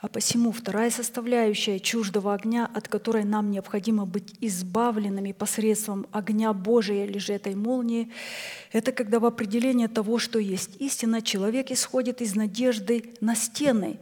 А 0.00 0.06
посему 0.06 0.52
вторая 0.52 0.92
составляющая 0.92 1.80
чуждого 1.80 2.32
огня, 2.32 2.70
от 2.72 2.86
которой 2.86 3.24
нам 3.24 3.50
необходимо 3.50 4.06
быть 4.06 4.36
избавленными 4.40 5.32
посредством 5.32 6.06
огня 6.12 6.52
Божия 6.52 7.04
или 7.04 7.18
же 7.18 7.32
этой 7.32 7.56
молнии, 7.56 8.12
это 8.70 8.92
когда 8.92 9.18
в 9.18 9.24
определение 9.24 9.88
того, 9.88 10.20
что 10.20 10.38
есть 10.38 10.76
истина, 10.80 11.20
человек 11.20 11.72
исходит 11.72 12.20
из 12.20 12.36
надежды 12.36 13.12
на 13.20 13.34
стены, 13.34 13.98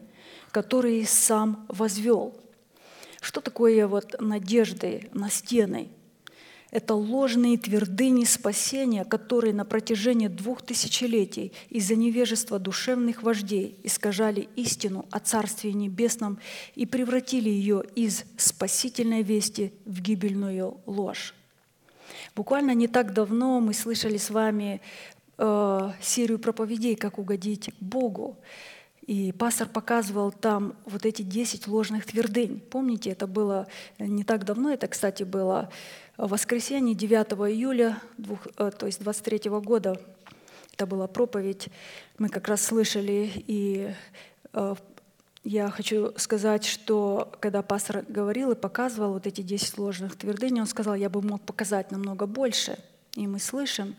которые 0.51 1.07
сам 1.07 1.65
возвел. 1.69 2.39
Что 3.23 3.41
такое 3.41 3.87
вот 3.87 4.21
надежды 4.21 5.09
на 5.15 5.31
стены? 5.31 5.89
Это 6.71 6.95
ложные 6.95 7.59
твердыни 7.59 8.25
спасения, 8.25 9.05
которые 9.05 9.53
на 9.53 9.65
протяжении 9.65 10.29
двух 10.29 10.63
тысячелетий 10.63 11.53
из-за 11.69 11.97
невежества 11.97 12.59
душевных 12.59 13.23
вождей 13.23 13.77
искажали 13.83 14.49
истину 14.55 15.07
о 15.11 15.19
Царстве 15.19 15.73
Небесном 15.73 16.39
и 16.77 16.87
превратили 16.87 17.49
ее 17.49 17.83
из 17.97 18.25
спасительной 18.37 19.23
вести 19.23 19.73
в 19.85 20.01
гибельную 20.01 20.81
ложь. 20.87 21.35
Буквально 22.37 22.75
не 22.75 22.87
так 22.87 23.13
давно 23.13 23.61
мы 23.61 23.75
слышали 23.75 24.17
с 24.17 24.31
вами 24.31 24.81
э, 25.39 25.93
серию 26.01 26.39
проповедей 26.39 26.95
«Как 26.95 27.19
угодить 27.19 27.71
Богу». 27.81 28.39
И 29.07 29.33
пастор 29.33 29.67
показывал 29.67 30.31
там 30.31 30.75
вот 30.85 31.05
эти 31.05 31.23
10 31.23 31.67
ложных 31.67 32.07
твердынь. 32.07 32.61
Помните, 32.61 33.11
это 33.11 33.27
было 33.27 33.67
не 33.99 34.23
так 34.23 34.45
давно, 34.45 34.73
это, 34.73 34.87
кстати, 34.87 35.25
было 35.25 35.69
воскресенье 36.29 36.95
9 36.95 37.33
июля, 37.51 38.01
двух, 38.19 38.47
э, 38.57 38.71
то 38.71 38.87
есть 38.87 39.01
23 39.03 39.51
года. 39.61 40.01
Это 40.75 40.87
была 40.87 41.07
проповедь. 41.07 41.69
Мы 42.19 42.29
как 42.29 42.49
раз 42.49 42.63
слышали, 42.63 43.31
и 43.47 43.95
э, 44.53 44.75
я 45.45 45.71
хочу 45.71 46.13
сказать, 46.17 46.65
что 46.65 47.33
когда 47.41 47.63
пастор 47.63 48.05
говорил 48.09 48.51
и 48.53 48.55
показывал 48.55 49.15
вот 49.15 49.27
эти 49.27 49.41
10 49.41 49.79
ложных 49.79 50.17
твердынь, 50.17 50.61
он 50.61 50.67
сказал, 50.67 50.95
я 50.95 51.09
бы 51.09 51.23
мог 51.23 51.43
показать 51.43 51.91
намного 51.91 52.27
больше– 52.27 52.79
и 53.17 53.27
мы 53.27 53.41
слышим, 53.41 53.97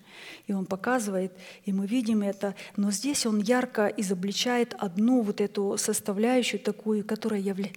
и 0.48 0.54
он 0.54 0.66
показывает, 0.66 1.34
и 1.66 1.74
мы 1.74 1.86
видим 1.86 2.22
это. 2.22 2.56
Но 2.78 2.92
здесь 2.92 3.26
он 3.26 3.40
ярко 3.40 3.88
изобличает 3.88 4.74
одну 4.78 5.22
вот 5.22 5.42
эту 5.42 5.78
составляющую 5.78 6.60
такую, 6.60 7.06
которая 7.06 7.42
явля... 7.42 7.70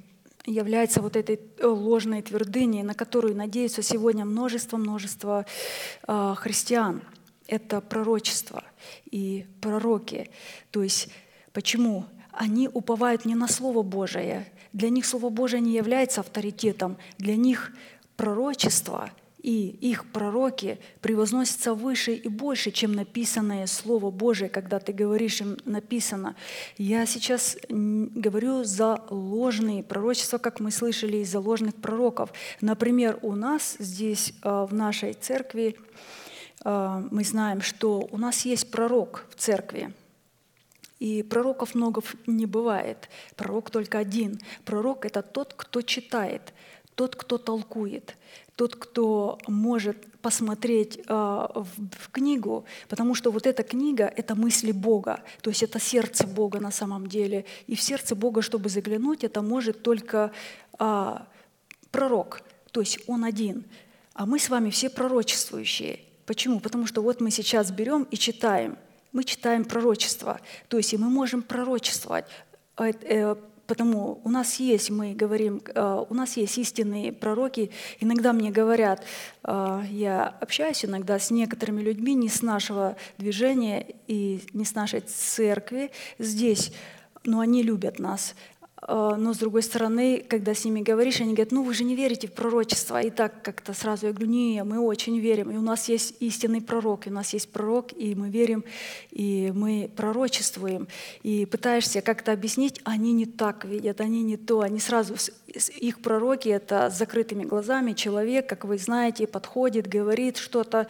является 0.46 1.00
вот 1.00 1.16
этой 1.16 1.40
э, 1.58 1.66
ложной 1.66 2.22
твердыней, 2.22 2.82
на 2.82 2.94
которую 2.94 3.36
надеются 3.36 3.82
сегодня 3.82 4.24
множество-множество 4.24 5.46
э, 6.06 6.34
христиан. 6.36 7.02
Это 7.46 7.80
пророчество 7.80 8.64
и 9.10 9.46
пророки. 9.60 10.30
То 10.70 10.82
есть 10.82 11.08
почему? 11.52 12.06
Они 12.30 12.68
уповают 12.68 13.24
не 13.24 13.34
на 13.34 13.48
Слово 13.48 13.82
Божие. 13.82 14.50
Для 14.72 14.90
них 14.90 15.06
Слово 15.06 15.28
Божие 15.30 15.60
не 15.60 15.72
является 15.72 16.20
авторитетом. 16.20 16.96
Для 17.18 17.36
них 17.36 17.72
пророчество— 18.16 19.10
и 19.44 19.68
их 19.68 20.06
пророки 20.10 20.78
превозносятся 21.02 21.74
выше 21.74 22.14
и 22.14 22.28
больше, 22.28 22.70
чем 22.70 22.94
написанное 22.94 23.66
Слово 23.66 24.10
Божие, 24.10 24.48
когда 24.48 24.78
ты 24.78 24.94
говоришь 24.94 25.42
им 25.42 25.58
написано. 25.66 26.34
Я 26.78 27.04
сейчас 27.04 27.58
говорю 27.68 28.64
за 28.64 29.02
ложные 29.10 29.82
пророчества, 29.82 30.38
как 30.38 30.60
мы 30.60 30.70
слышали, 30.70 31.18
из-за 31.18 31.40
ложных 31.40 31.74
пророков. 31.74 32.32
Например, 32.62 33.18
у 33.20 33.34
нас 33.34 33.76
здесь, 33.78 34.32
а, 34.40 34.64
в 34.64 34.72
нашей 34.72 35.12
церкви, 35.12 35.76
а, 36.62 37.06
мы 37.10 37.22
знаем, 37.22 37.60
что 37.60 38.08
у 38.10 38.16
нас 38.16 38.46
есть 38.46 38.70
пророк 38.70 39.26
в 39.28 39.34
церкви, 39.34 39.92
и 41.00 41.22
пророков 41.22 41.74
много 41.74 42.00
не 42.26 42.46
бывает. 42.46 43.10
Пророк 43.36 43.68
только 43.68 43.98
один. 43.98 44.40
Пророк— 44.64 45.04
это 45.06 45.20
тот, 45.20 45.52
кто 45.52 45.82
читает, 45.82 46.54
тот, 46.94 47.14
кто 47.14 47.36
толкует 47.36 48.16
тот, 48.56 48.76
кто 48.76 49.38
может 49.48 49.96
посмотреть 50.22 50.98
э, 50.98 51.12
в, 51.12 52.10
книгу, 52.10 52.64
потому 52.88 53.14
что 53.14 53.30
вот 53.30 53.46
эта 53.46 53.62
книга— 53.62 54.12
это 54.16 54.34
мысли 54.34 54.72
Бога, 54.72 55.22
то 55.42 55.50
есть 55.50 55.62
это 55.62 55.80
сердце 55.80 56.26
Бога 56.26 56.60
на 56.60 56.70
самом 56.70 57.06
деле. 57.06 57.44
И 57.66 57.74
в 57.74 57.82
сердце 57.82 58.14
Бога, 58.14 58.42
чтобы 58.42 58.68
заглянуть, 58.68 59.24
это 59.24 59.42
может 59.42 59.82
только 59.82 60.32
э, 60.78 61.16
пророк, 61.90 62.42
то 62.70 62.80
есть 62.80 63.00
он 63.06 63.24
один. 63.24 63.64
А 64.14 64.26
мы 64.26 64.38
с 64.38 64.48
вами 64.48 64.70
все 64.70 64.88
пророчествующие. 64.88 66.00
Почему? 66.24 66.60
Потому 66.60 66.86
что 66.86 67.02
вот 67.02 67.20
мы 67.20 67.30
сейчас 67.30 67.70
берем 67.70 68.04
и 68.10 68.16
читаем. 68.16 68.78
Мы 69.12 69.24
читаем 69.24 69.64
пророчество, 69.64 70.40
то 70.68 70.76
есть 70.76 70.92
и 70.92 70.96
мы 70.96 71.08
можем 71.08 71.42
пророчествовать 71.42 72.26
э, 72.76 73.36
Потому 73.66 74.20
у 74.24 74.28
нас 74.28 74.56
есть, 74.56 74.90
мы 74.90 75.14
говорим, 75.14 75.62
э, 75.74 76.04
у 76.08 76.14
нас 76.14 76.36
есть 76.36 76.58
истинные 76.58 77.12
пророки. 77.12 77.70
Иногда 78.00 78.32
мне 78.32 78.50
говорят, 78.50 79.04
э, 79.42 79.82
я 79.90 80.28
общаюсь 80.40 80.84
иногда 80.84 81.18
с 81.18 81.30
некоторыми 81.30 81.80
людьми 81.80 82.14
не 82.14 82.28
с 82.28 82.42
нашего 82.42 82.96
движения 83.16 83.94
и 84.06 84.42
не 84.52 84.64
с 84.64 84.74
нашей 84.74 85.00
церкви 85.00 85.90
здесь, 86.18 86.72
но 87.24 87.40
они 87.40 87.62
любят 87.62 87.98
нас. 87.98 88.34
А, 88.86 89.16
но 89.16 89.32
с 89.32 89.38
другой 89.38 89.62
стороны, 89.62 90.22
когда 90.28 90.54
с 90.54 90.64
ними 90.64 90.80
говоришь, 90.80 91.20
они 91.20 91.32
говорят, 91.32 91.52
ну 91.52 91.62
вы 91.62 91.72
же 91.72 91.84
не 91.84 91.96
верите 91.96 92.28
в 92.28 92.32
пророчество. 92.32 93.00
И 93.00 93.10
так 93.10 93.42
как-то 93.42 93.72
сразу 93.72 94.06
я 94.06 94.12
говорю, 94.12 94.30
не, 94.30 94.62
мы 94.62 94.78
очень 94.78 95.18
верим. 95.18 95.50
И 95.50 95.56
у 95.56 95.62
нас 95.62 95.88
есть 95.88 96.16
истинный 96.20 96.60
пророк, 96.60 97.06
и 97.06 97.10
у 97.10 97.12
нас 97.12 97.32
есть 97.32 97.50
пророк, 97.50 97.92
и 97.96 98.14
мы 98.14 98.28
верим, 98.28 98.62
и 99.10 99.52
мы 99.54 99.90
пророчествуем. 99.96 100.86
И 101.22 101.46
пытаешься 101.46 102.02
как-то 102.02 102.32
объяснить, 102.32 102.80
они 102.84 103.12
не 103.12 103.26
так 103.26 103.64
видят, 103.64 104.00
они 104.02 104.22
не 104.22 104.36
то. 104.36 104.60
Они 104.60 104.78
сразу, 104.78 105.14
их 105.78 106.02
пророки— 106.02 106.48
это 106.50 106.90
с 106.90 106.98
закрытыми 106.98 107.44
глазами 107.44 107.92
человек, 107.92 108.46
как 108.48 108.64
вы 108.66 108.76
знаете, 108.76 109.26
подходит, 109.26 109.86
говорит 109.86 110.36
что-то. 110.36 110.88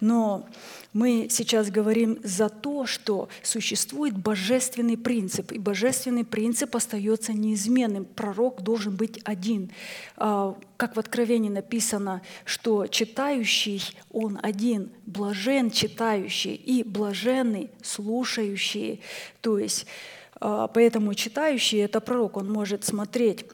Но 0.00 0.46
мы 0.94 1.26
сейчас 1.28 1.70
говорим 1.70 2.18
за 2.22 2.48
то, 2.48 2.86
что 2.86 3.28
существует 3.42 4.16
божественный 4.16 4.96
принцип, 4.96 5.50
и 5.50 5.58
божественный 5.58 6.24
принцип 6.24 6.74
остается 6.76 7.32
неизменным. 7.32 8.04
Пророк 8.04 8.62
должен 8.62 8.94
быть 8.94 9.20
один. 9.24 9.72
А, 10.16 10.56
как 10.76 10.94
в 10.94 11.00
Откровении 11.00 11.50
написано, 11.50 12.22
что 12.44 12.86
читающий 12.86 13.82
он 14.12 14.38
один, 14.40 14.90
блажен 15.04 15.72
читающий 15.72 16.54
и 16.54 16.84
блаженный 16.84 17.72
слушающий. 17.82 19.00
То 19.40 19.58
есть 19.58 19.86
а, 20.40 20.68
поэтому 20.68 21.12
читающий— 21.14 21.78
это 21.80 22.00
пророк, 22.00 22.36
он 22.36 22.48
может 22.50 22.84
смотреть 22.84 23.44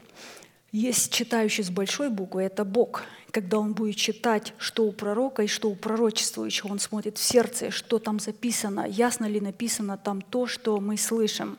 есть 0.73 1.12
читающий 1.12 1.65
с 1.65 1.71
большой 1.71 2.11
буквы, 2.11 2.43
это 2.43 2.65
Бог. 2.65 3.03
Когда 3.31 3.59
он 3.59 3.74
будет 3.74 3.97
читать, 3.97 4.55
что 4.59 4.85
у 4.85 4.93
пророка 4.93 5.43
и 5.43 5.47
что 5.47 5.70
у 5.70 5.77
пророчествующего, 5.77 6.69
он 6.69 6.81
смотрит 6.81 7.19
в 7.19 7.23
сердце, 7.23 7.70
что 7.70 7.98
там 7.98 8.19
записано, 8.19 8.86
ясно 8.89 9.27
ли 9.27 9.40
написано 9.40 9.97
там 9.97 10.20
то, 10.20 10.47
что 10.47 10.81
мы 10.81 10.97
слышим. 10.97 11.57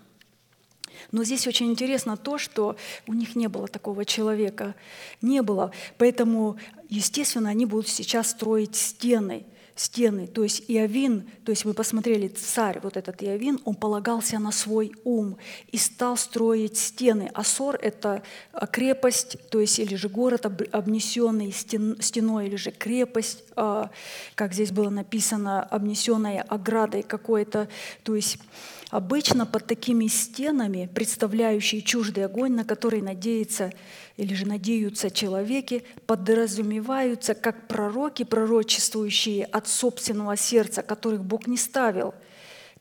Но 1.12 1.24
здесь 1.24 1.48
очень 1.48 1.72
интересно 1.72 2.18
то, 2.18 2.38
что 2.38 2.76
у 3.08 3.14
них 3.14 3.36
не 3.36 3.48
было 3.48 3.68
такого 3.68 4.06
человека. 4.06 4.76
Не 5.22 5.42
было. 5.42 5.72
Поэтому, 5.98 6.58
естественно, 6.90 7.50
они 7.50 7.66
будут 7.66 7.88
сейчас 7.88 8.32
строить 8.32 8.76
стены 8.76 9.46
стены. 9.82 10.28
То 10.28 10.44
есть 10.44 10.64
Иовин, 10.68 11.28
то 11.44 11.52
есть 11.52 11.66
мы 11.66 11.74
посмотрели, 11.74 12.28
царь, 12.28 12.80
вот 12.84 12.98
этот 12.98 13.24
Иовин, 13.24 13.60
он 13.66 13.74
полагался 13.74 14.38
на 14.38 14.52
свой 14.52 14.92
ум 15.04 15.38
и 15.72 15.78
стал 15.78 16.18
строить 16.18 16.78
стены. 16.78 17.32
Асор– 17.34 17.80
это 17.82 18.22
а, 18.54 18.68
крепость, 18.68 19.38
то 19.50 19.60
есть 19.60 19.80
или 19.80 19.96
же 19.96 20.08
город, 20.08 20.46
об- 20.46 20.62
обнесенный 20.72 21.52
стен- 21.52 22.00
стеной, 22.00 22.48
или 22.48 22.58
же 22.58 22.72
крепость, 22.72 23.44
а, 23.56 23.90
как 24.36 24.54
здесь 24.54 24.72
было 24.72 24.90
написано, 24.90 25.64
обнесенная 25.64 26.44
оградой 26.44 27.02
какой-то. 27.02 27.68
То 28.04 28.16
есть 28.16 28.38
Обычно 28.92 29.46
под 29.46 29.68
такими 29.68 30.08
стенами, 30.08 30.90
представляющие 30.94 31.82
чуждый 31.82 32.26
огонь, 32.26 32.52
на 32.52 32.66
который 32.66 33.02
надеется 33.02 33.72
или 34.18 34.34
же 34.34 34.46
надеются 34.46 35.10
человеки, 35.10 35.86
подразумеваются 36.06 37.34
как 37.34 37.70
пророки, 37.70 38.24
пророчествующие 38.24 39.46
от 39.46 39.70
собственного 39.70 40.36
сердца, 40.36 40.84
которых 40.84 41.24
Бог 41.24 41.48
не 41.48 41.56
ставил, 41.56 42.14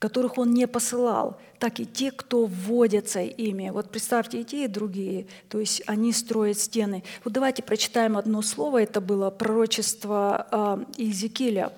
которых 0.00 0.36
Он 0.36 0.52
не 0.52 0.66
посылал, 0.66 1.40
так 1.60 1.78
и 1.78 1.86
те, 1.86 2.10
кто 2.10 2.46
вводятся 2.46 3.20
ими. 3.20 3.70
Вот 3.70 3.90
представьте 3.90 4.40
и 4.40 4.44
те, 4.44 4.64
и 4.64 4.68
другие. 4.68 5.28
То 5.48 5.60
есть 5.60 5.80
они 5.86 6.12
строят 6.12 6.58
стены. 6.58 7.04
Вот 7.22 7.34
давайте 7.34 7.62
прочитаем 7.62 8.16
одно 8.16 8.42
слово. 8.42 8.82
Это 8.82 9.00
было 9.00 9.30
пророчество 9.30 10.48
а, 10.50 10.84
Иезекииля. 10.96 11.72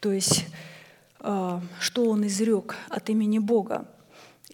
То 0.00 0.12
есть 0.12 0.44
что 1.80 2.04
он 2.04 2.26
изрек 2.26 2.76
от 2.90 3.08
имени 3.08 3.38
Бога. 3.38 3.86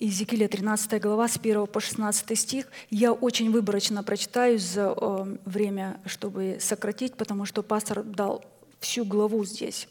Иезекииля 0.01 0.49
13 0.49 0.99
глава 1.03 1.29
с 1.29 1.37
1 1.37 1.67
по 1.67 1.79
16 1.79 2.39
стих. 2.39 2.67
Я 2.89 3.13
очень 3.13 3.51
выборочно 3.51 4.03
прочитаю 4.03 4.59
за 4.59 4.95
э, 4.97 5.37
время, 5.45 6.01
чтобы 6.07 6.57
сократить, 6.59 7.17
потому 7.17 7.45
что 7.45 7.63
пастор 7.63 8.03
дал 8.03 8.43
всю 8.81 9.05
главу 9.05 9.45
здесь. 9.45 9.89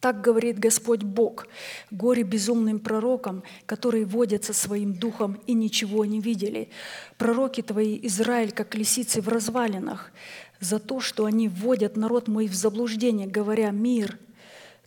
Так 0.00 0.22
говорит 0.22 0.58
Господь 0.58 1.02
Бог, 1.02 1.46
горе 1.90 2.22
безумным 2.22 2.78
пророкам, 2.78 3.42
которые 3.66 4.06
водятся 4.06 4.54
своим 4.54 4.94
духом 4.94 5.38
и 5.46 5.52
ничего 5.52 6.06
не 6.06 6.20
видели. 6.20 6.70
Пророки 7.18 7.60
твои, 7.60 7.98
Израиль, 8.04 8.52
как 8.52 8.74
лисицы 8.74 9.20
в 9.20 9.28
развалинах, 9.28 10.12
за 10.60 10.78
то, 10.78 11.00
что 11.00 11.26
они 11.26 11.48
вводят 11.48 11.96
народ 11.96 12.28
мой 12.28 12.48
в 12.48 12.54
заблуждение, 12.54 13.26
говоря 13.26 13.70
«мир», 13.70 14.18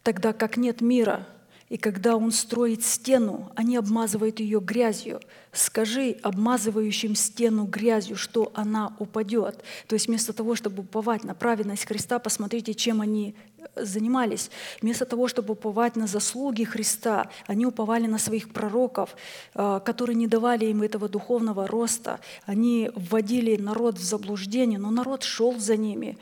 тогда 0.07 0.31
как 0.31 0.55
нет 0.55 0.79
мира. 0.79 1.27
И 1.67 1.75
когда 1.75 2.15
он 2.15 2.31
строит 2.31 2.81
стену, 2.81 3.51
они 3.55 3.75
обмазывают 3.75 4.39
ее 4.39 4.61
грязью. 4.61 5.19
Скажи 5.51 6.15
обмазывающим 6.23 7.13
стену 7.13 7.65
грязью, 7.65 8.15
что 8.15 8.49
она 8.55 8.95
упадет. 8.99 9.61
То 9.85 9.95
есть 9.95 10.07
вместо 10.07 10.31
того, 10.31 10.55
чтобы 10.55 10.84
уповать 10.84 11.25
на 11.25 11.35
праведность 11.35 11.85
Христа, 11.85 12.19
посмотрите, 12.19 12.73
чем 12.73 13.01
они 13.01 13.35
э, 13.57 13.84
занимались. 13.84 14.49
Вместо 14.81 15.03
того, 15.03 15.27
чтобы 15.27 15.55
уповать 15.55 15.97
на 15.97 16.07
заслуги 16.07 16.63
Христа, 16.63 17.29
они 17.45 17.65
уповали 17.65 18.07
на 18.07 18.17
своих 18.17 18.53
пророков, 18.53 19.13
э, 19.55 19.81
которые 19.84 20.15
не 20.15 20.27
давали 20.27 20.67
им 20.67 20.84
этого 20.84 21.09
духовного 21.09 21.67
роста. 21.67 22.21
Они 22.45 22.91
вводили 22.95 23.57
народ 23.57 23.97
в 23.97 24.03
заблуждение, 24.05 24.79
но 24.79 24.89
народ 24.89 25.23
шел 25.23 25.59
за 25.59 25.75
ними. 25.75 26.17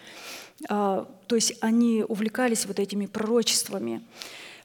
А, 0.69 1.07
То 1.27 1.35
есть 1.35 1.55
они 1.61 2.03
увлекались 2.07 2.65
вот 2.65 2.79
этими 2.79 3.05
пророчествами. 3.05 4.01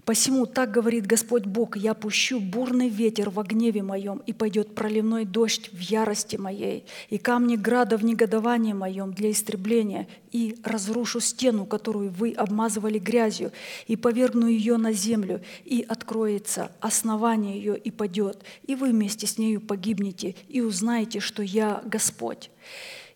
Посему 0.04 0.46
так 0.46 0.70
говорит 0.70 1.06
Господь 1.06 1.44
Бог, 1.44 1.76
я 1.76 1.94
пущу 1.94 2.40
бурный 2.40 2.88
ветер 2.88 3.28
в 3.30 3.42
гневе 3.42 3.82
моем, 3.82 4.22
и 4.26 4.32
пойдет 4.32 4.74
проливной 4.74 5.24
дождь 5.24 5.70
в 5.72 5.78
ярости 5.78 6.36
моей, 6.36 6.84
и 7.10 7.18
камни 7.18 7.56
града 7.56 7.98
в 7.98 8.04
негодовании 8.04 8.72
моем 8.72 9.12
для 9.12 9.30
истребления, 9.30 10.08
и 10.32 10.56
разрушу 10.64 11.20
стену, 11.20 11.66
которую 11.66 12.10
вы 12.10 12.32
обмазывали 12.32 12.98
грязью, 12.98 13.52
и 13.86 13.96
повергну 13.96 14.46
ее 14.46 14.78
на 14.78 14.92
землю, 14.92 15.42
и 15.64 15.84
откроется 15.86 16.72
основание 16.80 17.56
ее, 17.56 17.76
и 17.76 17.90
падет, 17.90 18.42
и 18.66 18.74
вы 18.74 18.90
вместе 18.90 19.26
с 19.26 19.38
нею 19.38 19.60
погибнете, 19.60 20.34
и 20.48 20.60
узнаете, 20.60 21.20
что 21.20 21.42
я 21.42 21.82
Господь 21.84 22.50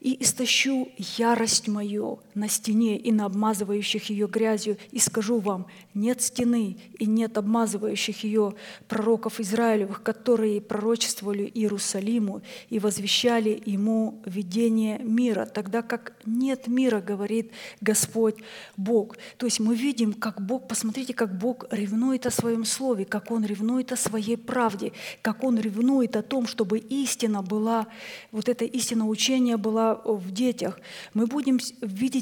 и 0.04 0.22
истощу 0.22 0.88
ярость 1.16 1.66
мою 1.66 2.20
на 2.34 2.48
стене 2.48 2.96
и 2.96 3.12
на 3.12 3.26
обмазывающих 3.26 4.10
ее 4.10 4.26
грязью, 4.26 4.76
и 4.90 4.98
скажу 4.98 5.38
вам, 5.38 5.66
нет 5.94 6.20
стены 6.20 6.76
и 6.98 7.06
нет 7.06 7.38
обмазывающих 7.38 8.24
ее 8.24 8.54
пророков 8.88 9.40
Израилевых, 9.40 10.02
которые 10.02 10.60
пророчествовали 10.60 11.50
Иерусалиму 11.54 12.42
и 12.70 12.78
возвещали 12.78 13.62
ему 13.64 14.22
видение 14.24 14.98
мира, 14.98 15.46
тогда 15.46 15.82
как 15.82 16.14
нет 16.26 16.66
мира, 16.66 17.00
говорит 17.00 17.52
Господь 17.80 18.36
Бог. 18.76 19.16
То 19.36 19.46
есть 19.46 19.60
мы 19.60 19.74
видим, 19.74 20.12
как 20.12 20.40
Бог, 20.40 20.68
посмотрите, 20.68 21.14
как 21.14 21.36
Бог 21.38 21.66
ревнует 21.70 22.26
о 22.26 22.30
своем 22.30 22.64
слове, 22.64 23.04
как 23.04 23.30
Он 23.30 23.44
ревнует 23.44 23.92
о 23.92 23.96
своей 23.96 24.36
правде, 24.36 24.92
как 25.22 25.44
Он 25.44 25.58
ревнует 25.58 26.16
о 26.16 26.22
том, 26.22 26.46
чтобы 26.46 26.78
истина 26.78 27.42
была, 27.42 27.86
вот 28.32 28.48
эта 28.48 28.64
истина 28.64 29.06
учения 29.08 29.56
была 29.56 29.94
в 30.04 30.30
детях. 30.32 30.80
Мы 31.14 31.26
будем 31.26 31.60
с- 31.60 31.74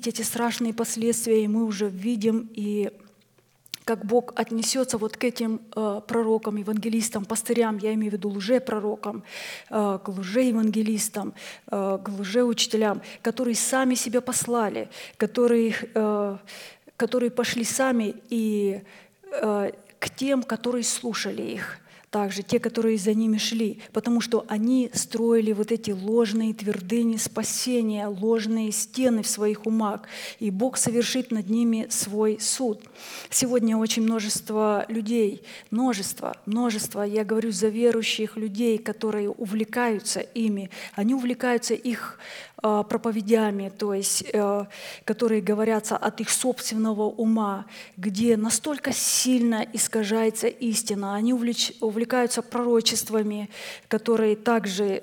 видеть 0.03 0.21
эти 0.21 0.27
страшные 0.27 0.75
последствия, 0.75 1.45
и 1.45 1.49
мы 1.49 1.65
уже 1.65 1.89
видим 1.89 2.49
и 2.55 2.91
как 3.85 4.05
Бог 4.05 4.33
отнесется 4.37 4.97
вот 4.97 5.17
к 5.17 5.25
этим 5.25 5.61
э, 5.77 6.01
пророкам, 6.07 6.57
евангелистам, 6.57 7.25
пастырям, 7.25 7.79
я 7.79 7.95
имею 7.95 8.11
в 8.11 8.15
виду 8.15 8.29
лжепророкам, 8.31 9.23
э, 9.71 9.99
к 10.05 10.09
лжеевангелистам, 10.09 11.35
э, 11.71 11.99
к 12.05 12.09
лжеучителям, 12.09 13.03
которые 13.23 13.55
сами 13.55 13.97
себя 13.97 14.21
послали, 14.21 14.89
которые, 15.17 15.75
э, 15.95 16.37
которые 16.97 17.31
пошли 17.31 17.65
сами 17.65 18.15
и 18.31 18.83
э, 19.33 19.73
к 19.99 20.11
тем, 20.11 20.43
которые 20.43 20.85
слушали 20.85 21.43
их 21.43 21.79
также 22.13 22.43
те, 22.43 22.61
которые 22.61 22.99
за 22.99 23.15
ними 23.15 23.39
шли, 23.39 23.81
потому 23.95 24.21
что 24.21 24.45
они 24.47 24.91
строили 24.93 25.53
вот 25.53 25.73
эти 25.73 25.93
ложные 25.93 26.53
твердыни 26.53 27.17
спасения, 27.17 28.07
ложные 28.07 28.71
стены 28.71 29.23
в 29.23 29.27
своих 29.27 29.65
умах, 29.67 30.03
и 30.39 30.51
Бог 30.51 30.77
совершит 30.77 31.31
над 31.31 31.49
ними 31.49 31.87
свой 31.89 32.39
суд. 32.39 32.83
Сегодня 33.31 33.79
очень 33.79 34.03
множество 34.03 34.85
людей, 34.89 35.43
множество, 35.71 36.37
множество, 36.45 37.01
я 37.01 37.25
говорю 37.25 37.51
за 37.51 37.69
верующих 37.69 38.37
людей, 38.37 38.77
которые 38.77 39.31
увлекаются 39.31 40.21
ими, 40.21 40.71
они 40.95 41.15
увлекаются 41.15 41.73
их 41.73 42.19
проповедями, 42.63 43.73
то 43.77 43.93
есть, 43.93 44.25
э, 44.33 44.67
которые 45.05 45.41
говорятся 45.41 45.97
от 45.97 46.21
их 46.21 46.31
собственного 46.31 47.03
ума, 47.03 47.67
где 47.97 48.37
настолько 48.37 48.93
сильно 48.93 49.67
искажается 49.73 50.47
истина. 50.47 51.15
Они 51.15 51.33
увлеч- 51.33 51.77
увлекаются 51.81 52.43
пророчествами, 52.43 53.51
которые 53.89 54.37
также, 54.37 54.85
э, 54.85 55.03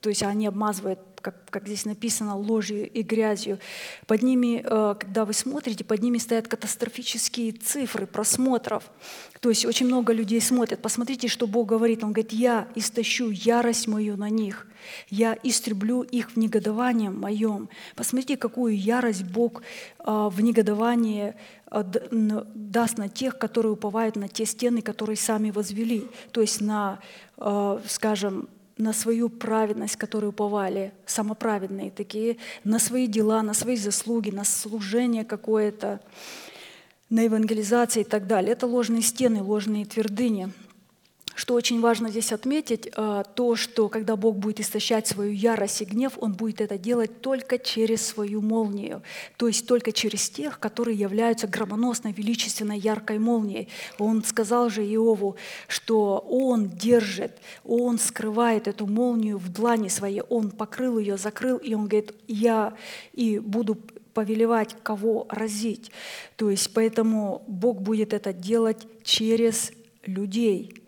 то 0.00 0.08
есть 0.08 0.22
они 0.22 0.46
обмазывают 0.46 0.98
как, 1.24 1.36
как 1.48 1.66
здесь 1.66 1.86
написано, 1.86 2.36
ложью 2.36 2.86
и 2.86 3.00
грязью. 3.02 3.58
Под 4.06 4.22
ними, 4.22 4.62
э, 4.62 4.94
когда 5.00 5.24
вы 5.24 5.32
смотрите, 5.32 5.82
под 5.82 6.02
ними 6.02 6.18
стоят 6.18 6.48
катастрофические 6.48 7.52
цифры 7.52 8.06
просмотров. 8.06 8.84
То 9.40 9.48
есть 9.48 9.64
очень 9.64 9.86
много 9.86 10.12
людей 10.12 10.42
смотрят. 10.42 10.82
Посмотрите, 10.82 11.28
что 11.28 11.46
Бог 11.46 11.66
говорит. 11.66 12.04
Он 12.04 12.12
говорит, 12.12 12.32
я 12.32 12.68
истощу 12.74 13.30
ярость 13.30 13.88
мою 13.88 14.18
на 14.18 14.28
них. 14.28 14.66
Я 15.08 15.38
истреблю 15.42 16.02
их 16.02 16.32
в 16.32 16.36
негодовании 16.36 17.08
моем. 17.08 17.70
Посмотрите, 17.96 18.36
какую 18.36 18.78
ярость 18.78 19.24
Бог 19.24 19.62
э, 19.62 20.28
в 20.30 20.38
негодовании 20.42 21.34
э, 21.70 21.84
даст 22.54 22.98
на 22.98 23.08
тех, 23.08 23.38
которые 23.38 23.72
уповают 23.72 24.16
на 24.16 24.28
те 24.28 24.44
стены, 24.44 24.82
которые 24.82 25.16
сами 25.16 25.50
возвели. 25.50 26.06
То 26.32 26.42
есть 26.42 26.60
на, 26.60 26.98
скажем, 27.88 28.48
на 28.76 28.92
свою 28.92 29.28
праведность, 29.28 29.96
которую 29.96 30.30
уповали, 30.30 30.92
самоправедные 31.06 31.90
такие, 31.90 32.38
на 32.64 32.78
свои 32.78 33.06
дела, 33.06 33.42
на 33.42 33.54
свои 33.54 33.76
заслуги, 33.76 34.30
на 34.30 34.44
служение 34.44 35.24
какое-то, 35.24 36.00
на 37.10 37.22
евангелизации 37.22 38.00
и 38.00 38.04
так 38.04 38.26
далее. 38.26 38.52
Это 38.52 38.66
ложные 38.66 39.02
стены, 39.02 39.42
ложные 39.42 39.84
твердыни. 39.84 40.52
Что 41.34 41.54
очень 41.54 41.80
важно 41.80 42.10
здесь 42.10 42.32
отметить, 42.32 42.88
а, 42.94 43.24
то, 43.24 43.56
что 43.56 43.88
когда 43.88 44.16
Бог 44.16 44.36
будет 44.36 44.60
истощать 44.60 45.06
свою 45.06 45.32
ярость 45.32 45.82
и 45.82 45.84
гнев, 45.84 46.12
Он 46.18 46.32
будет 46.32 46.60
это 46.60 46.78
делать 46.78 47.20
только 47.20 47.58
через 47.58 48.06
свою 48.06 48.40
молнию, 48.40 49.02
то 49.36 49.48
есть 49.48 49.66
только 49.66 49.90
через 49.90 50.30
тех, 50.30 50.60
которые 50.60 50.96
являются 50.96 51.48
громоносной, 51.48 52.12
величественной, 52.12 52.78
яркой 52.78 53.18
молнией. 53.18 53.68
Он 53.98 54.22
сказал 54.22 54.70
же 54.70 54.84
Иову, 54.84 55.36
что 55.66 56.24
Он 56.28 56.68
держит, 56.68 57.32
Он 57.64 57.98
скрывает 57.98 58.68
эту 58.68 58.86
молнию 58.86 59.38
в 59.38 59.48
длани 59.52 59.88
своей, 59.88 60.22
Он 60.28 60.50
покрыл 60.50 60.98
ее, 60.98 61.16
закрыл, 61.16 61.56
и 61.56 61.74
Он 61.74 61.88
говорит, 61.88 62.14
я 62.28 62.74
и 63.12 63.40
буду 63.40 63.76
повелевать, 64.14 64.76
кого 64.84 65.26
разить. 65.28 65.90
То 66.36 66.48
есть 66.48 66.72
поэтому 66.72 67.42
Бог 67.48 67.82
будет 67.82 68.12
это 68.12 68.32
делать 68.32 68.86
через 69.02 69.72
людей. 70.06 70.83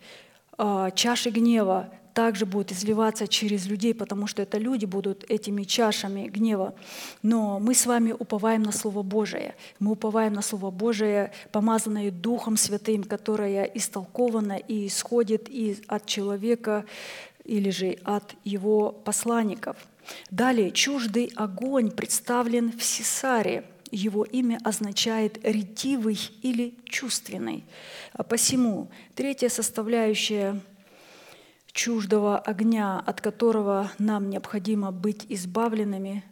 А, 0.59 0.91
чаши 0.91 1.31
гнева 1.31 1.91
также 2.16 2.47
будут 2.47 2.73
изливаться 2.73 3.28
через 3.28 3.66
людей, 3.66 3.93
потому 3.93 4.27
что 4.27 4.41
это 4.41 4.57
люди 4.57 4.87
будут 4.87 5.31
этими 5.31 5.65
чашами 5.65 6.28
гнева. 6.28 6.74
Но 7.23 7.61
мы 7.61 7.74
с 7.74 7.85
вами 7.85 8.12
уповаем 8.19 8.62
на 8.62 8.73
Слово 8.73 9.03
Божие. 9.03 9.55
Мы 9.81 9.93
уповаем 9.93 10.33
на 10.33 10.41
Слово 10.41 10.70
Божие, 10.70 11.33
помазанное 11.53 12.11
Духом 12.11 12.57
Святым, 12.57 13.05
которое 13.05 13.65
истолковано 13.65 14.57
и 14.57 14.87
исходит 14.87 15.51
из, 15.51 15.83
от 15.89 16.07
человека 16.07 16.87
или 17.45 17.69
же 17.69 17.99
от 18.03 18.35
его 18.45 18.93
посланников. 18.93 19.77
Далее, 20.31 20.70
чуждый 20.70 21.31
огонь 21.37 21.91
представлен 21.91 22.73
в 22.73 22.83
Сесаре– 22.83 23.65
его 23.91 24.25
имя 24.25 24.59
означает 24.65 25.39
ретивый 25.45 26.19
или 26.43 26.75
чувственный. 26.85 27.65
А 28.13 28.23
посему 28.23 28.91
третья 29.15 29.49
составляющая 29.49 30.61
чуждого 31.73 32.39
огня, 32.39 33.03
от 33.05 33.21
которого 33.21 33.91
нам 33.99 34.31
необходимо 34.31 34.91
быть 34.91 35.27
избавленными 35.29 36.25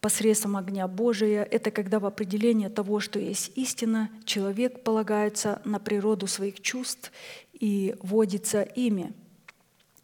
посредством 0.00 0.56
огня 0.56 0.88
Божия, 0.88 1.42
это 1.42 1.70
когда 1.70 1.98
в 1.98 2.06
определении 2.06 2.68
того, 2.68 3.00
что 3.00 3.18
есть 3.18 3.52
истина, 3.56 4.10
человек 4.24 4.82
полагается 4.82 5.60
на 5.64 5.78
природу 5.78 6.26
своих 6.26 6.60
чувств 6.60 7.12
и 7.52 7.94
водится 8.00 8.62
ими. 8.62 9.12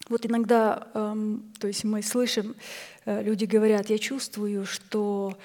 Вот 0.09 0.25
иногда, 0.25 0.89
эм, 0.95 1.53
то 1.59 1.67
есть 1.67 1.83
мы 1.85 2.03
слышим, 2.03 2.55
э, 3.07 3.23
люди 3.23 3.45
говорят, 3.45 3.91
я 3.91 3.99
чувствую, 3.99 4.65
что 4.65 5.37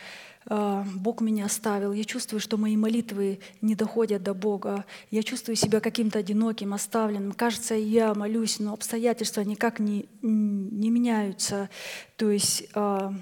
Бог 0.49 1.21
меня 1.21 1.45
оставил, 1.45 1.93
я 1.93 2.03
чувствую, 2.03 2.39
что 2.39 2.57
мои 2.57 2.75
молитвы 2.75 3.39
не 3.61 3.75
доходят 3.75 4.23
до 4.23 4.33
Бога, 4.33 4.85
я 5.11 5.21
чувствую 5.21 5.55
себя 5.55 5.79
каким-то 5.79 6.19
одиноким, 6.19 6.73
оставленным. 6.73 7.33
Кажется, 7.33 7.75
я 7.75 8.13
молюсь, 8.15 8.59
но 8.59 8.73
обстоятельства 8.73 9.41
никак 9.41 9.79
не, 9.79 10.07
не 10.21 10.89
меняются. 10.89 11.69
То 12.17 12.31
есть, 12.31 12.67
а, 12.73 13.13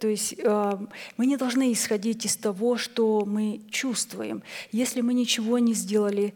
то 0.00 0.08
есть 0.08 0.34
а, 0.44 0.84
мы 1.16 1.26
не 1.26 1.36
должны 1.36 1.72
исходить 1.72 2.26
из 2.26 2.36
того, 2.36 2.76
что 2.76 3.24
мы 3.24 3.62
чувствуем. 3.70 4.42
Если 4.72 5.02
мы 5.02 5.14
ничего 5.14 5.58
не 5.58 5.74
сделали, 5.74 6.34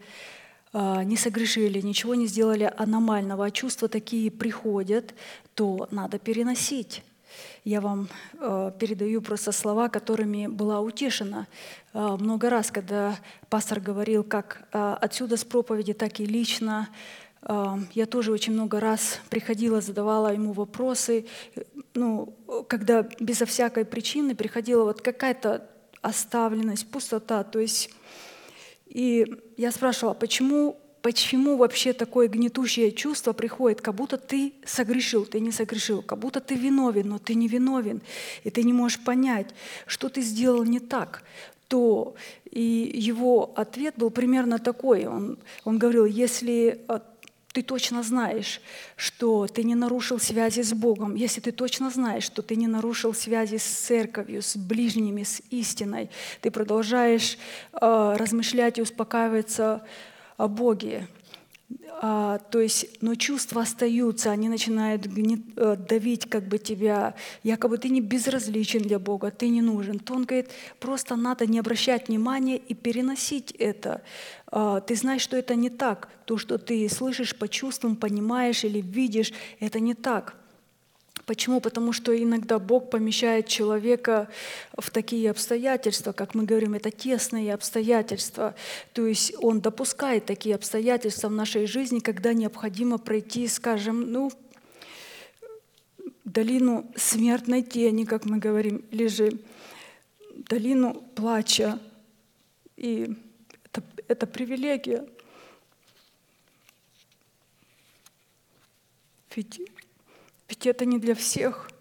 не 0.73 1.17
согрешили, 1.17 1.81
ничего 1.81 2.15
не 2.15 2.25
сделали 2.25 2.73
аномального, 2.77 3.45
а 3.45 3.51
чувства 3.51 3.87
такие 3.87 4.31
приходят, 4.31 5.13
то 5.53 5.87
надо 5.91 6.17
переносить 6.17 7.03
я 7.63 7.81
вам 7.81 8.09
э, 8.39 8.71
передаю 8.79 9.21
просто 9.21 9.51
слова, 9.51 9.89
которыми 9.89 10.47
была 10.47 10.81
утешена 10.81 11.47
э, 11.93 12.17
много 12.19 12.49
раз, 12.49 12.71
когда 12.71 13.15
пастор 13.49 13.79
говорил, 13.79 14.23
как 14.23 14.67
э, 14.71 14.97
отсюда 15.01 15.37
с 15.37 15.43
проповеди, 15.43 15.93
так 15.93 16.19
и 16.19 16.25
лично. 16.25 16.89
Э, 17.41 17.75
я 17.93 18.05
тоже 18.05 18.31
очень 18.31 18.53
много 18.53 18.79
раз 18.79 19.19
приходила, 19.29 19.81
задавала 19.81 20.33
ему 20.33 20.51
вопросы, 20.51 21.25
ну, 21.93 22.35
когда 22.67 23.07
безо 23.19 23.45
всякой 23.45 23.85
причины 23.85 24.35
приходила 24.35 24.83
вот 24.83 25.01
какая-то 25.01 25.69
оставленность, 26.01 26.89
пустота, 26.91 27.43
то 27.43 27.59
есть 27.59 27.89
и 28.93 29.25
я 29.57 29.71
спрашивала, 29.71 30.13
почему 30.13 30.77
почему 31.03 31.57
вообще 31.57 31.91
такое 31.91 32.29
гнетущее 32.29 32.93
чувство 32.93 33.33
приходит, 33.33 33.81
как 33.81 33.93
будто 33.93 34.17
ты 34.17 34.53
согрешил, 34.65 35.25
ты 35.25 35.41
не 35.41 35.51
согрешил, 35.51 36.01
как 36.01 36.17
будто 36.17 36.39
ты 36.39 36.55
виновен, 36.55 37.09
но 37.09 37.19
ты 37.19 37.35
не 37.35 37.47
виновен, 37.47 38.01
и 38.45 38.49
ты 38.49 38.63
не 38.63 38.71
можешь 38.71 39.03
понять, 39.03 39.53
что 39.85 40.07
ты 40.07 40.21
сделал 40.21 40.63
не 40.63 40.79
так, 40.79 41.23
то 41.67 42.15
и 42.49 42.91
его 42.95 43.51
ответ 43.55 43.95
был 43.97 44.11
примерно 44.11 44.59
такой. 44.59 45.05
Он, 45.05 45.37
он 45.65 45.77
говорил, 45.77 46.05
если 46.05 46.79
а, 46.87 47.01
ты 47.51 47.63
точно 47.63 48.01
знаешь, 48.01 48.61
что 48.95 49.47
ты 49.47 49.65
не 49.65 49.75
нарушил 49.75 50.19
связи 50.19 50.61
с 50.61 50.73
Богом, 50.73 51.15
если 51.15 51.41
ты 51.41 51.51
точно 51.51 51.89
знаешь, 51.89 52.23
что 52.23 52.41
ты 52.41 52.55
не 52.55 52.67
нарушил 52.67 53.13
связи 53.13 53.57
с 53.57 53.65
церковью, 53.65 54.41
с 54.41 54.55
ближними, 54.55 55.23
с 55.23 55.41
истиной, 55.49 56.09
ты 56.39 56.49
продолжаешь 56.49 57.37
э, 57.73 58.15
размышлять 58.17 58.77
и 58.77 58.81
успокаиваться 58.81 59.83
о 60.43 60.47
Боге. 60.49 61.07
А, 62.01 62.39
то 62.51 62.59
есть, 62.59 63.01
но 63.01 63.15
чувства 63.15 63.61
остаются, 63.61 64.29
они 64.31 64.49
начинают 64.49 65.05
гнет, 65.05 65.39
э, 65.55 65.77
давить 65.77 66.29
как 66.29 66.43
бы 66.43 66.57
тебя, 66.57 67.15
якобы 67.43 67.77
ты 67.77 67.87
не 67.87 68.01
безразличен 68.01 68.81
для 68.81 68.99
Бога, 68.99 69.31
ты 69.31 69.47
не 69.47 69.61
нужен. 69.61 69.99
То 69.99 70.15
он 70.15 70.25
говорит, 70.25 70.49
просто 70.79 71.15
надо 71.15 71.45
не 71.45 71.59
обращать 71.59 72.09
внимания 72.09 72.57
и 72.57 72.73
переносить 72.73 73.51
это. 73.51 74.01
А, 74.47 74.81
ты 74.81 74.95
знаешь, 74.95 75.21
что 75.21 75.37
это 75.37 75.55
не 75.55 75.69
так. 75.69 76.09
То, 76.25 76.37
что 76.37 76.57
ты 76.57 76.89
слышишь 76.89 77.33
по 77.37 77.47
чувствам, 77.47 77.95
понимаешь 77.95 78.65
или 78.65 78.81
видишь, 78.81 79.31
это 79.61 79.79
не 79.79 79.93
так. 79.93 80.35
Почему? 81.25 81.61
Потому 81.61 81.93
что 81.93 82.11
иногда 82.21 82.59
Бог 82.59 82.89
помещает 82.89 83.47
человека 83.47 84.27
в 84.77 84.89
такие 84.91 85.31
обстоятельства, 85.31 86.11
как 86.11 86.35
мы 86.35 86.43
говорим, 86.43 86.73
это 86.73 86.91
тесные 86.91 87.53
обстоятельства. 87.53 88.55
То 88.91 89.07
есть 89.07 89.33
Он 89.39 89.61
допускает 89.61 90.25
такие 90.25 90.55
обстоятельства 90.55 91.29
в 91.29 91.31
нашей 91.31 91.65
жизни, 91.65 91.99
когда 91.99 92.33
необходимо 92.33 92.97
пройти, 92.97 93.47
скажем, 93.47 94.11
ну, 94.11 94.31
долину 96.25 96.91
смертной 96.97 97.61
тени, 97.61 98.03
как 98.03 98.25
мы 98.25 98.39
говорим, 98.39 98.83
или 98.91 99.07
же 99.07 99.39
долину 100.35 100.93
плача. 101.15 101.79
И 102.75 103.15
это, 103.65 103.81
это 104.09 104.27
привилегия. 104.27 105.05
Ведь 109.35 109.61
ведь 110.53 110.67
это 110.67 110.85
не 110.85 110.99
для 110.99 111.15
всех. 111.15 111.71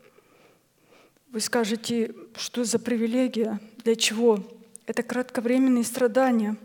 Вы 1.31 1.41
скажете, 1.41 2.15
что 2.35 2.65
за 2.65 2.79
привилегия, 2.79 3.61
для 3.85 3.95
чего? 3.97 4.43
Это 4.87 5.03
кратковременные 5.03 5.85
страдания. 5.85 6.57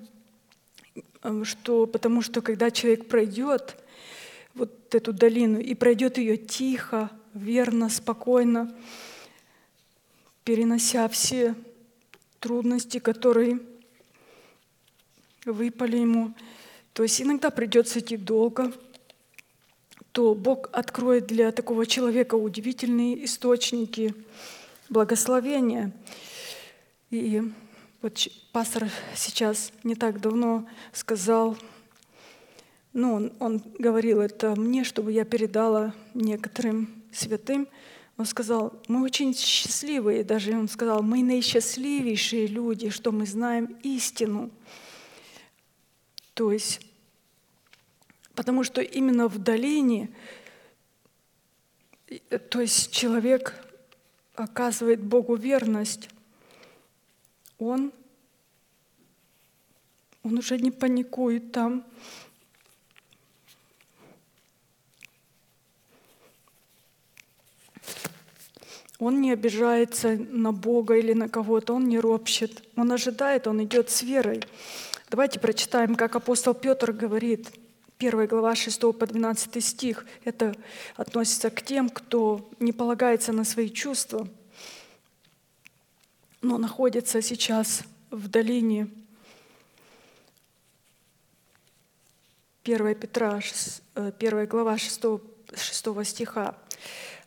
Эм, 1.24 1.44
что, 1.44 1.86
потому 1.86 2.22
что 2.22 2.42
когда 2.42 2.72
человек 2.72 3.10
пройдет 3.10 3.76
вот 4.54 4.96
эту 4.96 5.12
долину 5.12 5.60
и 5.60 5.76
пройдет 5.76 6.18
ее 6.18 6.38
тихо, 6.38 7.12
верно, 7.34 7.90
спокойно, 7.90 8.74
перенося 10.46 11.10
все 11.10 11.56
трудности, 12.40 13.00
которые 13.00 13.60
выпали 15.44 15.98
ему, 15.98 16.34
то 16.94 17.04
есть 17.04 17.22
иногда 17.22 17.50
придется 17.50 18.00
идти 18.00 18.16
долго– 18.16 18.72
то 20.18 20.34
Бог 20.34 20.70
откроет 20.72 21.28
для 21.28 21.52
такого 21.52 21.86
человека 21.86 22.34
удивительные 22.34 23.24
источники 23.24 24.16
благословения. 24.90 25.92
И 27.12 27.44
вот 28.02 28.28
пастор 28.52 28.90
сейчас 29.14 29.72
не 29.84 29.94
так 29.94 30.20
давно 30.20 30.68
сказал, 30.92 31.56
ну, 32.94 33.14
он, 33.14 33.34
он 33.38 33.64
говорил 33.78 34.20
это 34.20 34.56
мне, 34.60 34.84
чтобы 34.84 35.12
я 35.12 35.24
передала 35.24 35.94
некоторым 36.16 37.04
святым. 37.12 37.68
Он 38.18 38.26
сказал, 38.26 38.74
мы 38.88 39.04
очень 39.04 39.36
счастливые, 39.36 40.24
даже 40.24 40.58
он 40.58 40.68
сказал, 40.68 41.04
мы 41.04 41.22
наисчастливейшие 41.22 42.48
люди, 42.48 42.90
что 42.90 43.12
мы 43.12 43.28
знаем 43.28 43.78
истину. 43.84 44.50
То 46.34 46.52
есть 46.52 46.87
Потому 48.38 48.64
что 48.64 48.82
именно 48.82 49.28
в 49.28 49.40
долине, 49.40 50.12
то 52.52 52.62
есть 52.62 52.92
человек 52.92 53.56
оказывает 54.36 55.02
Богу 55.02 55.36
верность, 55.36 56.08
он, 57.58 57.92
он 60.22 60.38
уже 60.38 60.60
не 60.60 60.70
паникует 60.70 61.52
там. 61.52 61.84
Он 69.00 69.20
не 69.20 69.32
обижается 69.32 70.16
на 70.16 70.52
Бога 70.52 70.96
или 70.96 71.14
на 71.14 71.28
кого-то, 71.28 71.74
он 71.74 71.88
не 71.88 72.00
ропщет. 72.00 72.64
Он 72.76 72.92
ожидает, 72.92 73.48
он 73.48 73.64
идет 73.64 73.90
с 73.90 74.04
верой. 74.04 74.44
Давайте 75.10 75.40
прочитаем, 75.40 75.96
как 75.96 76.16
апостол 76.16 76.54
Петр 76.54 76.92
говорит– 76.92 77.52
1 78.00 78.28
глава 78.28 78.56
6 78.56 78.80
по 78.80 79.08
12 79.08 79.64
стих. 79.64 80.06
Это 80.24 80.56
относится 80.96 81.50
к 81.50 81.64
тем, 81.64 81.90
кто 81.90 82.48
не 82.60 82.72
полагается 82.72 83.34
на 83.34 83.44
свои 83.44 83.70
чувства, 83.70 84.28
но 86.42 86.60
находится 86.60 87.24
сейчас 87.24 87.82
в 88.12 88.28
долине 88.28 88.88
1 92.64 92.96
Петра, 92.96 93.40
1 93.96 94.14
э, 94.22 94.46
глава 94.46 94.78
6, 94.78 95.02
6 95.56 96.06
стиха. 96.06 96.56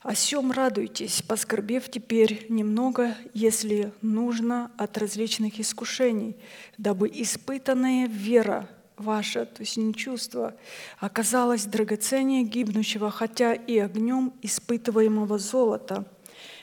«О 0.03 0.15
сем 0.15 0.53
радуйтесь, 0.53 1.21
поскорбев 1.21 1.91
теперь 1.91 2.47
немного, 2.49 3.17
если 3.35 3.93
нужно, 4.03 4.71
от 4.79 4.97
различных 4.97 5.59
искушений, 5.59 6.37
дабы 6.79 7.11
испытанная 7.13 8.07
вера 8.07 8.69
ваше, 9.01 9.47
то 9.47 9.63
есть 9.63 9.77
не 9.77 9.95
чувство, 9.95 10.55
оказалось 10.99 11.65
драгоценнее 11.65 12.45
гибнущего, 12.45 13.11
хотя 13.11 13.55
и 13.55 13.79
огнем 13.79 14.33
испытываемого 14.43 15.39
золота, 15.39 16.05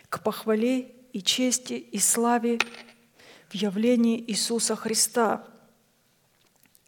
к 0.09 0.23
похвале 0.23 0.91
и 1.14 1.22
чести 1.22 1.73
и 1.73 1.99
славе 1.99 2.59
в 3.49 3.55
явлении 3.55 4.23
Иисуса 4.27 4.76
Христа, 4.76 5.43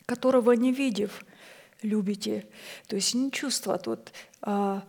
которого 0.05 0.51
не 0.53 0.71
видев, 0.71 1.25
любите. 1.81 2.47
То 2.87 2.95
есть 2.95 3.13
не 3.13 3.31
чувство 3.31 3.77
тут, 3.77 4.11
а 4.41 4.83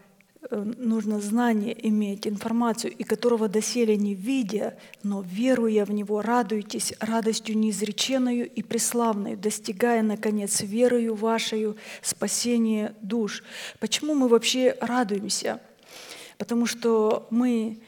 нужно 0.50 1.20
знание 1.20 1.76
иметь, 1.88 2.26
информацию, 2.26 2.92
и 2.92 3.04
которого 3.04 3.48
доселе 3.48 3.96
не 3.96 4.14
видя, 4.14 4.76
но 5.02 5.22
веруя 5.22 5.84
в 5.84 5.90
Него, 5.90 6.22
радуйтесь 6.22 6.94
радостью 7.00 7.58
неизреченную 7.58 8.48
и 8.48 8.62
преславную, 8.62 9.36
достигая, 9.36 10.02
наконец, 10.02 10.60
верою 10.62 11.14
вашей 11.14 11.74
спасения 12.02 12.94
душ. 13.02 13.42
Почему 13.78 14.14
мы 14.14 14.28
вообще 14.28 14.76
радуемся? 14.80 15.60
Потому 16.38 16.66
что 16.66 17.26
мы 17.30 17.78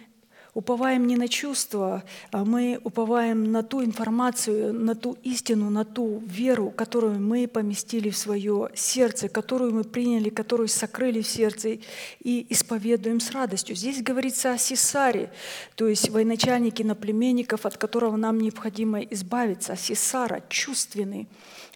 уповаем 0.55 1.07
не 1.07 1.17
на 1.17 1.29
чувства, 1.29 2.05
а 2.31 2.45
мы 2.45 2.79
уповаем 2.85 3.51
на 3.53 3.63
ту 3.63 3.83
информацию, 3.83 4.75
на 4.75 4.95
ту 4.95 5.17
истину, 5.23 5.71
на 5.71 5.85
ту 5.85 6.23
веру, 6.27 6.71
которую 6.71 7.21
мы 7.21 7.49
поместили 7.49 8.11
в 8.11 8.17
свое 8.17 8.69
сердце, 8.75 9.31
которую 9.31 9.73
мы 9.73 9.85
приняли, 9.85 10.29
которую 10.29 10.69
сокрыли 10.69 11.23
в 11.23 11.27
сердце 11.27 11.79
и 12.23 12.47
исповедуем 12.51 13.21
с 13.21 13.31
радостью. 13.31 13.77
Здесь 13.77 14.03
говорится 14.03 14.53
о 14.53 14.59
Сесаре, 14.59 15.33
то 15.75 15.89
есть 15.89 16.11
военачальнике 16.11 16.85
наплеменников, 16.85 17.65
от 17.65 17.79
которого 17.79 18.17
нам 18.17 18.39
необходимо 18.39 19.01
избавиться. 19.01 19.75
Сесара 19.75 20.43
чувственный, 20.51 21.29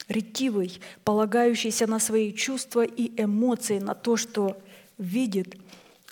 ретивый, 0.06 0.80
полагающийся 1.02 1.86
на 1.86 1.98
свои 1.98 2.30
чувства 2.34 2.84
и 2.84 3.10
эмоции, 3.22 3.78
на 3.78 3.94
то, 3.94 4.18
что 4.18 4.58
видит, 4.98 5.56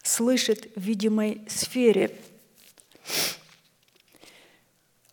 слышит 0.03 0.71
в 0.77 0.81
видимой 0.81 1.43
сфере– 1.47 2.11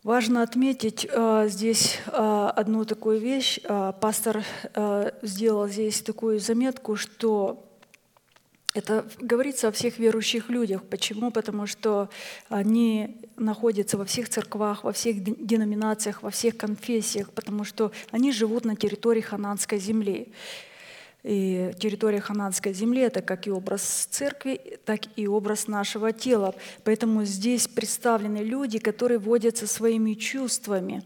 Важно 0.02 0.42
отметить 0.42 1.06
э, 1.08 1.46
здесь 1.48 1.98
э, 2.06 2.50
одну 2.56 2.84
такую 2.84 3.20
вещь. 3.20 3.60
Э, 3.62 3.92
пастор 4.00 4.44
сделал 5.22 5.68
здесь 5.68 6.02
такую 6.02 6.40
заметку, 6.40 6.96
что 6.96 7.64
это 8.74 9.06
говорится 9.20 9.68
о 9.68 9.72
всех 9.72 9.98
верующих 9.98 10.48
людях. 10.48 10.82
Почему? 10.82 11.30
Потому 11.30 11.66
что 11.66 12.08
они 12.48 13.20
находятся 13.36 13.96
во 13.96 14.04
всех 14.04 14.28
церквах, 14.28 14.82
во 14.82 14.92
всех 14.92 15.22
деноминациях, 15.22 16.22
во 16.22 16.30
всех 16.30 16.56
конфессиях, 16.56 17.30
потому 17.30 17.64
что 17.64 17.92
они 18.10 18.32
живут 18.32 18.64
на 18.64 18.74
территории 18.74 19.20
хананской 19.20 19.78
земли. 19.78 20.32
И 21.22 21.72
территория 21.78 22.20
хананской 22.20 22.72
земли– 22.72 23.00
это 23.02 23.22
как 23.22 23.46
и 23.46 23.50
образ 23.50 24.08
церкви, 24.10 24.80
так 24.84 25.02
и 25.14 25.28
образ 25.28 25.68
нашего 25.68 26.12
тела. 26.12 26.54
Поэтому 26.82 27.24
здесь 27.24 27.68
представлены 27.68 28.38
люди, 28.38 28.78
которые 28.78 29.18
водятся 29.18 29.68
своими 29.68 30.14
чувствами. 30.14 31.04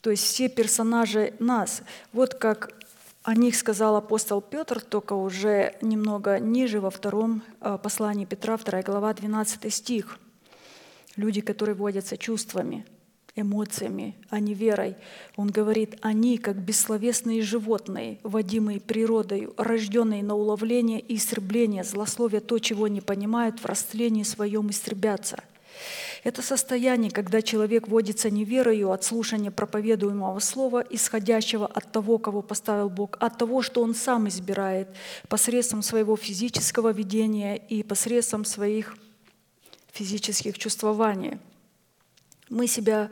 То 0.00 0.10
есть 0.10 0.24
все 0.24 0.48
персонажи 0.48 1.34
нас. 1.38 1.82
Вот 2.14 2.34
как 2.34 2.72
о 3.22 3.34
них 3.34 3.54
сказал 3.54 3.96
апостол 3.96 4.40
Петр, 4.40 4.80
только 4.80 5.12
уже 5.12 5.74
немного 5.82 6.38
ниже, 6.38 6.80
во 6.80 6.88
втором 6.88 7.42
э, 7.60 7.76
послании 7.82 8.24
Петра, 8.24 8.56
2 8.56 8.80
глава, 8.80 9.12
12 9.12 9.72
стих. 9.74 10.18
Люди, 11.16 11.42
которые 11.42 11.74
водятся 11.74 12.16
чувствами– 12.16 12.86
эмоциями, 13.36 14.16
а 14.28 14.40
не 14.40 14.54
верой. 14.54 14.96
Он 15.36 15.48
говорит, 15.48 15.96
они, 16.02 16.38
как 16.38 16.56
бессловесные 16.56 17.42
животные, 17.42 18.18
водимые 18.22 18.80
природой, 18.80 19.48
рожденные 19.56 20.22
на 20.22 20.34
уловление 20.34 21.00
и 21.00 21.16
истребление, 21.16 21.84
злословие 21.84 22.40
то, 22.40 22.58
чего 22.58 22.88
не 22.88 23.00
понимают, 23.00 23.60
в 23.60 23.66
растлении 23.66 24.22
своем 24.22 24.70
истребятся. 24.70 25.42
Это 26.24 26.42
состояние, 26.42 27.10
когда 27.10 27.40
человек 27.40 27.88
водится 27.88 28.28
неверою 28.28 28.90
от 28.90 29.04
слушания 29.04 29.50
проповедуемого 29.50 30.38
слова, 30.40 30.84
исходящего 30.90 31.66
от 31.66 31.90
того, 31.92 32.18
кого 32.18 32.42
поставил 32.42 32.90
Бог, 32.90 33.16
от 33.20 33.38
того, 33.38 33.62
что 33.62 33.82
он 33.82 33.94
сам 33.94 34.28
избирает 34.28 34.88
посредством 35.28 35.82
своего 35.82 36.16
физического 36.16 36.92
видения 36.92 37.56
и 37.56 37.82
посредством 37.82 38.44
своих 38.44 38.96
физических 39.92 40.58
чувствований– 40.58 41.38
мы 42.50 42.66
себя 42.66 43.10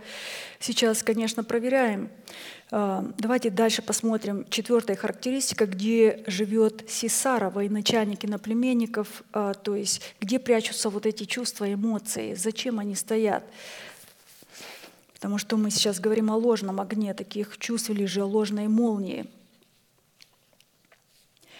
сейчас, 0.58 1.02
конечно, 1.02 1.44
проверяем. 1.44 2.10
А, 2.70 3.04
давайте 3.16 3.50
дальше 3.50 3.80
посмотрим. 3.80 4.44
Четвертая 4.50 4.96
характеристика, 4.96 5.66
где 5.66 6.22
живет 6.26 6.90
Сесара, 6.90 7.48
военачальник 7.48 8.24
иноплеменников, 8.24 9.22
а, 9.32 9.54
то 9.54 9.74
есть 9.76 10.02
где 10.20 10.38
прячутся 10.38 10.90
вот 10.90 11.06
эти 11.06 11.24
чувства, 11.24 11.72
эмоции, 11.72 12.34
зачем 12.34 12.78
они 12.78 12.94
стоят. 12.94 13.44
Потому 15.14 15.38
что 15.38 15.56
мы 15.56 15.70
сейчас 15.70 15.98
говорим 15.98 16.30
о 16.30 16.36
ложном 16.36 16.80
огне 16.80 17.14
таких 17.14 17.56
чувств 17.58 17.90
или 17.90 18.04
же 18.04 18.22
о 18.22 18.26
ложной 18.26 18.68
молнии– 18.68 19.26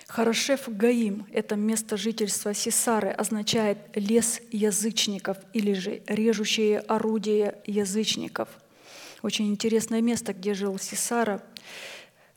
Хорошев 0.09 0.62
Гаим– 0.68 1.26
это 1.32 1.55
место 1.55 1.98
жительства 1.98 2.55
Сесары, 2.55 3.10
означает 3.10 3.76
лес 3.94 4.40
язычников 4.51 5.36
или 5.52 5.74
же 5.74 6.01
режущее 6.06 6.80
орудие 6.80 7.59
язычников. 7.66 8.48
Очень 9.22 9.51
интересное 9.51 10.01
место, 10.01 10.32
где 10.32 10.55
жил 10.55 10.78
Сесара. 10.78 11.43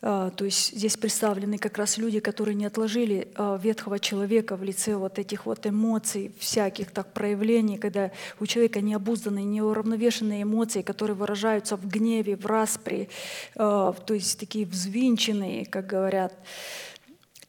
А, 0.02 0.32
то 0.32 0.44
есть 0.44 0.76
здесь 0.76 0.98
представлены 0.98 1.58
как 1.58 1.78
раз 1.78 1.98
люди, 1.98 2.20
которые 2.20 2.56
не 2.56 2.66
отложили 2.66 3.30
а, 3.36 3.58
ветхого 3.58 4.00
человека 4.00 4.58
в 4.58 4.64
лице 4.64 4.98
вот 4.98 5.18
этих 5.18 5.46
вот 5.46 5.66
эмоций, 5.66 6.34
всяких 6.40 6.92
так 6.92 7.14
проявлений, 7.14 7.78
когда 7.78 8.12
у 8.42 8.48
человека 8.48 8.82
необузданные, 8.82 9.46
неуравновешенные 9.46 10.44
эмоции, 10.44 10.82
которые 10.82 11.16
выражаются 11.16 11.78
в 11.78 11.88
гневе, 11.88 12.36
в 12.36 12.46
распри, 12.46 13.08
а, 13.56 13.94
то 13.94 14.14
есть 14.14 14.40
такие 14.40 14.66
взвинченные, 14.66 15.66
как 15.66 15.88
говорят. 15.88 16.34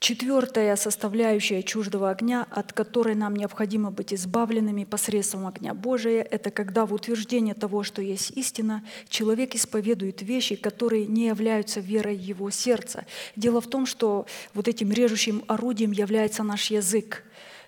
Четвертая 0.03 0.75
составляющая 0.75 1.63
чуждого 1.63 2.11
огня, 2.11 2.49
от 2.51 2.73
которой 2.73 3.15
нам 3.15 3.37
необходимо 3.37 3.93
быть 3.93 4.13
избавленными 4.13 4.83
посредством 4.83 5.47
огня 5.47 5.75
Божия, 5.75 6.27
это 6.29 6.51
когда 6.51 6.87
в 6.87 6.93
утверждение 6.93 7.55
того, 7.55 7.85
что 7.85 8.03
есть 8.03 8.33
истина, 8.33 8.85
человек 9.09 9.55
исповедует 9.55 10.21
вещи, 10.23 10.57
которые 10.57 11.07
не 11.07 11.29
являются 11.29 11.79
верой 11.79 12.17
его 12.17 12.51
сердца. 12.51 13.07
Дело 13.37 13.61
в 13.61 13.69
том, 13.69 13.87
что 13.87 14.27
вот 14.55 14.67
этим 14.67 14.91
режущим 14.91 15.45
орудием 15.47 15.93
является 15.93 16.43
наш 16.43 16.73
язык. 16.73 17.23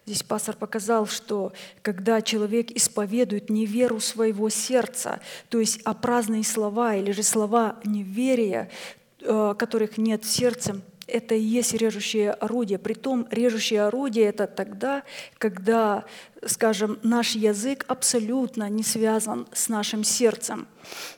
Здесь 0.04 0.24
пастор 0.24 0.56
показал, 0.56 1.06
что 1.06 1.52
когда 1.82 2.20
человек 2.20 2.72
исповедует 2.72 3.48
не 3.48 3.64
веру 3.64 4.00
своего 4.00 4.48
сердца, 4.48 5.20
то 5.50 5.60
есть 5.60 5.82
а 5.84 5.94
слова 6.42 6.96
или 6.96 7.12
же 7.12 7.22
слова 7.22 7.78
неверия, 7.84 8.72
э, 9.20 9.54
которых 9.56 9.98
нет 9.98 10.24
в 10.24 10.28
сердце, 10.28 10.82
это 11.06 11.34
и 11.34 11.40
есть 11.40 11.74
режущее 11.74 12.32
орудие. 12.32 12.78
Притом 12.78 13.26
режущее 13.30 13.82
орудие– 13.82 14.24
это 14.26 14.46
тогда, 14.46 15.02
когда 15.38 16.04
скажем, 16.48 16.98
наш 17.02 17.34
язык 17.34 17.84
абсолютно 17.88 18.68
не 18.68 18.82
связан 18.82 19.46
с 19.52 19.68
нашим 19.68 20.04
сердцем. 20.04 20.66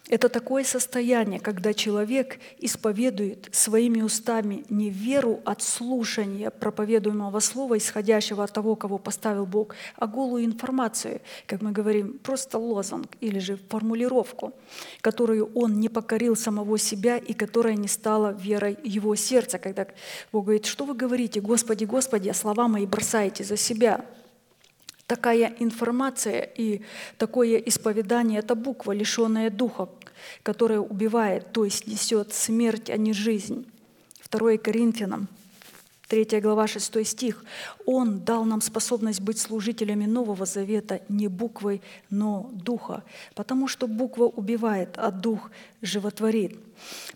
Это 0.08 0.28
такое 0.28 0.64
состояние, 0.64 1.40
когда 1.40 1.74
человек 1.74 2.38
исповедует 2.58 3.48
своими 3.52 4.02
устами 4.02 4.64
не 4.68 4.90
веру 4.90 5.40
от 5.44 5.62
слушания 5.62 6.50
проповедуемого 6.50 7.40
слова, 7.40 7.76
исходящего 7.76 8.44
от 8.44 8.52
того, 8.52 8.76
кого 8.76 8.98
поставил 8.98 9.46
Бог, 9.46 9.74
а 9.96 10.06
голую 10.06 10.44
информацию, 10.44 11.20
как 11.46 11.62
мы 11.62 11.72
говорим, 11.72 12.18
просто 12.18 12.58
лозунг 12.58 13.08
или 13.20 13.38
же 13.40 13.58
формулировку, 13.68 14.52
которую 15.00 15.50
он 15.54 15.80
не 15.80 15.88
покорил 15.88 16.36
самого 16.36 16.78
себя 16.78 17.16
и 17.16 17.32
которая 17.32 17.74
не 17.74 17.88
стала 17.88 18.32
верой 18.32 18.78
его 18.84 19.16
сердца, 19.16 19.58
когда 19.58 19.86
Бог 20.32 20.44
говорит, 20.44 20.66
что 20.66 20.84
вы 20.84 20.94
говорите, 20.94 21.40
Господи, 21.40 21.84
Господи, 21.84 22.28
а 22.28 22.34
слова 22.34 22.68
мои 22.68 22.86
бросаете 22.86 23.42
за 23.42 23.56
себя– 23.56 24.04
Такая 25.06 25.54
информация 25.60 26.40
и 26.40 26.82
такое 27.16 27.58
исповедание– 27.58 28.38
это 28.40 28.56
буква, 28.56 28.90
лишенная 28.90 29.50
духа, 29.50 29.88
которая 30.42 30.80
убивает, 30.80 31.52
то 31.52 31.64
есть 31.64 31.86
несет 31.86 32.34
смерть, 32.34 32.90
а 32.90 32.96
не 32.96 33.12
жизнь. 33.12 33.66
2 34.28 34.56
Коринфянам, 34.56 35.28
3 36.08 36.40
глава, 36.40 36.66
6 36.66 37.06
стих. 37.06 37.44
«Он 37.84 38.18
дал 38.18 38.44
нам 38.44 38.60
способность 38.60 39.20
быть 39.20 39.38
служителями 39.38 40.06
Нового 40.06 40.44
Завета 40.44 41.00
не 41.08 41.28
буквой, 41.28 41.82
но 42.10 42.50
духа, 42.52 43.04
потому 43.36 43.68
что 43.68 43.86
буква 43.86 44.24
убивает, 44.24 44.96
а 44.96 45.12
дух 45.12 45.52
животворит». 45.82 46.58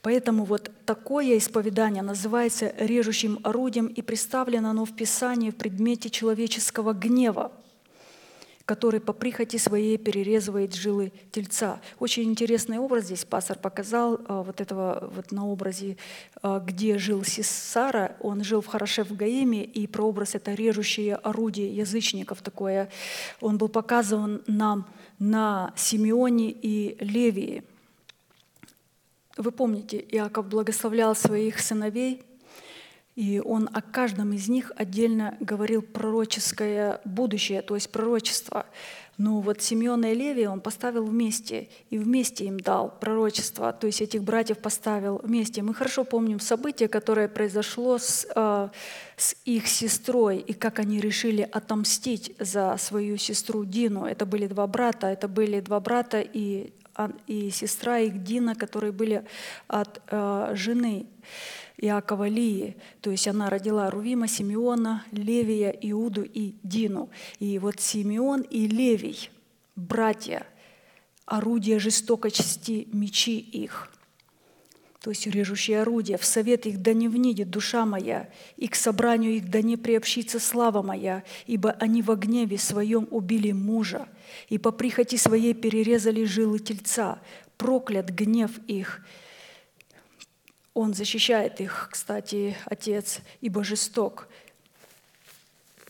Поэтому 0.01 0.45
вот 0.45 0.71
такое 0.87 1.39
исповедание 1.39 2.03
называется 2.05 2.73
режущим 2.79 3.41
орудием 3.43 3.87
и 3.87 4.01
представлено 4.01 4.71
оно 4.71 4.85
в 4.85 4.95
Писании 4.95 5.51
в 5.51 5.57
предмете 5.57 6.09
человеческого 6.09 6.93
гнева– 6.93 7.51
который 8.71 9.01
по 9.01 9.13
прихоти 9.13 9.57
своей 9.57 9.99
перерезывает 9.99 10.77
жилы 10.77 11.13
тельца. 11.33 11.81
Очень 11.99 12.31
интересный 12.31 12.79
образ 12.79 13.07
здесь 13.07 13.25
пастор 13.25 13.59
показал, 13.59 14.21
а, 14.29 14.45
вот 14.45 14.61
этого 14.61 15.11
вот 15.13 15.33
на 15.33 15.45
образе, 15.49 15.97
а, 16.41 16.61
где 16.61 16.97
жил 16.97 17.25
Сисара, 17.25 18.17
он 18.21 18.45
жил 18.45 18.61
в 18.61 18.69
Хороше 18.69 19.03
в 19.03 19.17
Гаиме, 19.17 19.65
и 19.65 19.89
прообраз 19.89 20.37
это 20.37 20.55
режущее 20.55 21.17
орудие 21.17 21.75
язычников 21.75 22.43
такое. 22.43 22.89
Он 23.41 23.59
был 23.59 23.69
показан 23.69 24.41
нам 24.47 24.87
на 25.19 25.73
Симеоне 25.75 26.53
и 26.53 26.97
Левии. 27.01 27.65
Вы 29.37 29.51
помните, 29.51 29.99
Иаков 30.13 30.47
благословлял 30.47 31.17
своих 31.17 31.59
сыновей, 31.59 32.23
и 33.21 33.39
он 33.39 33.69
о 33.75 33.83
каждом 33.83 34.33
из 34.33 34.49
них 34.49 34.73
отдельно 34.77 35.37
говорил 35.41 35.83
пророческое 35.83 37.03
будущее, 37.05 37.61
то 37.61 37.75
есть 37.75 37.91
пророчество. 37.93 38.65
Но 39.19 39.41
вот 39.41 39.61
Симеона 39.61 40.13
и 40.13 40.15
Левия 40.15 40.49
он 40.49 40.63
поставил 40.63 41.05
вместе, 41.05 41.69
и 41.91 41.99
вместе 41.99 42.47
им 42.47 42.59
дал 42.59 42.89
пророчество, 42.89 43.75
то 43.75 43.87
есть 43.87 44.01
этих 44.01 44.23
братьев 44.23 44.57
поставил 44.57 45.21
вместе. 45.23 45.61
Мы 45.61 45.75
хорошо 45.75 46.05
помним 46.05 46.41
событие, 46.41 46.89
которое 46.89 47.29
произошло 47.29 47.99
с, 47.99 48.27
э, 48.35 48.69
с 49.19 49.37
их 49.45 49.67
сестрой, 49.69 50.39
и 50.39 50.55
как 50.55 50.79
они 50.79 50.99
решили 50.99 51.43
отомстить 51.43 52.35
за 52.39 52.79
свою 52.79 53.19
сестру 53.19 53.67
Дину. 53.67 54.07
Это 54.07 54.25
были 54.25 54.47
два 54.47 54.67
брата, 54.67 55.09
это 55.09 55.29
были 55.29 55.61
два 55.61 55.81
брата 55.81 56.23
и, 56.23 56.73
а, 56.95 57.11
и 57.27 57.51
сестра 57.51 57.99
их 57.99 58.25
Дина, 58.25 58.55
которые 58.55 58.93
были 58.93 59.27
от 59.69 60.01
э, 60.11 60.53
жены 60.55 61.05
Иакова 61.81 62.29
Лии. 62.29 62.77
То 63.01 63.11
есть 63.11 63.27
она 63.27 63.49
родила 63.49 63.91
Рувима, 63.91 64.29
Симеона, 64.29 65.05
Левия, 65.13 65.71
Иуду 65.71 66.23
и 66.23 66.55
Дину. 66.63 67.11
И 67.39 67.59
вот 67.59 67.81
Симеон 67.81 68.43
и 68.43 68.67
Левий, 68.67 69.31
братья, 69.77 70.47
орудия 71.25 71.79
жестокости, 71.79 72.87
мечи 72.93 73.39
их. 73.39 73.91
То 75.01 75.11
есть 75.11 75.27
режущие 75.27 75.81
орудия. 75.81 76.19
В 76.19 76.25
совет 76.27 76.67
их 76.67 76.83
да 76.83 76.93
не 76.93 77.09
внидит 77.09 77.49
душа 77.49 77.87
моя, 77.87 78.29
и 78.59 78.69
к 78.69 78.75
собранию 78.75 79.33
их 79.33 79.51
да 79.51 79.63
не 79.63 79.79
приобщится 79.79 80.39
слава 80.39 80.83
моя, 80.83 81.25
ибо 81.47 81.71
они 81.73 82.03
во 82.03 82.17
гневе 82.17 82.59
своем 82.59 83.09
убили 83.11 83.53
мужа, 83.53 84.09
и 84.51 84.59
по 84.59 84.73
прихоти 84.73 85.17
своей 85.17 85.55
перерезали 85.55 86.25
жилы 86.25 86.59
тельца. 86.59 87.19
Проклят 87.57 88.11
гнев 88.11 88.51
их, 88.67 89.01
он 90.81 90.95
защищает 90.95 91.61
их, 91.61 91.91
кстати, 91.93 92.57
Отец, 92.65 93.21
ибо 93.43 93.63
жесток, 93.63 94.29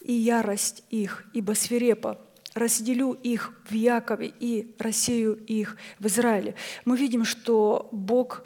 и 0.01 0.13
ярость 0.13 0.83
их, 0.91 1.25
ибо 1.33 1.53
свирепа. 1.53 2.21
Разделю 2.55 3.13
их 3.13 3.53
в 3.69 3.73
Якове 3.73 4.33
и 4.41 4.75
рассею 4.81 5.35
их 5.47 5.77
в 6.01 6.09
Израиле. 6.09 6.57
Мы 6.85 6.97
видим, 6.97 7.25
что 7.25 7.89
Бог 7.93 8.43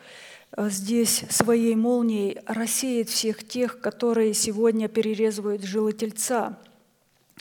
э, 0.52 0.68
здесь 0.68 1.24
своей 1.30 1.74
молнией 1.76 2.38
рассеет 2.44 3.08
всех 3.08 3.48
тех, 3.48 3.80
которые 3.80 4.34
сегодня 4.34 4.88
перерезывают 4.88 5.62
жилы 5.62 5.94
тельца– 5.94 6.58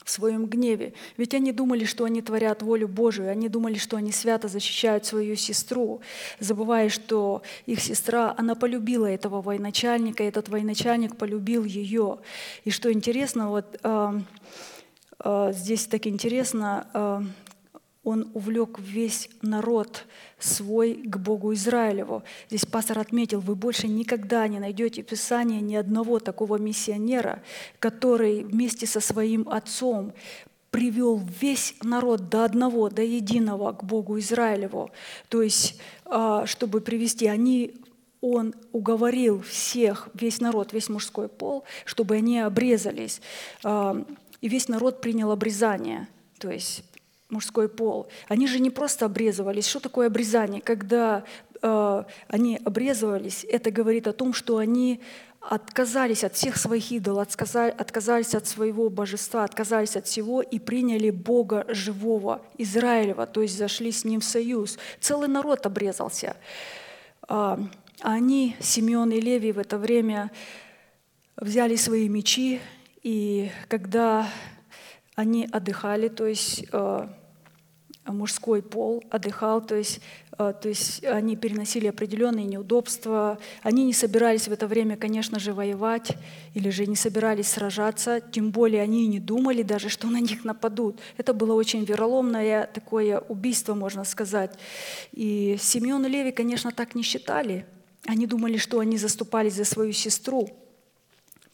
в 0.04 0.10
своем 0.10 0.46
гневе. 0.46 0.94
Ведь 1.18 1.34
они 1.34 1.52
думали, 1.52 1.86
что 1.86 2.06
они 2.06 2.22
творят 2.22 2.62
волю 2.62 2.88
Божию, 2.88 3.30
они 3.30 3.50
думали, 3.50 3.76
что 3.76 3.98
они 3.98 4.12
свято 4.12 4.48
защищают 4.48 5.06
свою 5.06 5.36
сестру, 5.36 6.02
забывая, 6.40 6.90
что 6.90 7.42
их 7.66 7.80
сестра, 7.80 8.34
она 8.38 8.56
полюбила 8.56 9.06
этого 9.06 9.42
военачальника, 9.42 10.24
этот 10.24 10.50
военачальник 10.50 11.16
полюбил 11.16 11.64
ее. 11.64 12.20
И 12.66 12.72
что 12.72 12.92
интересно, 12.92 13.50
вот 13.50 13.80
э, 13.84 14.20
э, 15.24 15.52
здесь 15.54 15.86
так 15.88 16.08
интересно, 16.08 16.88
э, 16.94 17.22
он 18.04 18.30
увлек 18.34 18.80
весь 18.80 19.30
народ 19.42 20.06
свой 20.38 20.94
к 20.94 21.18
Богу 21.18 21.54
Израилеву. 21.54 22.24
Здесь 22.50 22.66
пастор 22.66 23.00
отметил, 23.00 23.40
вы 23.40 23.56
больше 23.56 23.88
никогда 23.88 24.48
не 24.48 24.60
найдете 24.60 25.04
Писании 25.04 25.62
ни 25.62 25.76
одного 25.76 26.20
такого 26.20 26.58
миссионера, 26.58 27.42
который 27.80 28.44
вместе 28.44 28.86
со 28.88 29.00
своим 29.00 29.48
отцом 29.48 30.14
привел 30.70 31.22
весь 31.40 31.76
народ 31.82 32.30
до 32.30 32.46
одного, 32.46 32.90
до 32.90 33.04
единого 33.04 33.72
к 33.74 33.84
Богу 33.84 34.20
Израилеву. 34.20 34.90
То 35.30 35.42
есть, 35.42 35.80
а, 36.06 36.46
чтобы 36.46 36.82
привести, 36.82 37.28
они 37.28 37.76
он 38.22 38.56
уговорил 38.72 39.42
всех, 39.42 40.10
весь 40.14 40.42
народ, 40.42 40.74
весь 40.74 40.90
мужской 40.90 41.28
пол, 41.28 41.64
чтобы 41.86 42.16
они 42.16 42.40
обрезались. 42.40 43.22
А, 43.64 44.04
и 44.42 44.50
весь 44.50 44.68
народ 44.68 45.00
принял 45.00 45.32
обрезание. 45.32 46.08
То 46.40 46.50
есть 46.50 46.84
мужской 47.34 47.68
пол. 47.68 48.08
Они 48.30 48.48
же 48.48 48.60
не 48.60 48.70
просто 48.70 49.06
обрезывались. 49.06 49.68
Что 49.68 49.80
такое 49.80 50.08
обрезание? 50.08 50.62
Когда 50.62 51.24
э, 51.62 52.04
они 52.28 52.60
обрезывались, 52.64 53.46
это 53.50 53.72
говорит 53.72 54.08
о 54.08 54.14
том, 54.14 54.34
что 54.34 54.58
они 54.58 55.02
отказались 55.50 56.24
от 56.24 56.36
всех 56.36 56.58
своих 56.58 56.92
идолов, 56.92 57.28
отказались 57.78 58.34
от 58.34 58.48
своего 58.48 58.90
божества, 58.90 59.44
отказались 59.44 59.98
от 59.98 60.08
всего 60.08 60.42
и 60.42 60.58
приняли 60.58 61.10
Бога 61.10 61.66
живого, 61.68 62.42
Израилева, 62.58 63.26
то 63.26 63.42
есть 63.42 63.58
зашли 63.58 63.92
с 63.92 64.06
Ним 64.06 64.22
в 64.22 64.24
союз. 64.24 64.78
Целый 65.02 65.28
народ 65.28 65.66
обрезался. 65.66 66.38
А 67.28 67.60
они, 68.02 68.56
Симеон 68.60 69.12
и 69.12 69.20
Левий, 69.20 69.52
в 69.52 69.60
это 69.60 69.78
время 69.78 70.32
взяли 71.36 71.76
свои 71.76 72.08
мечи, 72.08 72.62
и 73.02 73.52
когда 73.68 74.28
они 75.16 75.48
отдыхали, 75.52 76.08
то 76.08 76.26
есть 76.26 76.66
э, 76.72 77.08
мужской 78.12 78.62
пол 78.62 79.04
отдыхал, 79.10 79.62
то 79.62 79.76
есть, 79.76 80.02
э, 80.38 80.54
то 80.62 80.70
есть 80.70 81.04
они 81.06 81.36
переносили 81.36 81.88
определенные 81.88 82.46
неудобства. 82.46 83.40
Они 83.62 83.86
не 83.86 83.94
собирались 83.94 84.48
в 84.48 84.52
это 84.52 84.68
время, 84.68 84.98
конечно 84.98 85.40
же, 85.40 85.54
воевать 85.54 86.18
или 86.54 86.70
же 86.70 86.86
не 86.86 86.96
собирались 86.96 87.48
сражаться, 87.48 88.20
тем 88.20 88.52
более 88.52 88.82
они 88.82 89.08
не 89.08 89.20
думали 89.20 89.64
даже, 89.64 89.90
что 89.90 90.08
на 90.08 90.20
них 90.20 90.44
нападут. 90.44 91.00
Это 91.18 91.34
было 91.34 91.54
очень 91.54 91.86
вероломное 91.86 92.68
такое 92.74 93.20
убийство, 93.20 93.74
можно 93.74 94.04
сказать. 94.04 94.58
И 95.14 95.58
Симеон 95.60 96.06
и 96.06 96.10
Леви, 96.10 96.32
конечно, 96.32 96.72
так 96.72 96.96
не 96.96 97.04
считали. 97.04 97.66
Они 98.06 98.28
думали, 98.28 98.58
что 98.58 98.80
они 98.80 98.98
заступались 98.98 99.54
за 99.54 99.64
свою 99.66 99.94
сестру– 99.94 100.50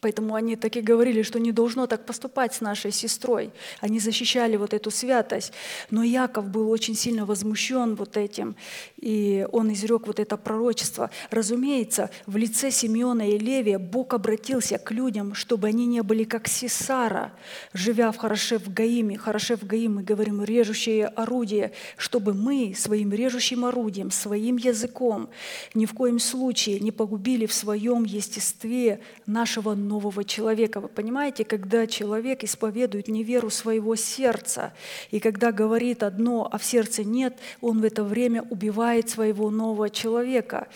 Поэтому 0.02 0.36
они 0.36 0.56
так 0.56 0.78
и 0.78 0.82
говорили, 0.82 1.24
что 1.24 1.40
не 1.40 1.52
должно 1.52 1.88
так 1.88 2.06
поступать 2.06 2.54
с 2.54 2.62
нашей 2.62 2.92
сестрой. 2.92 3.52
Они 3.82 4.00
защищали 4.00 4.56
вот 4.56 4.74
эту 4.74 4.92
святость. 4.92 5.52
Но 5.90 6.04
Яков 6.04 6.50
был 6.50 6.70
очень 6.70 6.96
сильно 6.96 7.26
возмущен 7.26 7.96
вот 7.96 8.16
этим, 8.18 8.56
и 8.98 9.46
он 9.52 9.74
изрек 9.74 10.08
вот 10.08 10.20
это 10.20 10.38
пророчество. 10.38 11.10
Разумеется, 11.32 12.10
в 12.26 12.38
лице 12.38 12.72
Симеона 12.72 13.30
и 13.30 13.38
Левия 13.38 13.80
Бог 13.80 14.14
обратился 14.14 14.78
к 14.78 14.92
людям, 14.92 15.34
чтобы 15.34 15.68
они 15.68 15.86
не 15.86 16.02
были 16.02 16.24
как 16.24 16.48
Сесара, 16.48 17.34
живя 17.74 18.12
в 18.12 18.18
Хорошев 18.18 18.72
Гаиме. 18.72 19.18
Хорошев 19.18 19.64
Гаим, 19.64 19.96
мы 19.96 20.04
говорим, 20.04 20.44
режущее 20.44 21.08
орудие, 21.08 21.74
чтобы 21.98 22.34
мы 22.34 22.74
своим 22.78 23.12
режущим 23.12 23.66
орудием, 23.66 24.12
своим 24.12 24.58
языком 24.58 25.30
ни 25.74 25.86
в 25.86 25.94
коем 25.94 26.20
случае 26.20 26.80
не 26.80 26.92
погубили 26.92 27.46
в 27.46 27.54
своем 27.54 28.04
естестве 28.04 29.02
нашего 29.26 29.74
нового 29.90 30.24
человека. 30.24 30.80
Вы 30.80 30.88
понимаете, 30.88 31.44
когда 31.44 31.88
человек 31.88 32.44
исповедует 32.44 33.08
неверу 33.08 33.50
своего 33.50 33.96
сердца, 33.96 34.72
и 35.12 35.20
когда 35.20 35.52
говорит 35.52 36.04
одно, 36.04 36.48
а 36.52 36.58
в 36.58 36.64
сердце 36.64 37.04
нет, 37.04 37.34
он 37.62 37.82
в 37.82 37.84
это 37.84 38.04
время 38.04 38.44
убивает 38.50 39.10
своего 39.10 39.50
нового 39.50 39.90
человека. 39.90 40.68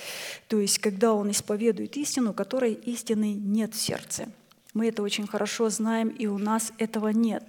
То 0.47 0.59
есть, 0.59 0.79
когда 0.79 1.13
он 1.13 1.29
исповедует 1.29 1.95
истину, 1.97 2.33
которой 2.33 2.73
истины 2.73 3.33
нет 3.33 3.73
в 3.75 3.81
сердце. 3.81 4.27
Мы 4.73 4.87
это 4.87 5.03
очень 5.03 5.27
хорошо 5.27 5.69
знаем, 5.69 6.09
и 6.09 6.25
у 6.27 6.39
нас 6.39 6.73
этого 6.79 7.09
нет. 7.09 7.43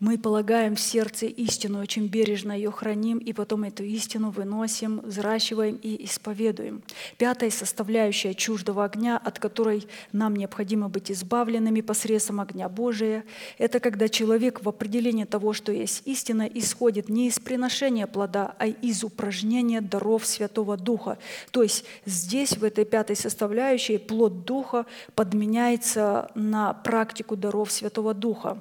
Мы 0.00 0.18
полагаем 0.18 0.74
в 0.74 0.80
сердце 0.80 1.26
истину, 1.26 1.80
очень 1.80 2.08
бережно 2.08 2.52
ее 2.52 2.72
храним, 2.72 3.18
и 3.18 3.32
потом 3.32 3.62
эту 3.62 3.84
истину 3.84 4.30
выносим, 4.30 5.00
взращиваем 5.00 5.76
и 5.76 6.04
исповедуем. 6.04 6.82
Пятая 7.16 7.50
составляющая 7.50 8.34
чуждого 8.34 8.84
огня, 8.84 9.16
от 9.16 9.38
которой 9.38 9.86
нам 10.10 10.34
необходимо 10.34 10.88
быть 10.88 11.12
избавленными 11.12 11.80
посредством 11.80 12.40
огня 12.40 12.68
Божия, 12.68 13.24
это 13.56 13.78
когда 13.78 14.08
человек 14.08 14.64
в 14.64 14.68
определении 14.68 15.24
того, 15.24 15.52
что 15.52 15.70
есть 15.70 16.02
истина, 16.06 16.42
исходит 16.42 17.08
не 17.08 17.28
из 17.28 17.38
приношения 17.38 18.08
плода, 18.08 18.56
а 18.58 18.66
из 18.66 19.04
упражнения 19.04 19.80
даров 19.80 20.26
Святого 20.26 20.76
Духа. 20.76 21.18
То 21.52 21.62
есть 21.62 21.84
здесь, 22.04 22.56
в 22.56 22.64
этой 22.64 22.84
пятой 22.84 23.14
составляющей, 23.14 23.98
плод 23.98 24.44
Духа 24.44 24.86
подменяется 25.14 26.32
на 26.34 26.74
практику 26.74 27.36
даров 27.36 27.70
Святого 27.70 28.12
Духа. 28.12 28.60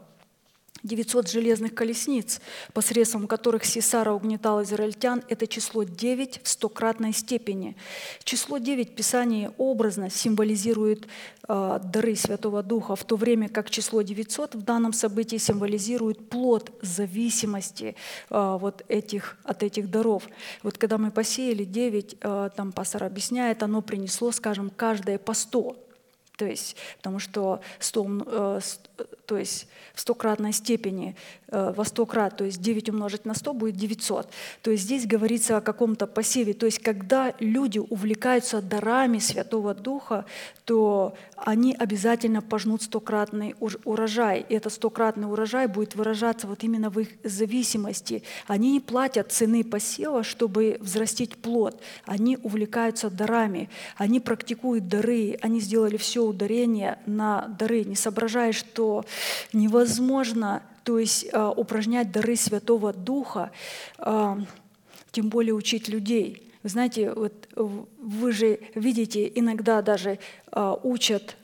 900 0.84 1.30
железных 1.30 1.74
колесниц, 1.74 2.42
посредством 2.74 3.28
которых 3.28 3.64
Сесара 3.66 4.12
угнетал 4.12 4.62
израильтян, 4.64 5.24
это 5.30 5.48
число 5.48 5.84
9 5.84 6.42
в 6.44 6.48
стократной 6.48 7.14
степени. 7.14 7.76
Число 8.24 8.58
9 8.58 8.92
в 8.92 8.96
Писании 8.96 9.50
образно 9.58 10.10
символизирует 10.10 11.08
э, 11.48 11.80
дары 11.84 12.16
Святого 12.16 12.64
Духа, 12.64 12.96
в 12.96 13.04
то 13.06 13.16
время 13.16 13.48
как 13.50 13.70
число 13.70 14.02
900 14.02 14.56
в 14.56 14.62
данном 14.62 14.92
событии 14.94 15.38
символизирует 15.38 16.30
плод 16.30 16.72
зависимости 16.82 17.96
э, 18.30 18.58
вот 18.60 18.84
этих, 18.90 19.38
от 19.44 19.64
этих 19.64 19.90
даров. 19.90 20.28
Вот 20.64 20.78
когда 20.78 20.98
мы 20.98 21.12
посеяли 21.12 21.64
9, 21.64 22.18
э, 22.20 22.50
там 22.56 22.72
пастор 22.74 23.06
объясняет, 23.06 23.64
оно 23.64 23.82
принесло, 23.82 24.32
скажем, 24.32 24.70
каждое 24.70 25.18
по 25.18 25.34
100. 25.34 25.78
То 26.36 26.46
есть, 26.46 26.76
потому 26.98 27.20
что 27.20 27.62
100, 27.80 28.02
ум- 28.02 28.24
э, 28.26 28.60
с- 28.62 28.80
э, 28.98 29.04
то 29.26 29.38
есть 29.38 29.68
в 29.94 30.02
стократной 30.02 30.54
степени, 30.54 31.16
э, 31.48 31.74
во 31.76 31.86
100 31.86 32.06
крат, 32.06 32.38
то 32.38 32.44
есть 32.44 32.62
9 32.62 32.90
умножить 32.90 33.26
на 33.26 33.36
100 33.36 33.54
будет 33.54 33.76
900. 33.76 34.28
То 34.62 34.72
есть 34.72 34.84
здесь 34.84 35.06
говорится 35.06 35.58
о 35.58 35.62
каком-то 35.62 36.08
посеве. 36.08 36.54
То 36.54 36.66
есть 36.66 36.80
когда 36.80 37.34
люди 37.40 37.80
увлекаются 37.80 38.62
дарами 38.62 39.20
Святого 39.20 39.74
Духа, 39.74 40.26
то 40.66 41.14
они 41.36 41.76
обязательно 41.78 42.42
пожнут 42.42 42.82
стократный 42.84 43.56
урожай. 43.60 44.46
И 44.50 44.56
этот 44.56 44.74
стократный 44.74 45.28
урожай 45.28 45.68
будет 45.68 45.96
выражаться 45.96 46.48
вот 46.48 46.64
именно 46.64 46.90
в 46.90 47.00
их 47.00 47.10
зависимости. 47.24 48.24
Они 48.48 48.72
не 48.72 48.80
платят 48.80 49.32
цены 49.32 49.64
посева, 49.64 50.24
чтобы 50.24 50.78
взрастить 50.80 51.36
плод. 51.38 51.80
Они 52.06 52.38
увлекаются 52.42 53.10
дарами, 53.10 53.70
они 53.98 54.20
практикуют 54.20 54.88
дары, 54.88 55.38
они 55.42 55.60
сделали 55.60 55.98
все 55.98 56.24
ударение 56.24 56.98
на 57.06 57.48
дары, 57.60 57.84
не 57.84 57.96
соображая, 57.96 58.54
что 58.54 59.06
невозможно 59.54 60.62
то 60.84 61.00
есть, 61.00 61.28
э, 61.32 61.54
упражнять 61.56 62.12
дары 62.12 62.36
Святого 62.36 62.94
Духа, 62.94 63.52
э, 64.00 64.36
тем 65.12 65.30
более 65.30 65.54
учить 65.54 65.88
людей. 65.88 66.52
Вы 66.62 66.70
знаете, 66.70 67.12
вот 67.12 67.34
вы 67.56 68.32
же 68.32 68.60
видите, 68.74 69.32
иногда 69.36 69.82
даже 69.82 70.20
э, 70.52 70.76
учат, 70.84 71.38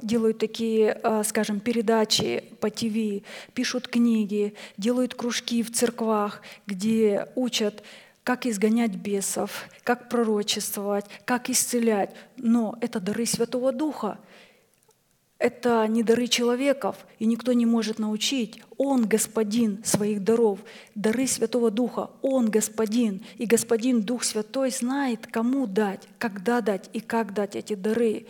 делают 0.00 0.38
такие, 0.38 0.98
скажем, 1.26 1.60
передачи 1.60 2.42
по 2.58 2.70
ТВ, 2.70 3.22
пишут 3.52 3.86
книги, 3.86 4.54
делают 4.78 5.14
кружки 5.14 5.62
в 5.62 5.70
церквах, 5.70 6.40
где 6.66 7.28
учат 7.34 7.82
как 8.24 8.46
изгонять 8.46 8.94
бесов, 8.94 9.68
как 9.84 10.08
пророчествовать, 10.08 11.04
как 11.26 11.50
исцелять. 11.50 12.14
Но 12.38 12.78
это 12.80 12.98
дары 12.98 13.26
Святого 13.26 13.72
Духа. 13.72 14.18
Это 15.42 15.88
не 15.88 16.04
дары 16.04 16.28
человеков, 16.28 16.94
и 17.18 17.26
никто 17.26 17.52
не 17.52 17.66
может 17.66 17.98
научить. 17.98 18.62
Он 18.78 19.08
господин 19.08 19.82
своих 19.82 20.22
даров, 20.22 20.60
дары 20.94 21.26
Святого 21.26 21.72
Духа. 21.72 22.10
Он 22.22 22.48
господин, 22.48 23.22
и 23.38 23.46
господин 23.46 24.02
Дух 24.02 24.22
Святой 24.22 24.70
знает, 24.70 25.26
кому 25.26 25.66
дать, 25.66 26.02
когда 26.18 26.60
дать 26.60 26.88
и 26.92 27.00
как 27.00 27.34
дать 27.34 27.56
эти 27.56 27.74
дары. 27.74 28.26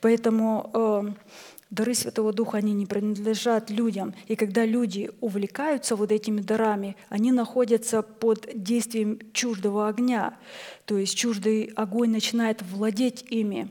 Поэтому 0.00 0.68
э, 0.74 1.02
дары 1.70 1.94
Святого 1.94 2.32
Духа, 2.32 2.58
они 2.58 2.72
не 2.72 2.86
принадлежат 2.86 3.70
людям. 3.70 4.12
И 4.26 4.34
когда 4.34 4.64
люди 4.64 5.12
увлекаются 5.20 5.94
вот 5.94 6.10
этими 6.10 6.40
дарами, 6.40 6.96
они 7.08 7.30
находятся 7.30 8.02
под 8.02 8.48
действием 8.54 9.20
чуждого 9.32 9.86
огня. 9.86 10.36
То 10.84 10.98
есть 10.98 11.14
чуждый 11.14 11.70
огонь 11.76 12.10
начинает 12.10 12.60
владеть 12.62 13.24
ими. 13.30 13.70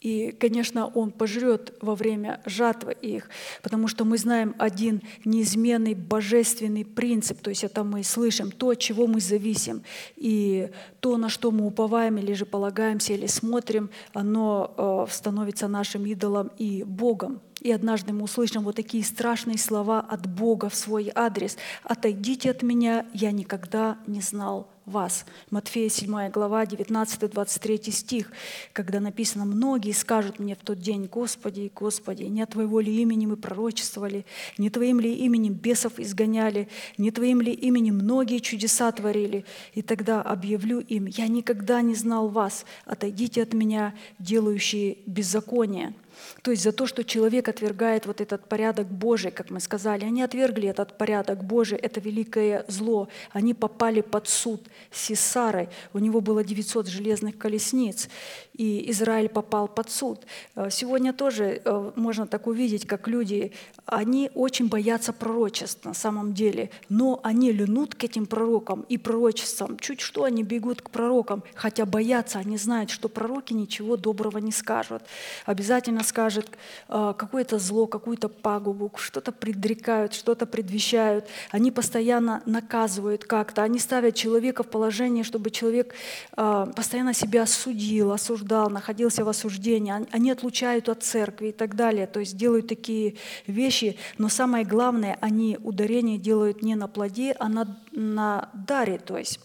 И, 0.00 0.32
конечно, 0.32 0.86
он 0.86 1.10
пожрет 1.10 1.74
во 1.82 1.94
время 1.94 2.40
жатвы 2.46 2.92
их, 2.92 3.28
потому 3.62 3.86
что 3.86 4.06
мы 4.06 4.16
знаем 4.16 4.54
один 4.58 5.02
неизменный 5.26 5.94
божественный 5.94 6.86
принцип, 6.86 7.42
то 7.42 7.50
есть 7.50 7.64
это 7.64 7.84
мы 7.84 8.02
слышим, 8.02 8.50
то, 8.50 8.70
от 8.70 8.78
чего 8.78 9.06
мы 9.06 9.20
зависим, 9.20 9.82
и 10.16 10.70
то, 11.00 11.18
на 11.18 11.28
что 11.28 11.50
мы 11.50 11.66
уповаем 11.66 12.16
или 12.16 12.32
же 12.32 12.46
полагаемся, 12.46 13.12
или 13.12 13.26
смотрим, 13.26 13.90
оно 14.14 15.06
э, 15.08 15.12
становится 15.12 15.68
нашим 15.68 16.06
идолом 16.06 16.50
и 16.56 16.82
Богом. 16.82 17.42
И 17.60 17.70
однажды 17.70 18.14
мы 18.14 18.22
услышим 18.22 18.62
вот 18.62 18.76
такие 18.76 19.04
страшные 19.04 19.58
слова 19.58 20.00
от 20.00 20.26
Бога 20.26 20.70
в 20.70 20.74
свой 20.74 21.12
адрес. 21.14 21.58
«Отойдите 21.84 22.50
от 22.50 22.62
меня, 22.62 23.04
я 23.12 23.32
никогда 23.32 23.98
не 24.06 24.22
знал 24.22 24.70
вас». 24.90 25.24
Матфея 25.50 25.88
7 25.88 26.30
глава, 26.30 26.64
19-23 26.64 27.90
стих, 27.90 28.32
когда 28.72 29.00
написано 29.00 29.44
«Многие 29.46 29.92
скажут 29.92 30.38
мне 30.38 30.54
в 30.54 30.58
тот 30.58 30.78
день, 30.78 31.06
Господи, 31.06 31.72
Господи, 31.74 32.24
не 32.24 32.44
Твоего 32.44 32.80
ли 32.80 33.00
имени 33.00 33.26
мы 33.26 33.36
пророчествовали, 33.36 34.26
не 34.58 34.68
Твоим 34.68 35.00
ли 35.00 35.14
именем 35.14 35.54
бесов 35.54 35.98
изгоняли, 35.98 36.68
не 36.98 37.10
Твоим 37.10 37.40
ли 37.40 37.52
именем 37.52 37.94
многие 37.94 38.40
чудеса 38.40 38.92
творили?» 38.92 39.44
И 39.74 39.82
тогда 39.82 40.20
объявлю 40.20 40.80
им 40.80 41.06
«Я 41.06 41.28
никогда 41.28 41.80
не 41.80 41.94
знал 41.94 42.28
вас, 42.28 42.66
отойдите 42.84 43.42
от 43.42 43.54
меня, 43.54 43.94
делающие 44.18 44.98
беззаконие». 45.06 45.94
То 46.42 46.50
есть 46.50 46.62
за 46.62 46.72
то, 46.72 46.86
что 46.86 47.04
человек 47.04 47.48
отвергает 47.48 48.06
вот 48.06 48.20
этот 48.20 48.48
порядок 48.48 48.86
Божий, 48.86 49.30
как 49.30 49.50
мы 49.50 49.60
сказали, 49.60 50.04
они 50.04 50.22
отвергли 50.22 50.68
этот 50.68 50.96
порядок 50.98 51.44
Божий, 51.44 51.78
это 51.78 52.00
великое 52.00 52.64
зло. 52.68 53.08
Они 53.32 53.54
попали 53.54 54.00
под 54.00 54.28
суд 54.28 54.66
Сесары. 54.90 55.68
У 55.92 55.98
него 55.98 56.20
было 56.20 56.44
900 56.44 56.88
железных 56.88 57.38
колесниц, 57.38 58.08
и 58.54 58.90
Израиль 58.90 59.28
попал 59.28 59.68
под 59.68 59.90
суд. 59.90 60.26
Э, 60.56 60.68
Сегодня 60.70 61.12
тоже 61.12 61.60
э, 61.64 61.92
можно 61.96 62.26
так 62.26 62.46
увидеть, 62.46 62.86
как 62.86 63.08
люди, 63.08 63.52
они 63.86 64.30
очень 64.34 64.68
боятся 64.68 65.12
пророчеств 65.12 65.84
на 65.84 65.94
самом 65.94 66.32
деле, 66.32 66.70
но 66.88 67.20
они 67.22 67.52
льнут 67.52 67.94
к 67.94 68.04
этим 68.04 68.26
пророкам 68.26 68.84
и 68.88 68.98
пророчествам. 68.98 69.78
Чуть 69.78 70.00
что 70.00 70.24
они 70.24 70.42
бегут 70.42 70.82
к 70.82 70.90
пророкам, 70.90 71.42
хотя 71.54 71.84
боятся, 71.86 72.38
они 72.38 72.56
знают, 72.56 72.90
что 72.90 73.08
пророки 73.08 73.52
ничего 73.52 73.96
доброго 73.96 74.38
не 74.38 74.52
скажут. 74.52 75.02
Обязательно 75.46 76.02
скажет 76.10 76.48
э, 76.88 77.14
какое-то 77.16 77.58
зло, 77.58 77.86
какую-то 77.86 78.28
пагубу, 78.28 78.92
что-то 78.96 79.32
предрекают, 79.32 80.12
что-то 80.12 80.44
предвещают. 80.44 81.26
Они 81.50 81.70
постоянно 81.70 82.42
наказывают 82.46 83.24
как-то, 83.24 83.62
они 83.62 83.78
ставят 83.78 84.14
человека 84.16 84.62
в 84.62 84.66
положение, 84.66 85.24
чтобы 85.24 85.50
человек 85.50 85.94
э, 86.36 86.66
постоянно 86.76 87.14
себя 87.14 87.46
судил, 87.46 88.12
осуждал, 88.12 88.68
находился 88.70 89.24
в 89.24 89.28
осуждении. 89.28 89.94
Они 90.10 90.30
отлучают 90.30 90.88
от 90.88 91.02
церкви 91.02 91.48
и 91.48 91.52
так 91.52 91.76
далее. 91.76 92.06
То 92.06 92.20
есть 92.20 92.36
делают 92.36 92.66
такие 92.66 93.14
вещи, 93.46 93.96
но 94.18 94.28
самое 94.28 94.64
главное, 94.64 95.16
они 95.20 95.58
ударение 95.62 96.18
делают 96.18 96.62
не 96.62 96.74
на 96.74 96.88
плоде, 96.88 97.36
а 97.38 97.48
на, 97.48 97.78
на 97.92 98.50
даре. 98.52 98.98
То 98.98 99.16
есть 99.16 99.40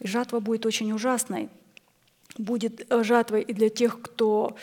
жатва 0.00 0.40
будет 0.40 0.66
очень 0.66 0.92
ужасной 0.92 1.48
будет 2.38 2.86
э, 2.88 3.02
жатвой 3.02 3.42
и 3.42 3.52
для 3.52 3.68
тех, 3.68 4.00
кто 4.00 4.56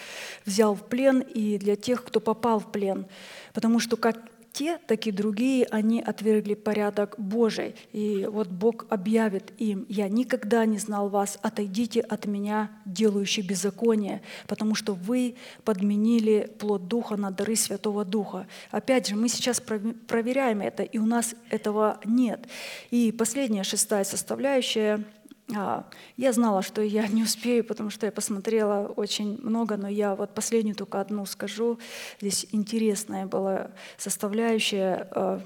взял 0.46 0.76
в 0.76 0.88
плен, 0.88 1.22
и 1.22 1.58
для 1.58 1.76
тех, 1.76 2.04
кто 2.04 2.20
попал 2.20 2.60
в 2.60 2.72
плен. 2.72 3.06
Потому 3.54 3.80
что 3.80 3.98
как 3.98 4.18
те, 4.52 4.78
так 4.88 5.08
и 5.08 5.12
другие, 5.12 5.66
они 5.66 6.02
отвергли 6.02 6.54
порядок 6.54 7.16
Божий. 7.18 7.76
И 7.94 8.28
вот 8.30 8.48
Бог 8.48 8.86
объявит 8.90 9.54
им, 9.58 9.86
«Я 9.90 10.10
никогда 10.10 10.66
не 10.66 10.78
знал 10.78 11.10
вас, 11.10 11.40
отойдите 11.42 12.02
от 12.02 12.26
меня, 12.26 12.72
делающие 12.86 13.46
беззаконие, 13.46 14.22
потому 14.48 14.76
что 14.76 14.94
вы 14.94 15.36
подменили 15.64 16.52
плод 16.60 16.88
Духа 16.88 17.16
на 17.16 17.32
дары 17.32 17.56
Святого 17.56 18.04
Духа». 18.06 18.48
Опять 18.72 19.08
же, 19.08 19.16
мы 19.16 19.30
сейчас 19.30 19.62
проверяем 19.62 20.62
это, 20.62 20.84
и 20.84 20.98
у 20.98 21.06
нас 21.06 21.36
этого 21.50 22.00
нет. 22.04 22.48
И 22.92 23.12
последняя, 23.12 23.64
шестая 23.64 24.04
составляющая– 24.04 25.04
Я 25.50 26.34
знала, 26.34 26.62
что 26.62 26.82
я 26.82 27.08
не 27.08 27.24
успею, 27.24 27.64
потому 27.64 27.90
что 27.90 28.06
я 28.06 28.12
посмотрела 28.12 28.88
очень 28.96 29.40
много, 29.42 29.78
но 29.78 29.88
я 29.88 30.16
вот 30.16 30.34
последнюю 30.36 30.76
только 30.76 31.02
одну 31.02 31.26
скажу. 31.26 31.80
Здесь 32.22 32.46
интересная 32.52 33.26
была 33.26 33.72
составляющая 33.98 35.08
э, 35.12 35.40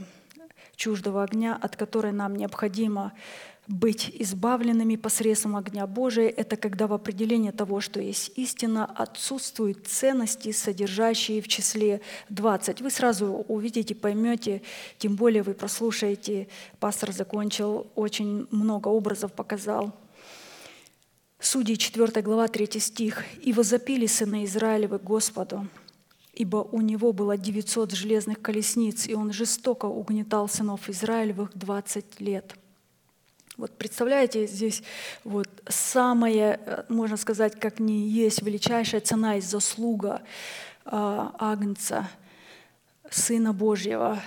чуждого 0.75 1.23
огня, 1.23 1.57
от 1.59 1.77
которой 1.77 2.11
нам 2.11 2.35
необходимо 2.35 3.13
быть 3.68 4.11
избавленными 4.19 4.98
посредством 4.98 5.56
огня 5.56 5.88
Божия. 5.88 6.27
Это 6.27 6.57
когда 6.57 6.88
в 6.88 6.94
определении 6.94 7.52
того, 7.52 7.80
что 7.80 8.02
есть 8.02 8.31
истина, 8.35 8.85
отсутствуют 8.85 9.88
ценности, 9.88 10.52
содержащие 10.52 11.41
в 11.41 11.48
числе 11.48 12.02
20. 12.30 12.81
Вы 12.81 12.90
сразу 12.90 13.27
увидите, 13.48 13.95
поймете, 13.95 14.61
тем 14.98 15.15
более 15.15 15.44
вы 15.44 15.53
прослушаете. 15.53 16.48
Пастор 16.80 17.11
закончил, 17.11 17.88
очень 17.95 18.48
много 18.52 18.90
образов 18.90 19.31
показал. 19.34 19.94
Судьи 21.40 21.76
4 21.76 22.22
глава 22.22 22.48
3 22.48 22.80
стих. 22.80 23.23
«И 23.41 23.53
возопили 23.53 24.07
сыны 24.07 24.45
Израилевы 24.45 24.98
Господу, 24.98 25.68
ибо 26.34 26.57
у 26.57 26.81
него 26.81 27.11
было 27.11 27.38
900 27.38 27.91
железных 27.91 28.41
колесниц, 28.41 29.07
и 29.07 29.14
он 29.14 29.34
жестоко 29.34 29.85
угнетал 29.85 30.48
сынов 30.48 30.90
Израилевых 30.90 31.52
20 31.53 32.22
лет». 32.22 32.56
Вот 33.57 33.77
представляете, 33.77 34.47
здесь 34.47 34.81
вот 35.23 35.47
самая, 35.67 36.59
э, 36.65 36.84
можно 36.89 37.17
сказать, 37.17 37.59
как 37.59 37.80
не 37.80 38.09
есть 38.09 38.41
величайшая 38.41 39.01
цена 39.01 39.38
и 39.38 39.41
заслуга 39.41 40.21
а, 40.85 41.35
Агнца, 41.38 42.09
Сына 43.11 43.53
Божьего, 43.53 44.19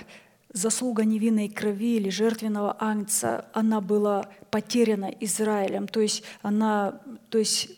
заслуга 0.53 1.03
невинной 1.03 1.49
крови 1.49 1.97
или 1.97 2.09
жертвенного 2.09 2.77
агнца, 2.79 3.49
она 3.53 3.81
была 3.81 4.29
потеряна 4.49 5.13
Израилем, 5.19 5.87
то 5.87 5.99
есть 5.99 6.23
она 6.41 7.01
то 7.29 7.37
есть 7.37 7.69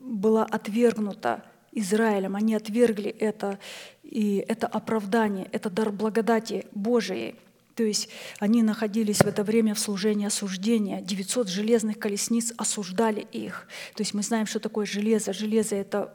была 0.00 0.44
отвергнута 0.44 1.42
Израилем. 1.72 2.36
Они 2.36 2.54
отвергли 2.54 3.10
это, 3.10 3.58
и 4.02 4.44
это 4.48 4.66
оправдание, 4.66 5.48
это 5.52 5.70
дар 5.70 5.90
благодати 5.90 6.66
Божией. 6.72 7.36
То 7.74 7.82
есть 7.82 8.08
они 8.38 8.62
находились 8.62 9.18
в 9.18 9.26
это 9.26 9.42
время 9.42 9.74
в 9.74 9.78
служении 9.78 10.26
осуждения. 10.26 11.00
900 11.00 11.48
железных 11.48 11.98
колесниц 11.98 12.52
осуждали 12.56 13.26
их. 13.32 13.66
То 13.94 14.02
есть 14.02 14.14
мы 14.14 14.22
знаем, 14.22 14.46
что 14.46 14.60
такое 14.60 14.86
железо. 14.86 15.32
Железо— 15.32 15.74
это 15.76 16.12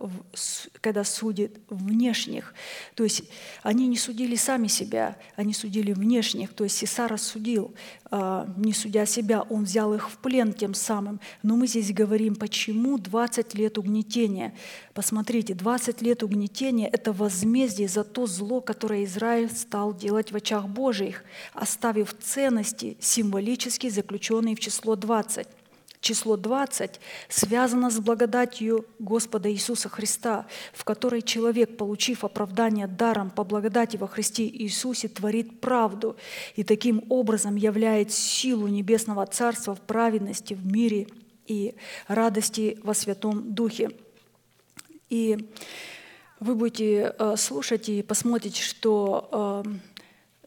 когда 0.82 1.04
судит 1.04 1.58
внешних. 1.70 2.54
То 2.96 3.04
есть 3.04 3.24
они 3.64 3.88
не 3.88 3.98
судили 3.98 4.36
сами 4.36 4.68
себя, 4.68 5.18
они 5.36 5.54
судили 5.54 5.92
внешних. 5.92 6.54
То 6.54 6.64
есть 6.64 6.78
Сесар 6.78 7.12
рассудил, 7.12 7.74
а, 8.12 8.48
не 8.58 8.74
судя 8.74 9.06
себя, 9.06 9.42
он 9.42 9.66
взял 9.66 9.94
их 9.94 10.10
в 10.10 10.18
плен 10.18 10.54
тем 10.54 10.74
самым. 10.74 11.20
Но 11.44 11.56
мы 11.56 11.68
здесь 11.68 11.92
говорим, 11.92 12.36
почему 12.36 12.98
20 12.98 13.54
лет 13.54 13.78
угнетения. 13.78 14.54
Посмотрите, 14.94 15.54
20 15.54 16.02
лет 16.02 16.24
угнетения— 16.24 16.88
это 16.92 17.12
возмездие 17.12 17.88
за 17.88 18.04
то 18.04 18.26
зло, 18.26 18.62
которое 18.62 19.04
Израиль 19.04 19.50
стал 19.52 19.94
делать 19.96 20.32
в 20.32 20.36
очах 20.36 20.68
Божьих, 20.68 21.24
оставив 21.54 22.18
ценности, 22.20 22.98
символически 23.00 23.90
заключенные 23.90 24.56
в 24.56 24.60
число 24.60 24.96
20. 24.96 25.48
Число 26.02 26.38
20 26.38 27.02
связано 27.28 27.90
с 27.90 28.00
благодатью 28.00 28.86
Господа 29.00 29.52
Иисуса 29.52 29.90
Христа, 29.90 30.48
в 30.74 30.86
которой 30.86 31.22
человек, 31.22 31.76
получив 31.76 32.24
оправдание 32.24 32.88
даром 32.88 33.30
по 33.30 33.44
благодати 33.44 33.98
во 33.98 34.08
Христе 34.08 34.48
Иисусе, 34.48 35.10
творит 35.10 35.60
правду 35.60 36.16
и 36.56 36.64
таким 36.64 37.04
образом 37.10 37.58
являет 37.58 38.14
силу 38.14 38.68
Небесного 38.68 39.26
Царства 39.26 39.76
в 39.76 39.82
праведности, 39.82 40.54
в 40.54 40.66
мире 40.66 41.08
и 41.48 41.76
радости 42.08 42.80
во 42.84 42.94
Святом 42.94 43.54
Духе. 43.54 43.92
И 45.10 45.50
вы 46.40 46.56
будете 46.56 47.14
э, 47.18 47.36
слушать 47.36 47.90
и 47.90 48.02
посмотрите, 48.02 48.62
что 48.62 49.64
э, 49.66 49.70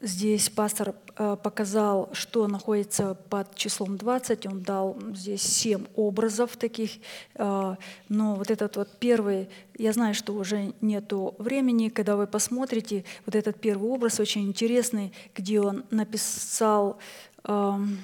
здесь 0.03 0.51
пастор 0.51 0.95
э, 1.17 1.37
показал, 1.43 2.11
что 2.13 2.49
находится 2.49 3.15
под 3.31 3.55
числом 3.55 3.97
20. 3.97 4.47
Он 4.47 4.61
дал 4.63 4.99
здесь 5.15 5.43
семь 5.43 5.87
образов 5.95 6.57
таких. 6.57 6.91
э, 7.37 7.77
Но 8.09 8.35
вот 8.35 8.51
этот 8.51 8.77
вот 8.77 8.89
первый, 8.99 9.49
я 9.79 9.93
знаю, 9.93 10.15
что 10.15 10.35
уже 10.35 10.75
нету 10.81 11.35
времени, 11.39 11.89
когда 11.89 12.17
вы 12.17 12.27
посмотрите, 12.27 13.05
вот 13.25 13.37
этот 13.37 13.61
первый 13.61 13.89
образ 13.89 14.21
очень 14.21 14.43
интересный, 14.43 15.13
где 15.35 15.61
он 15.61 15.85
написал 15.91 16.99
эм, 17.45 17.99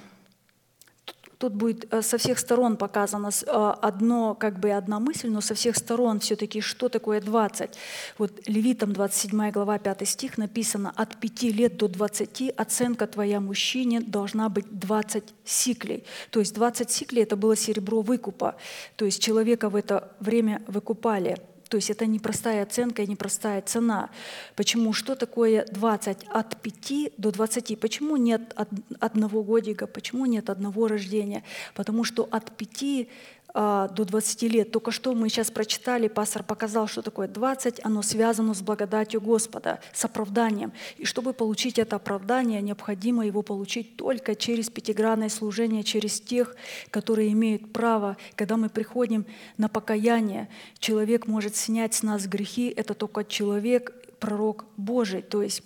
Тут 1.39 1.55
будет 1.55 1.93
э, 1.93 2.02
со 2.02 2.19
всех 2.19 2.39
сторон 2.39 2.77
показано 2.77 3.31
э, 3.47 3.74
одно, 3.82 4.35
как 4.35 4.59
бы 4.59 4.73
одна 4.73 4.98
мысль, 4.98 5.28
но 5.28 5.40
со 5.40 5.55
всех 5.55 5.77
сторон 5.77 6.19
все-таки, 6.19 6.60
что 6.60 6.89
такое 6.89 7.20
20. 7.20 7.70
Вот 8.19 8.48
Левитам 8.48 8.93
27 8.93 9.51
глава 9.52 9.78
5 9.78 10.09
стих 10.09 10.36
написано, 10.36 10.93
от 10.97 11.16
5 11.16 11.43
лет 11.44 11.77
до 11.77 11.86
20 11.86 12.55
оценка 12.56 13.06
твоя 13.06 13.40
мужчине 13.40 14.01
должна 14.01 14.48
быть 14.48 14.66
20 14.70 15.24
сиклей. 15.44 16.05
То 16.31 16.40
есть 16.40 16.55
20 16.55 16.90
сиклей 16.90 17.23
это 17.23 17.36
было 17.36 17.55
серебро 17.55 18.02
выкупа. 18.02 18.56
То 18.97 19.05
есть 19.05 19.23
человека 19.23 19.69
в 19.69 19.77
это 19.77 20.12
время 20.19 20.60
выкупали. 20.66 21.36
То 21.69 21.77
есть 21.77 21.90
это 21.90 22.07
непростая 22.07 22.62
оценка 22.62 23.03
и 23.03 23.07
непростая 23.07 23.61
цена. 23.62 24.11
Почему? 24.57 24.93
Что 24.93 25.15
такое 25.15 25.66
20 25.70 26.24
от 26.32 26.57
5 26.62 27.12
до 27.19 27.31
20? 27.31 27.78
Почему 27.78 28.16
нет 28.16 28.55
од- 28.57 28.69
одного 29.01 29.43
годика? 29.43 29.86
Почему 29.86 30.27
нет 30.27 30.51
одного 30.51 30.89
рождения? 30.89 31.43
Потому 31.74 32.05
что 32.05 32.27
от 32.31 32.51
5 32.57 32.82
а, 32.82 33.07
до 33.55 34.05
20 34.05 34.43
лет. 34.43 34.70
Только 34.70 34.91
что 34.91 35.15
мы 35.15 35.29
сейчас 35.29 35.51
прочитали, 35.51 36.09
пастор 36.09 36.43
показал, 36.43 36.87
что 36.87 37.03
такое 37.03 37.29
20, 37.29 37.81
оно 37.83 38.03
связано 38.03 38.55
с 38.55 38.61
благодатью 38.61 39.20
Господа, 39.20 39.81
с 39.93 40.05
оправданием. 40.05 40.73
И 40.99 41.05
чтобы 41.05 41.33
получить 41.33 41.79
это 41.79 41.97
оправдание, 41.97 42.61
необходимо 42.61 43.27
его 43.27 43.43
получить 43.43 43.97
только 43.97 44.35
через 44.35 44.70
пятигранное 44.70 45.29
служение, 45.29 45.83
через 45.83 46.20
тех, 46.20 46.55
которые 46.91 47.33
имеют 47.33 47.73
право. 47.73 48.16
Когда 48.35 48.57
мы 48.57 48.69
приходим 48.69 49.27
на 49.57 49.69
покаяние, 49.69 50.49
человек 50.79 51.27
может 51.27 51.57
снять 51.57 51.95
с 51.95 52.03
нас 52.03 52.27
грехи, 52.27 52.73
это 52.77 52.95
только 52.95 53.25
человек, 53.25 53.93
пророк 54.19 54.66
Божий. 54.77 55.23
То 55.23 55.43
есть, 55.43 55.62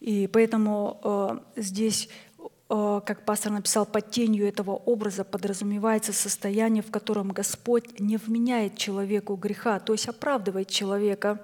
и 0.00 0.28
поэтому 0.32 1.00
э, 1.56 1.60
здесь 1.60 2.08
как 2.68 3.24
пастор 3.24 3.52
написал, 3.52 3.86
под 3.86 4.10
тенью 4.10 4.46
этого 4.46 4.72
образа 4.72 5.24
подразумевается 5.24 6.12
состояние, 6.12 6.82
в 6.82 6.90
котором 6.90 7.28
Господь 7.30 7.98
не 7.98 8.18
вменяет 8.18 8.76
человеку 8.76 9.36
греха, 9.36 9.80
то 9.80 9.94
есть 9.94 10.06
оправдывает 10.06 10.68
человека, 10.68 11.40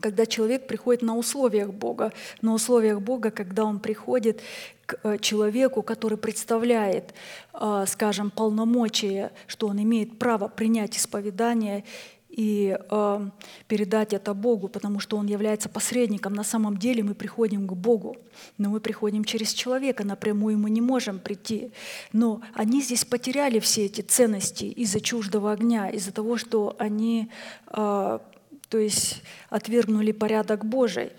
когда 0.00 0.26
человек 0.26 0.66
приходит 0.66 1.02
на 1.02 1.16
условиях 1.16 1.72
Бога, 1.72 2.12
на 2.42 2.54
условиях 2.54 3.00
Бога, 3.00 3.30
когда 3.30 3.64
он 3.64 3.78
приходит 3.78 4.40
к 4.86 4.98
э, 5.02 5.18
человеку, 5.18 5.82
который 5.82 6.18
представляет, 6.18 7.14
э, 7.52 7.84
скажем, 7.86 8.30
полномочия, 8.30 9.30
что 9.46 9.68
он 9.68 9.82
имеет 9.82 10.18
право 10.18 10.48
принять 10.48 10.96
исповедание 10.96 11.84
и 12.30 12.78
э, 12.78 13.30
передать 13.66 14.12
это 14.12 14.34
Богу, 14.34 14.68
потому 14.68 15.00
что 15.00 15.16
Он 15.16 15.26
является 15.26 15.68
посредником. 15.68 16.32
На 16.32 16.44
самом 16.44 16.76
деле 16.76 17.02
мы 17.02 17.14
приходим 17.14 17.66
к 17.66 17.72
Богу, 17.72 18.16
но 18.56 18.70
мы 18.70 18.80
приходим 18.80 19.24
через 19.24 19.52
человека, 19.52 20.04
напрямую 20.04 20.58
мы 20.58 20.70
не 20.70 20.80
можем 20.80 21.18
прийти. 21.18 21.72
Но 22.12 22.40
они 22.54 22.82
здесь 22.82 23.04
потеряли 23.04 23.58
все 23.58 23.86
эти 23.86 24.00
ценности 24.00 24.64
из-за 24.64 25.00
чуждого 25.00 25.52
огня, 25.52 25.90
из-за 25.90 26.12
того, 26.12 26.36
что 26.36 26.76
они 26.78 27.30
э, 27.68 28.18
то 28.70 28.78
есть 28.78 29.22
отвергнули 29.50 30.12
порядок 30.12 30.64
Божий. 30.64 31.10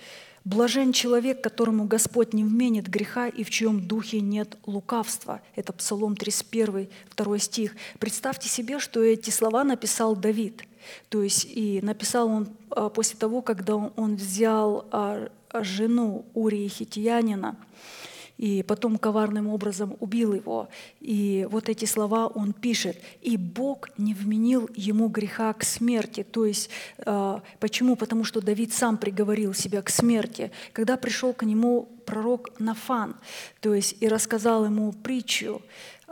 Блажен 0.43 0.91
человек, 0.91 1.43
которому 1.43 1.85
Господь 1.85 2.33
не 2.33 2.43
вменит 2.43 2.88
греха 2.88 3.27
и 3.27 3.43
в 3.43 3.51
чьем 3.51 3.85
духе 3.85 4.21
нет 4.21 4.57
лукавства. 4.65 5.41
Это 5.55 5.71
Псалом 5.71 6.15
31, 6.15 6.88
2 7.15 7.38
стих. 7.38 7.75
Представьте 7.99 8.49
себе, 8.49 8.79
что 8.79 9.03
эти 9.03 9.29
слова 9.29 9.63
написал 9.63 10.15
Давид. 10.15 10.63
То 11.09 11.21
есть 11.23 11.45
и 11.45 11.79
написал 11.81 12.27
он 12.27 12.49
а, 12.69 12.89
после 12.89 13.17
того, 13.17 13.41
когда 13.41 13.75
он, 13.75 14.15
взял 14.15 14.85
а, 14.91 15.29
жену 15.53 16.25
Урии 16.33 16.67
Хитиянина, 16.67 17.57
и 18.41 18.63
потом 18.63 18.97
коварным 18.97 19.47
образом 19.47 19.95
убил 19.99 20.33
его. 20.33 20.67
И 20.99 21.47
вот 21.51 21.69
эти 21.69 21.85
слова 21.85 22.25
он 22.25 22.53
пишет. 22.53 22.97
«И 23.21 23.37
Бог 23.37 23.89
не 23.99 24.15
вменил 24.15 24.67
ему 24.73 25.09
греха 25.09 25.53
к 25.53 25.63
смерти». 25.63 26.23
То 26.23 26.45
есть 26.47 26.71
э, 27.05 27.39
почему? 27.59 27.95
Потому 27.95 28.23
что 28.23 28.41
Давид 28.41 28.73
сам 28.73 28.97
приговорил 28.97 29.53
себя 29.53 29.83
к 29.83 29.91
смерти. 29.91 30.51
Когда 30.73 30.97
пришел 30.97 31.33
к 31.33 31.43
нему 31.43 31.87
пророк 32.07 32.59
Нафан, 32.59 33.15
то 33.59 33.75
есть 33.75 33.97
и 33.99 34.07
рассказал 34.07 34.65
ему 34.65 34.91
притчу, 34.91 35.61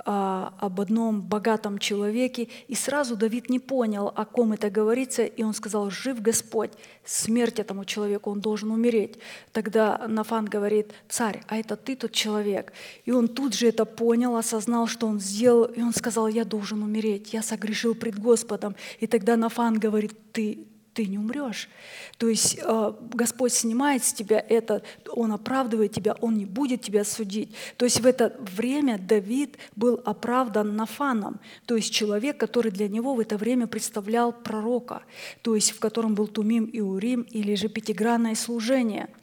а, 0.05 0.53
об 0.59 0.79
одном 0.79 1.21
богатом 1.21 1.77
человеке, 1.77 2.47
и 2.67 2.75
сразу 2.75 3.15
Давид 3.15 3.49
не 3.49 3.59
понял, 3.59 4.11
о 4.15 4.25
ком 4.25 4.53
это 4.53 4.69
говорится, 4.69 5.25
и 5.25 5.43
он 5.43 5.53
сказал, 5.53 5.89
жив 5.89 6.21
Господь, 6.21 6.71
смерть 7.05 7.59
этому 7.59 7.85
человеку, 7.85 8.31
он 8.31 8.39
должен 8.39 8.71
умереть. 8.71 9.17
Тогда 9.51 10.05
Нафан 10.07 10.45
говорит, 10.45 10.93
царь, 11.09 11.41
а 11.47 11.57
это 11.57 11.75
ты 11.75 11.95
тот 11.95 12.11
человек. 12.11 12.71
И 13.05 13.11
он 13.11 13.27
тут 13.27 13.53
же 13.53 13.67
это 13.67 13.85
понял, 13.85 14.35
осознал, 14.35 14.87
что 14.87 15.07
он 15.07 15.19
сделал, 15.19 15.65
и 15.65 15.81
он 15.81 15.93
сказал, 15.93 16.27
я 16.27 16.45
должен 16.45 16.81
умереть, 16.83 17.33
я 17.33 17.41
согрешил 17.41 17.95
пред 17.95 18.19
Господом. 18.19 18.75
И 18.99 19.07
тогда 19.07 19.35
Нафан 19.35 19.79
говорит, 19.79 20.13
ты, 20.31 20.65
ты 20.93 21.05
не 21.05 21.17
умрешь. 21.17 21.69
То 22.17 22.27
есть 22.27 22.59
э, 22.61 22.93
Господь 23.13 23.53
снимает 23.53 24.03
с 24.03 24.13
тебя 24.13 24.43
это, 24.47 24.81
Он 25.09 25.31
оправдывает 25.31 25.93
тебя, 25.93 26.15
Он 26.21 26.37
не 26.37 26.45
будет 26.45 26.81
тебя 26.81 27.03
судить. 27.03 27.55
То 27.77 27.85
есть 27.85 28.01
в 28.01 28.05
это 28.05 28.35
время 28.39 28.97
Давид 28.97 29.57
был 29.75 30.01
оправдан 30.05 30.75
Нафаном, 30.75 31.39
то 31.65 31.75
есть 31.75 31.93
человек, 31.93 32.37
который 32.37 32.71
для 32.71 32.87
него 32.87 33.13
в 33.13 33.19
это 33.19 33.37
время 33.37 33.67
представлял 33.67 34.31
пророка, 34.31 35.03
то 35.41 35.55
есть 35.55 35.71
в 35.71 35.79
котором 35.79 36.15
был 36.15 36.27
Тумим 36.27 36.65
и 36.65 36.81
Урим 36.81 37.21
или 37.21 37.55
же 37.55 37.69
пятигранное 37.69 38.35
служение– 38.35 39.09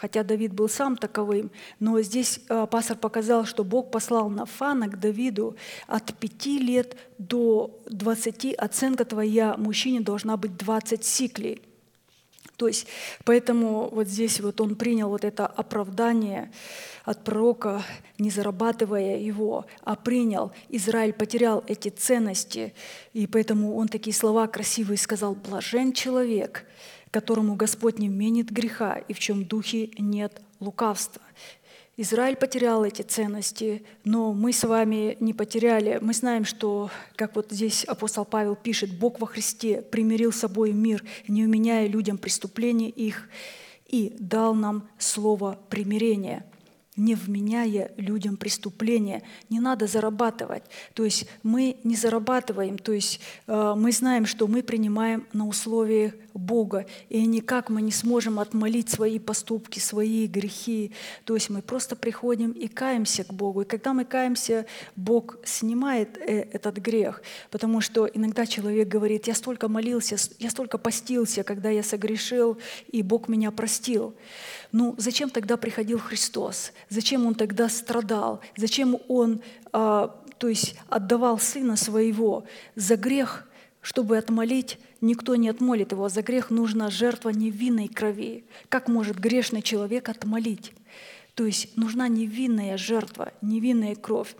Хотя 0.00 0.24
Давид 0.24 0.54
был 0.54 0.70
сам 0.70 0.96
таковым, 0.96 1.50
но 1.78 2.00
здесь 2.00 2.40
э, 2.48 2.66
пастор 2.70 2.96
показал, 2.96 3.44
что 3.44 3.64
Бог 3.64 3.90
послал 3.90 4.30
Нафана 4.30 4.88
к 4.88 4.98
Давиду 4.98 5.56
от 5.86 6.14
пяти 6.14 6.58
лет 6.58 6.96
до 7.18 7.78
20, 7.84 8.54
оценка 8.54 9.04
твоя 9.04 9.58
мужчине 9.58 10.00
должна 10.00 10.38
быть 10.38 10.56
20 10.56 11.04
сиклей. 11.04 11.60
То 12.56 12.66
есть, 12.66 12.86
поэтому 13.24 13.90
вот 13.92 14.08
здесь 14.08 14.40
вот 14.40 14.62
он 14.62 14.74
принял 14.74 15.10
вот 15.10 15.22
это 15.22 15.46
оправдание 15.46 16.50
от 17.04 17.22
пророка, 17.22 17.82
не 18.18 18.30
зарабатывая 18.30 19.18
его, 19.18 19.66
а 19.82 19.96
принял. 19.96 20.52
Израиль 20.70 21.12
потерял 21.12 21.62
эти 21.66 21.90
ценности, 21.90 22.72
и 23.12 23.26
поэтому 23.26 23.76
он 23.76 23.88
такие 23.88 24.14
слова 24.14 24.46
красивые 24.46 24.96
сказал, 24.96 25.34
«Блажен 25.34 25.92
человек, 25.92 26.64
которому 27.10 27.56
Господь 27.56 27.98
не 27.98 28.08
вменит 28.08 28.50
греха 28.50 28.94
и 29.08 29.12
в 29.12 29.18
чем 29.18 29.44
духе 29.44 29.90
нет 29.98 30.40
лукавства». 30.60 31.22
Израиль 31.96 32.36
потерял 32.36 32.82
эти 32.82 33.02
ценности, 33.02 33.84
но 34.04 34.32
мы 34.32 34.54
с 34.54 34.64
вами 34.64 35.18
не 35.20 35.34
потеряли. 35.34 35.98
Мы 36.00 36.14
знаем, 36.14 36.46
что, 36.46 36.90
как 37.14 37.36
вот 37.36 37.48
здесь 37.50 37.84
апостол 37.84 38.24
Павел 38.24 38.56
пишет, 38.56 38.98
Бог 38.98 39.20
во 39.20 39.26
Христе 39.26 39.82
примирил 39.82 40.32
с 40.32 40.36
собой 40.36 40.72
мир, 40.72 41.04
не 41.28 41.44
уменяя 41.44 41.86
людям 41.86 42.16
преступления 42.16 42.88
их, 42.88 43.28
и 43.86 44.16
дал 44.18 44.54
нам 44.54 44.88
слово 44.98 45.58
примирения– 45.68 46.46
не 47.00 47.14
вменяя 47.14 47.90
людям 47.96 48.36
преступления. 48.36 49.22
Не 49.48 49.58
надо 49.58 49.86
зарабатывать. 49.86 50.64
То 50.94 51.04
есть 51.04 51.26
мы 51.42 51.76
не 51.82 51.96
зарабатываем, 51.96 52.78
то 52.78 52.92
есть 52.92 53.20
э, 53.46 53.74
мы 53.76 53.90
знаем, 53.90 54.26
что 54.26 54.46
мы 54.46 54.62
принимаем 54.62 55.26
на 55.32 55.46
условиях 55.46 56.12
Бога, 56.34 56.86
и 57.08 57.24
никак 57.26 57.70
мы 57.70 57.82
не 57.82 57.92
сможем 57.92 58.38
отмолить 58.38 58.88
свои 58.90 59.18
поступки, 59.18 59.78
свои 59.78 60.26
грехи. 60.26 60.92
То 61.24 61.34
есть 61.34 61.50
мы 61.50 61.62
просто 61.62 61.96
приходим 61.96 62.52
и 62.52 62.68
каемся 62.68 63.24
к 63.24 63.32
Богу. 63.32 63.62
И 63.62 63.64
когда 63.64 63.92
мы 63.92 64.04
каемся, 64.04 64.66
Бог 64.96 65.38
снимает 65.44 66.18
э, 66.18 66.48
этот 66.52 66.78
грех, 66.78 67.22
потому 67.50 67.80
что 67.80 68.06
иногда 68.06 68.46
человек 68.46 68.88
говорит, 68.88 69.26
я 69.26 69.34
столько 69.34 69.68
молился, 69.68 70.16
я 70.38 70.50
столько 70.50 70.78
постился, 70.78 71.42
когда 71.42 71.70
я 71.70 71.82
согрешил, 71.82 72.58
и 72.92 73.02
Бог 73.02 73.28
меня 73.28 73.50
простил. 73.50 74.14
Ну, 74.72 74.94
зачем 74.98 75.30
тогда 75.30 75.56
приходил 75.56 75.98
Христос? 75.98 76.72
Зачем 76.88 77.26
Он 77.26 77.34
тогда 77.34 77.68
страдал? 77.68 78.40
Зачем 78.56 78.98
Он, 79.08 79.42
а, 79.72 80.16
то 80.38 80.48
есть, 80.48 80.76
отдавал 80.88 81.38
Сына 81.38 81.76
Своего 81.76 82.44
за 82.76 82.96
грех, 82.96 83.46
чтобы 83.80 84.18
отмолить? 84.18 84.78
Никто 85.00 85.36
не 85.36 85.48
отмолит 85.48 85.92
его. 85.92 86.08
За 86.08 86.22
грех 86.22 86.50
нужна 86.50 86.90
жертва 86.90 87.30
невинной 87.30 87.88
крови. 87.88 88.44
Как 88.68 88.88
может 88.88 89.18
грешный 89.18 89.62
человек 89.62 90.08
отмолить? 90.08 90.72
То 91.34 91.46
есть 91.46 91.76
нужна 91.76 92.08
невинная 92.08 92.76
жертва, 92.76 93.32
невинная 93.40 93.94
кровь. 93.94 94.34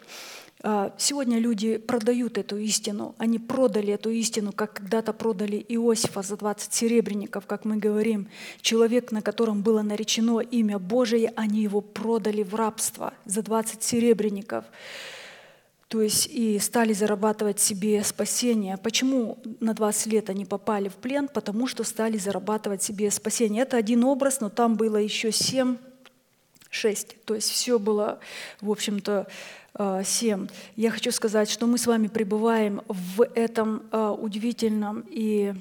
А, 0.63 0.93
сегодня 0.99 1.39
люди 1.39 1.79
продают 1.79 2.37
эту 2.37 2.59
истину. 2.59 3.15
Они 3.17 3.39
продали 3.39 3.95
эту 3.95 4.11
истину, 4.11 4.53
как 4.53 4.75
когда-то 4.75 5.15
продали 5.15 5.65
Иосифа 5.69 6.21
за 6.21 6.37
20 6.37 6.73
серебряников, 6.75 7.47
как 7.47 7.65
мы 7.65 7.79
говорим. 7.79 8.29
Человек, 8.61 9.11
на 9.11 9.23
котором 9.23 9.63
было 9.63 9.81
наречено 9.81 10.41
имя 10.41 10.79
Божие, 10.79 11.33
они 11.37 11.63
его 11.63 11.81
продали 11.81 12.43
в 12.43 12.55
рабство 12.55 13.15
за 13.25 13.43
20 13.43 13.83
серебряников. 13.83 14.67
То 15.91 16.03
есть 16.03 16.29
и 16.29 16.57
стали 16.61 16.93
зарабатывать 16.93 17.59
себе 17.59 18.05
спасение. 18.05 18.77
Почему 18.77 19.39
на 19.59 19.75
20 19.75 20.07
лет 20.07 20.31
они 20.31 20.45
попали 20.45 20.89
в 20.89 20.95
плен? 20.95 21.27
Потому 21.27 21.67
что 21.67 21.83
стали 21.83 22.17
зарабатывать 22.17 22.81
себе 22.81 23.11
спасение. 23.11 23.65
Это 23.65 23.77
один 23.77 24.05
образ, 24.05 24.41
но 24.41 24.51
там 24.51 24.77
было 24.77 24.99
еще 24.99 25.33
семь, 25.33 25.79
шесть. 26.71 27.17
То 27.25 27.35
есть 27.35 27.51
все 27.51 27.81
было, 27.81 28.21
в 28.61 28.71
общем-то, 28.71 29.27
7. 30.05 30.47
Я 30.77 30.91
хочу 30.93 31.11
сказать, 31.11 31.51
что 31.51 31.67
мы 31.67 31.77
с 31.77 31.89
вами 31.89 32.07
пребываем 32.07 32.83
в 32.87 33.23
этом 33.23 33.83
а, 33.91 34.13
удивительном 34.13 35.05
и 35.09 35.55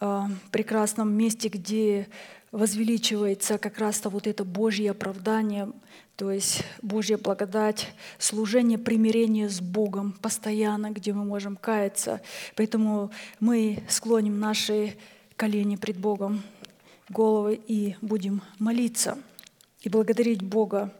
а, 0.00 0.28
прекрасном 0.50 1.12
месте, 1.12 1.48
где 1.48 2.08
возвеличивается 2.52 3.58
как 3.58 3.78
раз-то 3.78 4.08
вот 4.08 4.28
это 4.28 4.44
Божье 4.44 4.92
оправдание, 4.92 5.68
то 6.16 6.30
есть 6.30 6.62
Божья 6.80 7.18
благодать, 7.18 7.92
служение 8.18 8.78
примирения 8.78 9.48
с 9.48 9.60
Богом 9.60 10.12
постоянно, 10.12 10.90
где 10.90 11.12
мы 11.12 11.24
можем 11.24 11.56
каяться. 11.56 12.20
Поэтому 12.54 13.10
мы 13.40 13.82
склоним 13.88 14.38
наши 14.38 14.96
колени 15.36 15.74
пред 15.74 15.98
Богом, 15.98 16.42
головы 17.08 17.60
и 17.66 17.96
будем 18.00 18.42
молиться 18.58 19.18
и 19.80 19.88
благодарить 19.88 20.42
Бога 20.42 20.94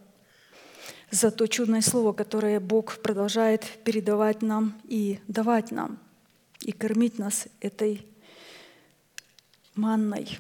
за 1.11 1.31
то 1.31 1.47
чудное 1.47 1.81
слово, 1.81 2.13
которое 2.13 2.59
Бог 2.59 2.99
продолжает 2.99 3.63
передавать 3.85 4.43
нам 4.43 4.75
и 4.85 5.21
давать 5.29 5.71
нам, 5.71 5.99
и 6.61 6.73
кормить 6.73 7.19
нас 7.19 7.47
этой 7.61 8.05
манной. 9.77 10.39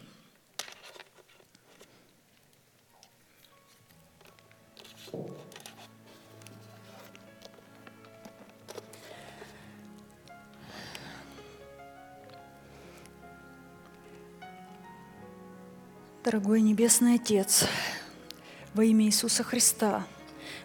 Дорогой 16.24 16.62
Небесный 16.62 17.16
Отец, 17.16 17.66
во 18.72 18.82
имя 18.82 19.05
Иисуса 19.05 19.44
Христа, 19.44 20.06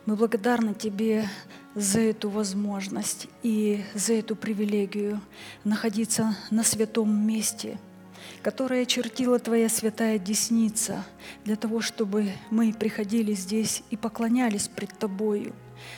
мы 0.06 0.16
благодарны 0.16 0.74
Тебе 0.74 1.28
за 1.76 2.00
эту 2.00 2.30
возможность 2.30 3.28
и 3.44 3.84
за 3.94 4.14
эту 4.14 4.38
привилегию 4.38 5.20
находиться 5.66 6.38
на 6.50 6.64
святом 6.64 7.14
месте, 7.28 7.78
которое 8.42 8.86
чертила 8.86 9.38
Твоя 9.38 9.68
святая 9.68 10.18
десница 10.18 11.04
для 11.44 11.58
того, 11.58 11.82
чтобы 11.82 12.32
мы 12.52 12.72
приходили 12.72 13.34
здесь 13.34 13.84
и 13.90 13.98
поклонялись 13.98 14.70
пред 14.70 14.98
Тобою, 14.98 15.54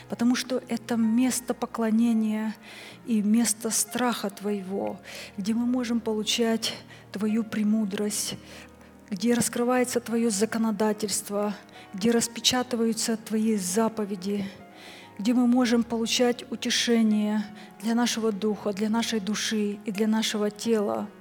потому 0.09 0.33
что 0.33 0.63
это 0.69 0.95
место 0.95 1.53
поклонения 1.53 2.55
и 3.05 3.21
место 3.21 3.69
страха 3.69 4.31
Твоего, 4.31 4.99
где 5.37 5.53
мы 5.53 5.67
можем 5.67 5.99
получать 5.99 6.73
Твою 7.11 7.43
премудрость, 7.43 8.37
где 9.11 9.33
раскрывается 9.35 9.99
Твое 9.99 10.31
законодательство, 10.31 11.53
где 11.93 12.09
распечатываются 12.09 13.17
Твои 13.17 13.57
заповеди, 13.57 14.49
где 15.19 15.33
мы 15.33 15.45
можем 15.45 15.83
получать 15.83 16.49
утешение 16.49 17.45
для 17.83 17.93
нашего 17.93 18.31
духа, 18.31 18.73
для 18.73 18.89
нашей 18.89 19.19
души 19.19 19.77
и 19.85 19.91
для 19.91 20.07
нашего 20.07 20.49
тела– 20.49 21.07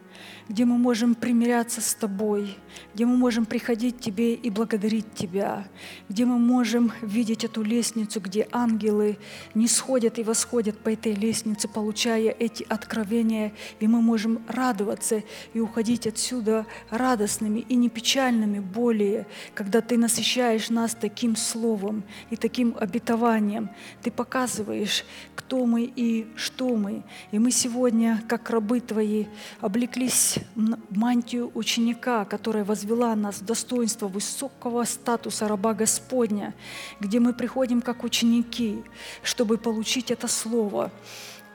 где 0.51 0.64
мы 0.64 0.78
можем 0.78 1.14
примиряться 1.14 1.81
с 1.81 1.94
Тобой, 1.94 2.56
где 2.93 3.06
мы 3.06 3.16
можем 3.16 3.47
приходить 3.47 3.98
к 3.98 4.01
Тебе 4.01 4.35
и 4.35 4.51
благодарить 4.51 5.14
Тебя, 5.14 5.68
где 6.09 6.24
мы 6.24 6.40
можем 6.40 6.90
видеть 7.02 7.44
эту 7.44 7.62
лестницу, 7.62 8.20
где 8.20 8.48
ангелы 8.51 9.18
не 9.55 9.68
сходят 9.68 10.18
и 10.18 10.24
восходят 10.24 10.77
по 10.77 10.89
этой 10.89 11.14
лестнице, 11.14 11.68
получая 11.68 12.32
эти 12.32 12.66
откровения, 12.68 13.52
и 13.78 13.86
мы 13.86 14.02
можем 14.02 14.43
радоваться 14.48 15.22
и 15.55 15.60
уходить 15.60 16.09
отсюда 16.09 16.66
радостными 16.90 17.60
и 17.60 17.77
не 17.77 17.89
печальными 17.89 18.59
более, 18.59 19.28
когда 19.55 19.81
Ты 19.81 19.98
насыщаешь 19.98 20.68
нас 20.68 20.97
таким 21.01 21.36
словом 21.36 22.02
и 22.28 22.35
таким 22.35 22.77
обетованием. 22.77 23.70
Ты 24.02 24.10
показываешь, 24.10 25.05
кто 25.36 25.64
мы 25.64 25.85
и 25.85 26.27
что 26.35 26.74
мы. 26.74 27.05
И 27.31 27.39
мы 27.39 27.52
сегодня, 27.52 28.20
как 28.27 28.51
рабы 28.51 28.81
Твои, 28.81 29.27
облеклись 29.60 30.39
мантию 30.54 31.50
ученика, 31.54 32.24
которая 32.24 32.64
возвела 32.64 33.14
нас 33.16 33.40
в 33.40 33.44
достоинство 33.44 34.08
высокого 34.08 34.84
статуса 34.84 35.48
раба 35.48 35.74
Господня, 35.74 36.54
где 37.00 37.20
мы 37.20 37.32
приходим 37.32 37.82
как 37.82 38.04
ученики, 38.04 38.82
чтобы 39.22 39.58
получить 39.58 40.10
это 40.10 40.28
слово 40.28 40.90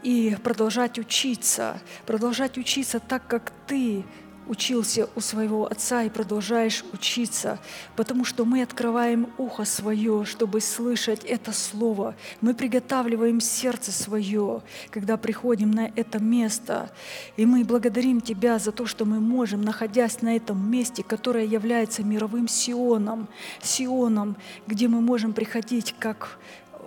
и 0.04 0.38
продолжать 0.44 1.00
учиться, 1.00 1.82
продолжать 2.06 2.58
учиться 2.58 3.00
так, 3.00 3.28
как 3.28 3.52
Ты 3.68 4.04
учился 4.48 5.10
у 5.16 5.20
своего 5.20 5.66
отца 5.66 6.04
и 6.04 6.10
продолжаешь 6.10 6.84
учиться, 6.94 7.60
потому 7.96 8.26
что 8.26 8.46
мы 8.46 8.62
открываем 8.62 9.30
ухо 9.38 9.66
свое, 9.66 10.26
чтобы 10.26 10.62
слышать 10.62 11.24
это 11.24 11.52
слово. 11.52 12.16
Мы 12.42 12.54
приготавливаем 12.54 13.40
сердце 13.40 13.92
свое, 13.92 14.62
когда 14.92 15.18
приходим 15.18 15.72
на 15.72 15.92
это 15.96 16.20
место. 16.20 16.92
И 17.38 17.46
мы 17.46 17.64
благодарим 17.64 18.22
Тебя 18.22 18.60
за 18.60 18.72
то, 18.72 18.86
что 18.86 19.06
мы 19.06 19.20
можем, 19.20 19.62
находясь 19.62 20.22
на 20.22 20.36
этом 20.36 20.70
месте, 20.70 21.04
которое 21.04 21.46
является 21.46 22.04
мировым 22.04 22.48
Сионом, 22.48 23.28
Сионом, 23.62 24.38
где 24.68 24.88
мы 24.88 25.02
можем 25.02 25.34
приходить 25.34 25.96
как 26.00 26.40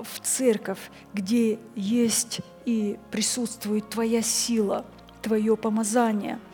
в 0.02 0.20
церковь, 0.20 0.78
где 1.12 1.59
есть 1.74 2.40
и 2.64 2.98
присутствует 3.10 3.89
Твоя 3.89 4.22
сила, 4.22 4.85
Твое 5.22 5.56
помазание– 5.56 6.39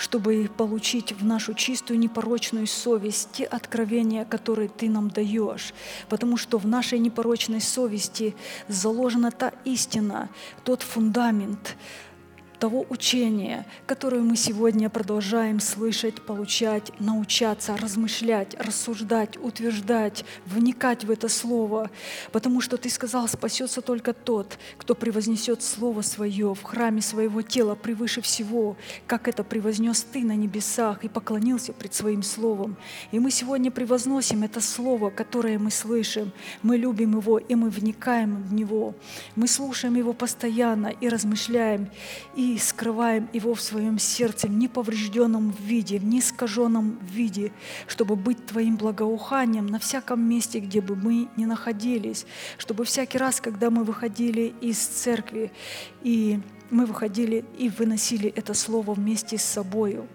чтобы 0.00 0.50
получить 0.56 1.12
в 1.12 1.26
нашу 1.26 1.52
чистую 1.52 1.98
непорочную 1.98 2.66
совесть 2.66 3.28
те 3.32 3.44
откровения, 3.44 4.24
которые 4.24 4.70
Ты 4.70 4.88
нам 4.88 5.10
даешь. 5.10 5.74
Потому 6.08 6.38
что 6.38 6.56
в 6.56 6.66
нашей 6.66 6.98
непорочной 6.98 7.60
совести 7.60 8.34
заложена 8.66 9.30
та 9.30 9.52
истина, 9.66 10.30
тот 10.64 10.80
фундамент, 10.80 11.76
того 12.60 12.84
учения, 12.90 13.66
которое 13.86 14.20
мы 14.20 14.36
сегодня 14.36 14.90
продолжаем 14.90 15.60
слышать, 15.60 16.20
получать, 16.22 16.92
научаться, 17.00 17.76
размышлять, 17.76 18.54
рассуждать, 18.60 19.38
утверждать, 19.38 20.24
вникать 20.44 21.04
в 21.04 21.10
это 21.10 21.28
Слово. 21.28 21.90
Потому 22.32 22.60
что 22.60 22.76
Ты 22.76 22.90
сказал, 22.90 23.26
спасется 23.28 23.80
только 23.80 24.12
тот, 24.12 24.58
кто 24.76 24.94
превознесет 24.94 25.62
Слово 25.62 26.02
Свое 26.02 26.54
в 26.54 26.62
храме 26.62 27.00
своего 27.00 27.40
тела 27.40 27.74
превыше 27.74 28.20
всего, 28.20 28.76
как 29.06 29.26
это 29.26 29.42
превознес 29.42 30.02
Ты 30.02 30.22
на 30.22 30.36
небесах 30.36 31.02
и 31.02 31.08
поклонился 31.08 31.72
пред 31.72 31.94
Своим 31.94 32.22
Словом. 32.22 32.76
И 33.10 33.18
мы 33.18 33.30
сегодня 33.30 33.70
превозносим 33.70 34.42
это 34.42 34.60
Слово, 34.60 35.08
которое 35.08 35.58
мы 35.58 35.70
слышим. 35.70 36.30
Мы 36.62 36.76
любим 36.76 37.16
его, 37.16 37.38
и 37.38 37.54
мы 37.54 37.70
вникаем 37.70 38.42
в 38.42 38.52
него. 38.52 38.94
Мы 39.34 39.48
слушаем 39.48 39.94
его 39.94 40.12
постоянно 40.12 40.88
и 40.88 41.08
размышляем, 41.08 41.88
и 42.36 42.49
скрываем 42.58 43.28
его 43.32 43.54
в 43.54 43.60
своем 43.60 43.98
сердце 43.98 44.46
в 44.46 44.50
неповрежденном 44.50 45.54
виде, 45.60 45.98
в 45.98 46.04
неискаженном 46.04 46.98
виде, 47.02 47.52
чтобы 47.86 48.16
быть 48.16 48.46
Твоим 48.46 48.76
благоуханием 48.76 49.66
на 49.66 49.78
всяком 49.78 50.20
месте, 50.22 50.60
где 50.60 50.80
бы 50.80 50.96
мы 50.96 51.28
ни 51.36 51.44
находились, 51.44 52.26
чтобы 52.58 52.84
всякий 52.84 53.18
раз, 53.18 53.40
когда 53.40 53.70
мы 53.70 53.84
выходили 53.84 54.54
из 54.60 54.78
церкви, 54.78 55.52
и 56.02 56.40
мы 56.70 56.86
выходили 56.86 57.44
и 57.58 57.68
выносили 57.68 58.30
это 58.30 58.54
слово 58.54 58.94
вместе 58.94 59.38
с 59.38 59.42
собою. 59.42 60.08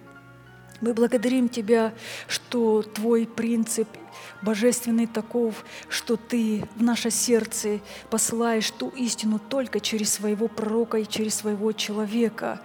Мы 0.81 0.93
благодарим 0.93 1.49
Тебя, 1.49 1.93
что 2.27 2.81
Твой 2.81 3.25
принцип 3.25 3.87
божественный 4.45 5.07
таков, 5.07 5.65
что 5.89 6.15
Ты 6.15 6.63
в 6.75 6.83
наше 6.83 7.09
сердце 7.09 7.79
посылаешь 8.09 8.71
ту 8.71 8.89
истину 8.89 9.39
только 9.39 9.79
через 9.79 10.13
своего 10.13 10.47
пророка 10.47 10.97
и 10.97 11.07
через 11.07 11.35
своего 11.35 11.71
человека. 11.73 12.61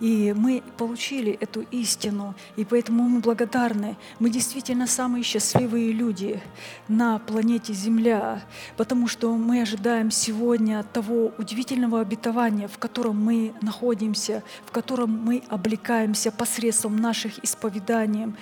И 0.00 0.32
мы 0.34 0.62
получили 0.78 1.32
эту 1.32 1.60
истину, 1.70 2.34
и 2.56 2.64
поэтому 2.64 3.02
мы 3.02 3.20
благодарны. 3.20 3.96
Мы 4.18 4.30
действительно 4.30 4.86
самые 4.86 5.22
счастливые 5.22 5.92
люди 5.92 6.40
на 6.88 7.18
планете 7.18 7.74
Земля, 7.74 8.42
потому 8.78 9.08
что 9.08 9.36
мы 9.36 9.60
ожидаем 9.60 10.10
сегодня 10.10 10.82
того 10.82 11.32
удивительного 11.38 12.00
обетования, 12.00 12.66
в 12.66 12.78
котором 12.78 13.22
мы 13.22 13.52
находимся, 13.60 14.42
в 14.64 14.72
котором 14.72 15.10
мы 15.10 15.42
облекаемся 15.48 16.32
посредством 16.32 16.96
наших 16.96 17.44
исповеданий 17.44 18.32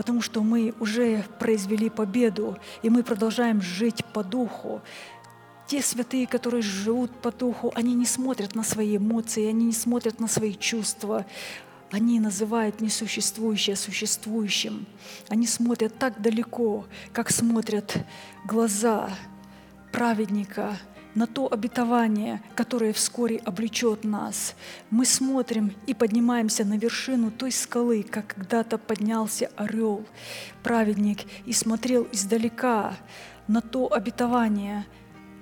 потому 0.00 0.22
что 0.22 0.42
мы 0.42 0.72
уже 0.80 1.26
произвели 1.38 1.90
победу, 1.90 2.56
и 2.80 2.88
мы 2.88 3.02
продолжаем 3.02 3.60
жить 3.60 4.02
по 4.14 4.24
духу. 4.24 4.80
Те 5.66 5.82
святые, 5.82 6.26
которые 6.26 6.62
живут 6.62 7.10
по 7.20 7.30
духу, 7.30 7.70
они 7.74 7.92
не 7.92 8.06
смотрят 8.06 8.54
на 8.54 8.64
свои 8.64 8.96
эмоции, 8.96 9.46
они 9.46 9.66
не 9.66 9.74
смотрят 9.74 10.18
на 10.18 10.26
свои 10.26 10.54
чувства, 10.54 11.26
они 11.90 12.18
называют 12.18 12.80
несуществующее 12.80 13.76
существующим. 13.76 14.86
Они 15.28 15.46
смотрят 15.46 15.98
так 15.98 16.22
далеко, 16.22 16.86
как 17.12 17.30
смотрят 17.30 17.98
глаза 18.46 19.10
праведника 19.92 20.78
на 21.14 21.26
то 21.26 21.52
обетование, 21.52 22.42
которое 22.54 22.92
вскоре 22.92 23.38
облечет 23.38 24.04
нас. 24.04 24.54
Мы 24.90 25.04
смотрим 25.04 25.72
и 25.86 25.94
поднимаемся 25.94 26.64
на 26.64 26.76
вершину 26.78 27.30
той 27.30 27.52
скалы, 27.52 28.02
как 28.02 28.28
когда-то 28.28 28.78
поднялся 28.78 29.50
орел, 29.56 30.04
праведник, 30.62 31.20
и 31.46 31.52
смотрел 31.52 32.06
издалека 32.12 32.94
на 33.48 33.60
то 33.60 33.92
обетование, 33.92 34.86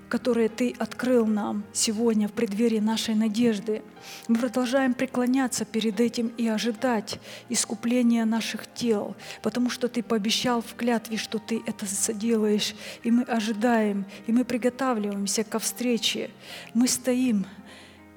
которое 0.09 0.48
Ты 0.48 0.74
открыл 0.78 1.26
нам 1.26 1.64
сегодня 1.72 2.28
в 2.28 2.32
преддверии 2.32 2.78
нашей 2.78 3.14
надежды. 3.14 3.82
Мы 4.26 4.36
продолжаем 4.36 4.94
преклоняться 4.94 5.64
перед 5.64 6.01
этим 6.01 6.28
и 6.36 6.48
ожидать 6.48 7.20
искупления 7.48 8.24
наших 8.24 8.72
тел, 8.72 9.16
потому 9.43 9.70
что 9.70 9.89
Ты 9.89 10.02
пообещал 10.02 10.62
в 10.62 10.74
клятве, 10.74 11.16
что 11.16 11.39
Ты 11.39 11.62
это 11.66 11.86
соделаешь, 11.86 12.74
и 13.02 13.10
мы 13.10 13.22
ожидаем, 13.22 14.06
и 14.26 14.32
мы 14.32 14.44
приготавливаемся 14.44 15.44
ко 15.44 15.59
встрече. 15.59 16.30
Мы 16.74 16.89
стоим 16.89 17.47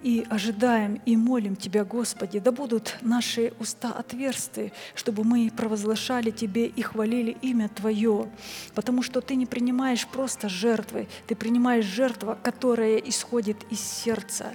и 0.03 0.25
ожидаем 0.29 1.01
и 1.05 1.15
молим 1.15 1.55
Тебя, 1.55 1.83
Господи, 1.83 2.39
да 2.39 2.51
будут 2.51 2.97
наши 3.01 3.53
уста 3.59 3.91
отверсты, 3.91 4.71
чтобы 4.95 5.23
мы 5.23 5.51
провозглашали 5.55 6.31
Тебе 6.31 6.65
и 6.67 6.81
хвалили 6.81 7.37
имя 7.41 7.69
Твое, 7.69 8.29
потому 8.73 9.03
что 9.03 9.21
Ты 9.21 9.35
не 9.35 9.45
принимаешь 9.45 10.07
просто 10.07 10.49
жертвы, 10.49 11.07
Ты 11.27 11.35
принимаешь 11.35 11.85
жертву, 11.85 12.37
которая 12.41 12.97
исходит 12.97 13.57
из 13.69 13.79
сердца, 13.79 14.53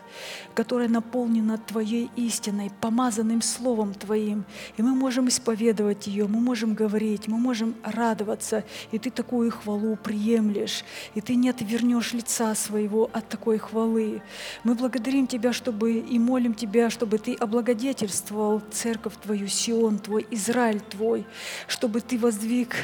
которая 0.54 0.88
наполнена 0.88 1.58
Твоей 1.58 2.10
истиной, 2.16 2.70
помазанным 2.80 3.42
Словом 3.42 3.94
Твоим, 3.94 4.44
и 4.76 4.82
мы 4.82 4.94
можем 4.94 5.28
исповедовать 5.28 6.06
ее, 6.06 6.26
мы 6.26 6.40
можем 6.40 6.74
говорить, 6.74 7.28
мы 7.28 7.38
можем 7.38 7.74
радоваться, 7.82 8.64
и 8.90 8.98
Ты 8.98 9.10
такую 9.10 9.50
хвалу 9.50 9.96
приемлешь, 9.96 10.84
и 11.14 11.20
Ты 11.20 11.36
не 11.36 11.50
отвернешь 11.50 12.12
лица 12.12 12.54
своего 12.54 13.08
от 13.12 13.28
такой 13.28 13.58
хвалы. 13.58 14.22
Мы 14.64 14.74
благодарим 14.74 15.26
Тебя, 15.26 15.35
чтобы 15.52 15.98
и 15.98 16.18
молим 16.18 16.54
Тебя, 16.54 16.90
чтобы 16.90 17.18
Ты 17.18 17.34
облагодетельствовал 17.34 18.62
церковь 18.70 19.14
Твою, 19.22 19.48
Сион 19.48 19.98
Твой, 19.98 20.26
Израиль 20.30 20.80
Твой, 20.80 21.26
чтобы 21.68 22.00
Ты 22.00 22.18
воздвиг 22.18 22.74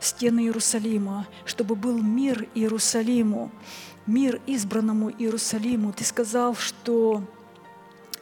стены 0.00 0.40
Иерусалима, 0.40 1.26
чтобы 1.44 1.76
был 1.76 2.00
мир 2.00 2.48
Иерусалиму, 2.54 3.50
мир 4.06 4.40
избранному 4.46 5.10
Иерусалиму. 5.10 5.92
Ты 5.92 6.04
сказал, 6.04 6.54
что 6.54 7.22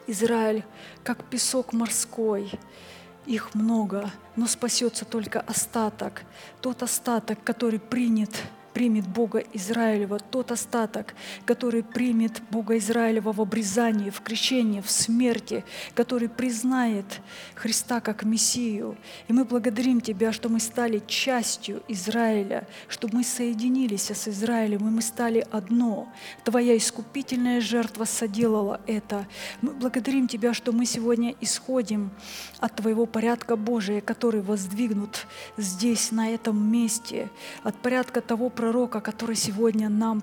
Израиль 0.07 0.65
как 1.05 1.25
песок 1.25 1.73
морской, 1.73 2.51
их 3.27 3.55
много, 3.55 4.11
но 4.37 4.47
спасется 4.47 5.05
только 5.05 5.41
остаток, 5.41 6.23
тот 6.63 6.83
остаток, 6.83 7.45
который 7.45 7.79
принят 7.79 8.31
примет 8.79 9.09
Бога 9.09 9.43
Израилева, 9.55 10.21
тот 10.21 10.53
остаток, 10.53 11.17
который 11.45 11.83
примет 11.83 12.41
Бога 12.49 12.79
Израилева 12.79 13.33
в 13.33 13.41
обрезании, 13.41 14.11
в 14.11 14.21
крещении, 14.21 14.81
в 14.81 14.89
смерти, 14.89 15.65
который 15.95 16.29
признает 16.29 17.21
Христа 17.57 18.01
как 18.01 18.23
Мессию. 18.23 18.97
И 19.27 19.33
мы 19.33 19.45
благодарим 19.45 20.01
Тебя, 20.01 20.31
что 20.31 20.49
мы 20.49 20.61
стали 20.61 21.03
частью 21.09 21.83
Израиля, 21.89 22.69
что 22.87 23.09
мы 23.11 23.25
соединились 23.25 24.13
с 24.13 24.29
Израилем, 24.29 24.87
и 24.87 24.91
мы 24.91 25.03
стали 25.03 25.45
одно. 25.51 26.13
Твоя 26.45 26.77
искупительная 26.77 27.61
жертва 27.61 28.05
соделала 28.05 28.81
это. 28.87 29.27
Мы 29.61 29.73
благодарим 29.73 30.29
Тебя, 30.29 30.55
что 30.55 30.71
мы 30.71 30.87
сегодня 30.87 31.35
исходим 31.41 32.13
от 32.61 32.77
Твоего 32.77 33.07
порядка 33.07 33.57
Божия, 33.57 34.01
который 34.01 34.41
воздвигнут 34.41 35.27
здесь, 35.57 36.13
на 36.13 36.29
этом 36.29 36.57
месте, 36.71 37.29
от 37.65 37.75
порядка 37.83 38.21
того 38.21 38.51
пророка, 38.69 39.01
который 39.01 39.35
сегодня 39.35 39.89
нам 39.89 40.23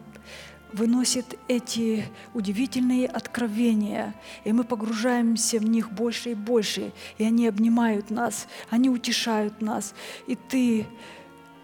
выносит 0.72 1.40
эти 1.48 2.06
удивительные 2.36 3.08
откровения, 3.08 4.14
и 4.44 4.54
мы 4.54 4.64
погружаемся 4.64 5.58
в 5.58 5.66
них 5.66 5.92
больше 5.92 6.32
и 6.32 6.36
больше, 6.36 6.92
и 7.18 7.24
они 7.24 7.48
обнимают 7.48 8.12
нас, 8.12 8.48
они 8.70 8.90
утешают 8.90 9.62
нас, 9.62 9.96
и 10.28 10.36
Ты 10.36 10.86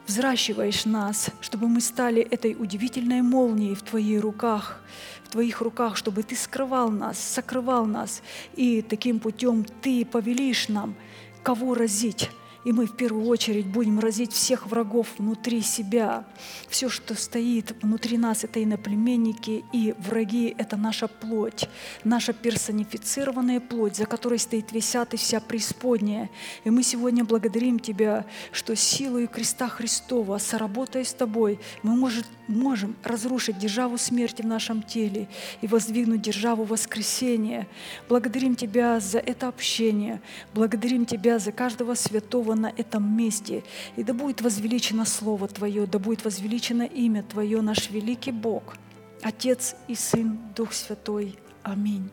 взращиваешь 0.08 0.86
нас, 0.86 1.30
чтобы 1.40 1.68
мы 1.68 1.82
стали 1.82 2.20
этой 2.24 2.56
удивительной 2.60 3.22
молнией 3.22 3.76
в 3.76 3.84
Твоих 3.84 4.24
руках, 4.24 4.82
в 5.24 5.30
Твоих 5.30 5.62
руках, 5.62 5.98
чтобы 5.98 6.24
Ты 6.24 6.36
скрывал 6.36 6.90
нас, 6.90 7.20
сокрывал 7.20 7.86
нас, 7.86 8.24
и 8.56 8.82
таким 8.82 9.20
путем 9.20 9.66
Ты 9.84 10.04
повелишь 10.04 10.68
нам, 10.68 10.96
кого 11.44 11.76
разить, 11.76 12.32
и 12.64 12.72
мы 12.72 12.86
в 12.86 12.96
первую 12.96 13.26
очередь 13.26 13.66
будем 13.66 14.00
разить 14.00 14.34
всех 14.34 14.68
врагов 14.68 15.08
внутри 15.18 15.62
себя. 15.62 16.26
Все, 16.70 16.90
что 16.90 17.16
стоит 17.16 17.76
внутри 17.82 18.18
нас, 18.18 18.44
это 18.44 18.64
иноплеменники, 18.64 19.64
и 19.74 19.96
враги— 19.98 20.54
это 20.58 20.78
наша 20.78 21.08
плоть, 21.08 21.68
наша 22.04 22.34
персонифицированная 22.34 23.60
плоть, 23.60 23.96
за 23.96 24.06
которой 24.06 24.40
стоит 24.40 24.72
весь 24.72 24.96
ад 24.96 25.14
и 25.14 25.18
вся 25.18 25.40
преисподняя. 25.40 26.30
И 26.64 26.70
мы 26.70 26.84
сегодня 26.84 27.24
благодарим 27.24 27.80
Тебя, 27.80 28.26
что 28.52 28.76
силой 28.76 29.28
креста 29.28 29.68
Христова, 29.68 30.38
соработая 30.38 31.04
с 31.04 31.14
Тобой, 31.14 31.60
мы 31.84 31.96
может, 31.96 32.26
можем 32.48 32.96
разрушить 33.04 33.58
державу 33.58 33.98
смерти 33.98 34.42
в 34.42 34.48
нашем 34.48 34.84
теле 34.84 35.28
и 35.62 35.68
воздвигнуть 35.68 36.22
державу 36.22 36.64
воскресения. 36.64 37.68
Благодарим 38.08 38.56
Тебя 38.56 39.00
за 39.00 39.20
это 39.20 39.48
общение, 39.48 40.22
благодарим 40.54 41.06
Тебя 41.06 41.40
за 41.40 41.52
каждого 41.52 41.96
святого 41.96 42.51
его 42.52 42.60
на 42.60 42.74
этом 42.76 43.16
месте. 43.16 43.64
И 43.96 44.04
да 44.04 44.14
будет 44.14 44.42
возвеличено 44.42 45.06
Слово 45.06 45.48
Твое, 45.48 45.86
да 45.86 46.00
будет 46.00 46.26
возвеличено 46.26 46.84
имя 46.84 47.24
Твое, 47.24 47.62
наш 47.62 47.90
великий 47.90 48.34
Бог, 48.34 48.76
Отец 49.22 49.76
и 49.88 49.96
Сын, 49.96 50.38
Дух 50.54 50.74
Святой. 50.74 51.38
Аминь. 51.64 52.10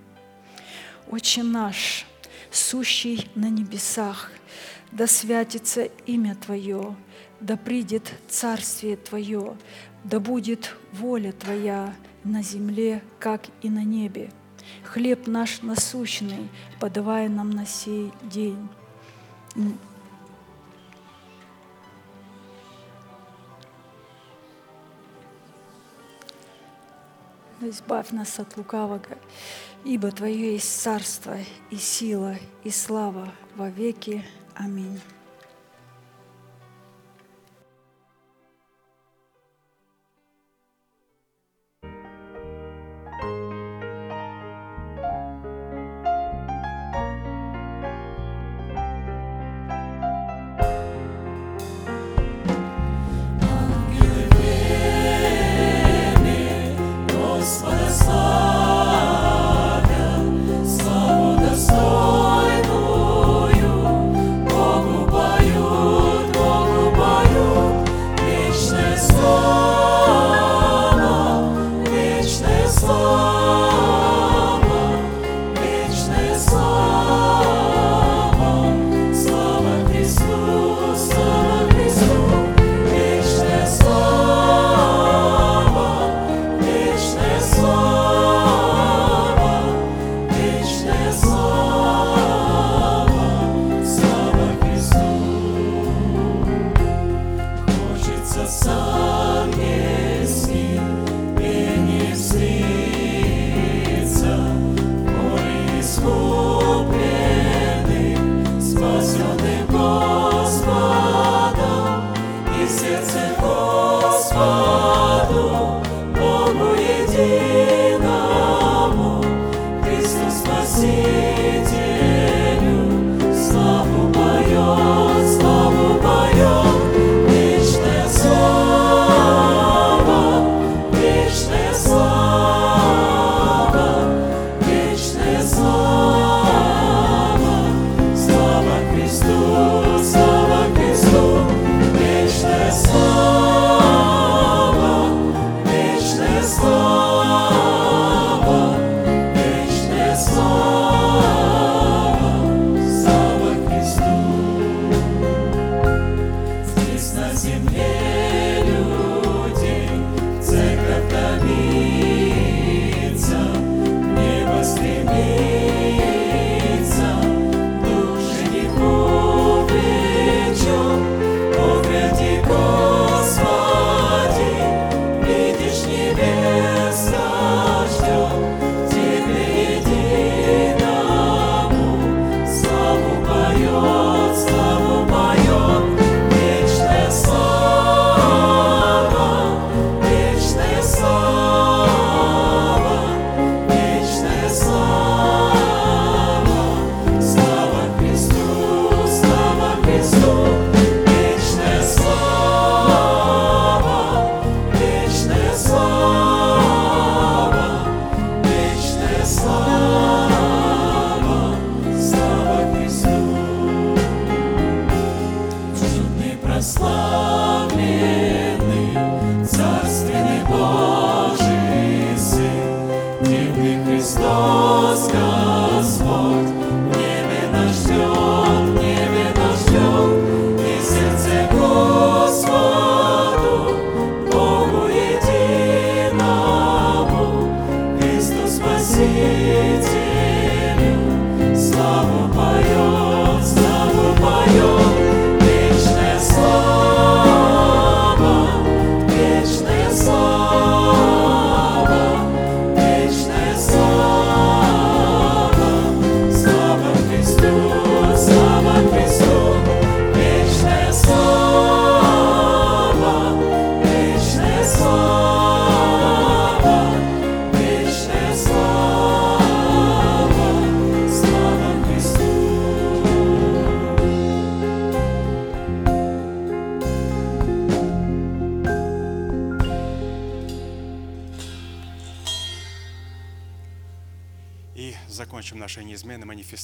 Отче 1.11 1.43
наш, 1.43 2.07
сущий 2.53 3.29
на 3.35 3.51
небесах, 3.51 4.31
да 4.93 5.09
святится 5.09 5.85
имя 6.07 6.37
Твое, 6.37 6.95
да 7.41 7.57
придет 7.57 8.13
Царствие 8.29 8.97
Твое, 8.97 9.57
да 10.05 10.21
будет 10.21 10.77
воля 10.93 11.33
Твоя 11.33 11.93
на 12.23 12.43
земле, 12.43 13.03
как 13.19 13.47
и 13.63 13.71
на 13.71 13.83
небе. 13.83 14.31
Хлеб 14.85 15.27
наш 15.27 15.63
насущный 15.63 16.49
подавай 16.79 17.29
нам 17.29 17.51
на 17.51 17.67
сей 17.67 18.13
день 18.23 18.69
но 27.61 27.69
избавь 27.69 28.11
нас 28.11 28.39
от 28.39 28.57
лукавого, 28.57 29.01
ибо 29.85 30.11
Твое 30.11 30.53
есть 30.53 30.81
царство 30.81 31.37
и 31.71 31.77
сила 31.77 32.37
и 32.65 32.71
слава 32.71 33.33
во 33.57 33.69
веки. 33.69 34.25
Аминь. 34.55 35.01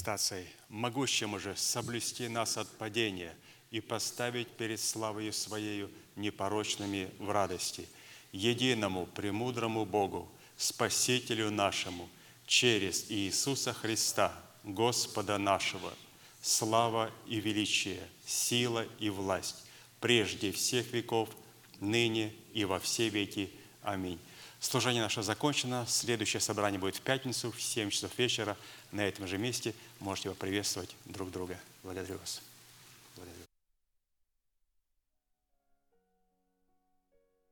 аттестацией, 0.04 0.46
могущим 0.68 1.34
уже 1.34 1.56
соблюсти 1.56 2.28
нас 2.28 2.58
от 2.58 2.68
падения 2.78 3.34
и 3.70 3.80
поставить 3.80 4.48
перед 4.48 4.80
славою 4.80 5.32
Своею 5.32 5.90
непорочными 6.16 7.10
в 7.18 7.30
радости, 7.30 7.88
единому, 8.32 9.06
премудрому 9.06 9.84
Богу, 9.86 10.30
Спасителю 10.56 11.50
нашему, 11.50 12.08
через 12.46 13.10
Иисуса 13.10 13.72
Христа, 13.72 14.32
Господа 14.62 15.38
нашего, 15.38 15.92
слава 16.42 17.10
и 17.26 17.40
величие, 17.40 18.00
сила 18.26 18.86
и 18.98 19.08
власть, 19.08 19.64
прежде 20.00 20.52
всех 20.52 20.92
веков, 20.92 21.30
ныне 21.80 22.32
и 22.52 22.64
во 22.64 22.78
все 22.78 23.08
веки. 23.08 23.50
Аминь. 23.82 24.18
Служение 24.64 25.02
наше 25.02 25.22
закончено. 25.22 25.84
Следующее 25.86 26.40
собрание 26.40 26.80
будет 26.80 26.96
в 26.96 27.02
пятницу 27.02 27.52
в 27.52 27.60
7 27.60 27.90
часов 27.90 28.18
вечера 28.18 28.56
на 28.92 29.02
этом 29.02 29.26
же 29.26 29.36
месте. 29.36 29.74
Можете 30.04 30.28
поприветствовать 30.28 30.94
друг 31.06 31.30
друга. 31.30 31.58
Благодарю 31.82 32.18
вас. 32.18 32.42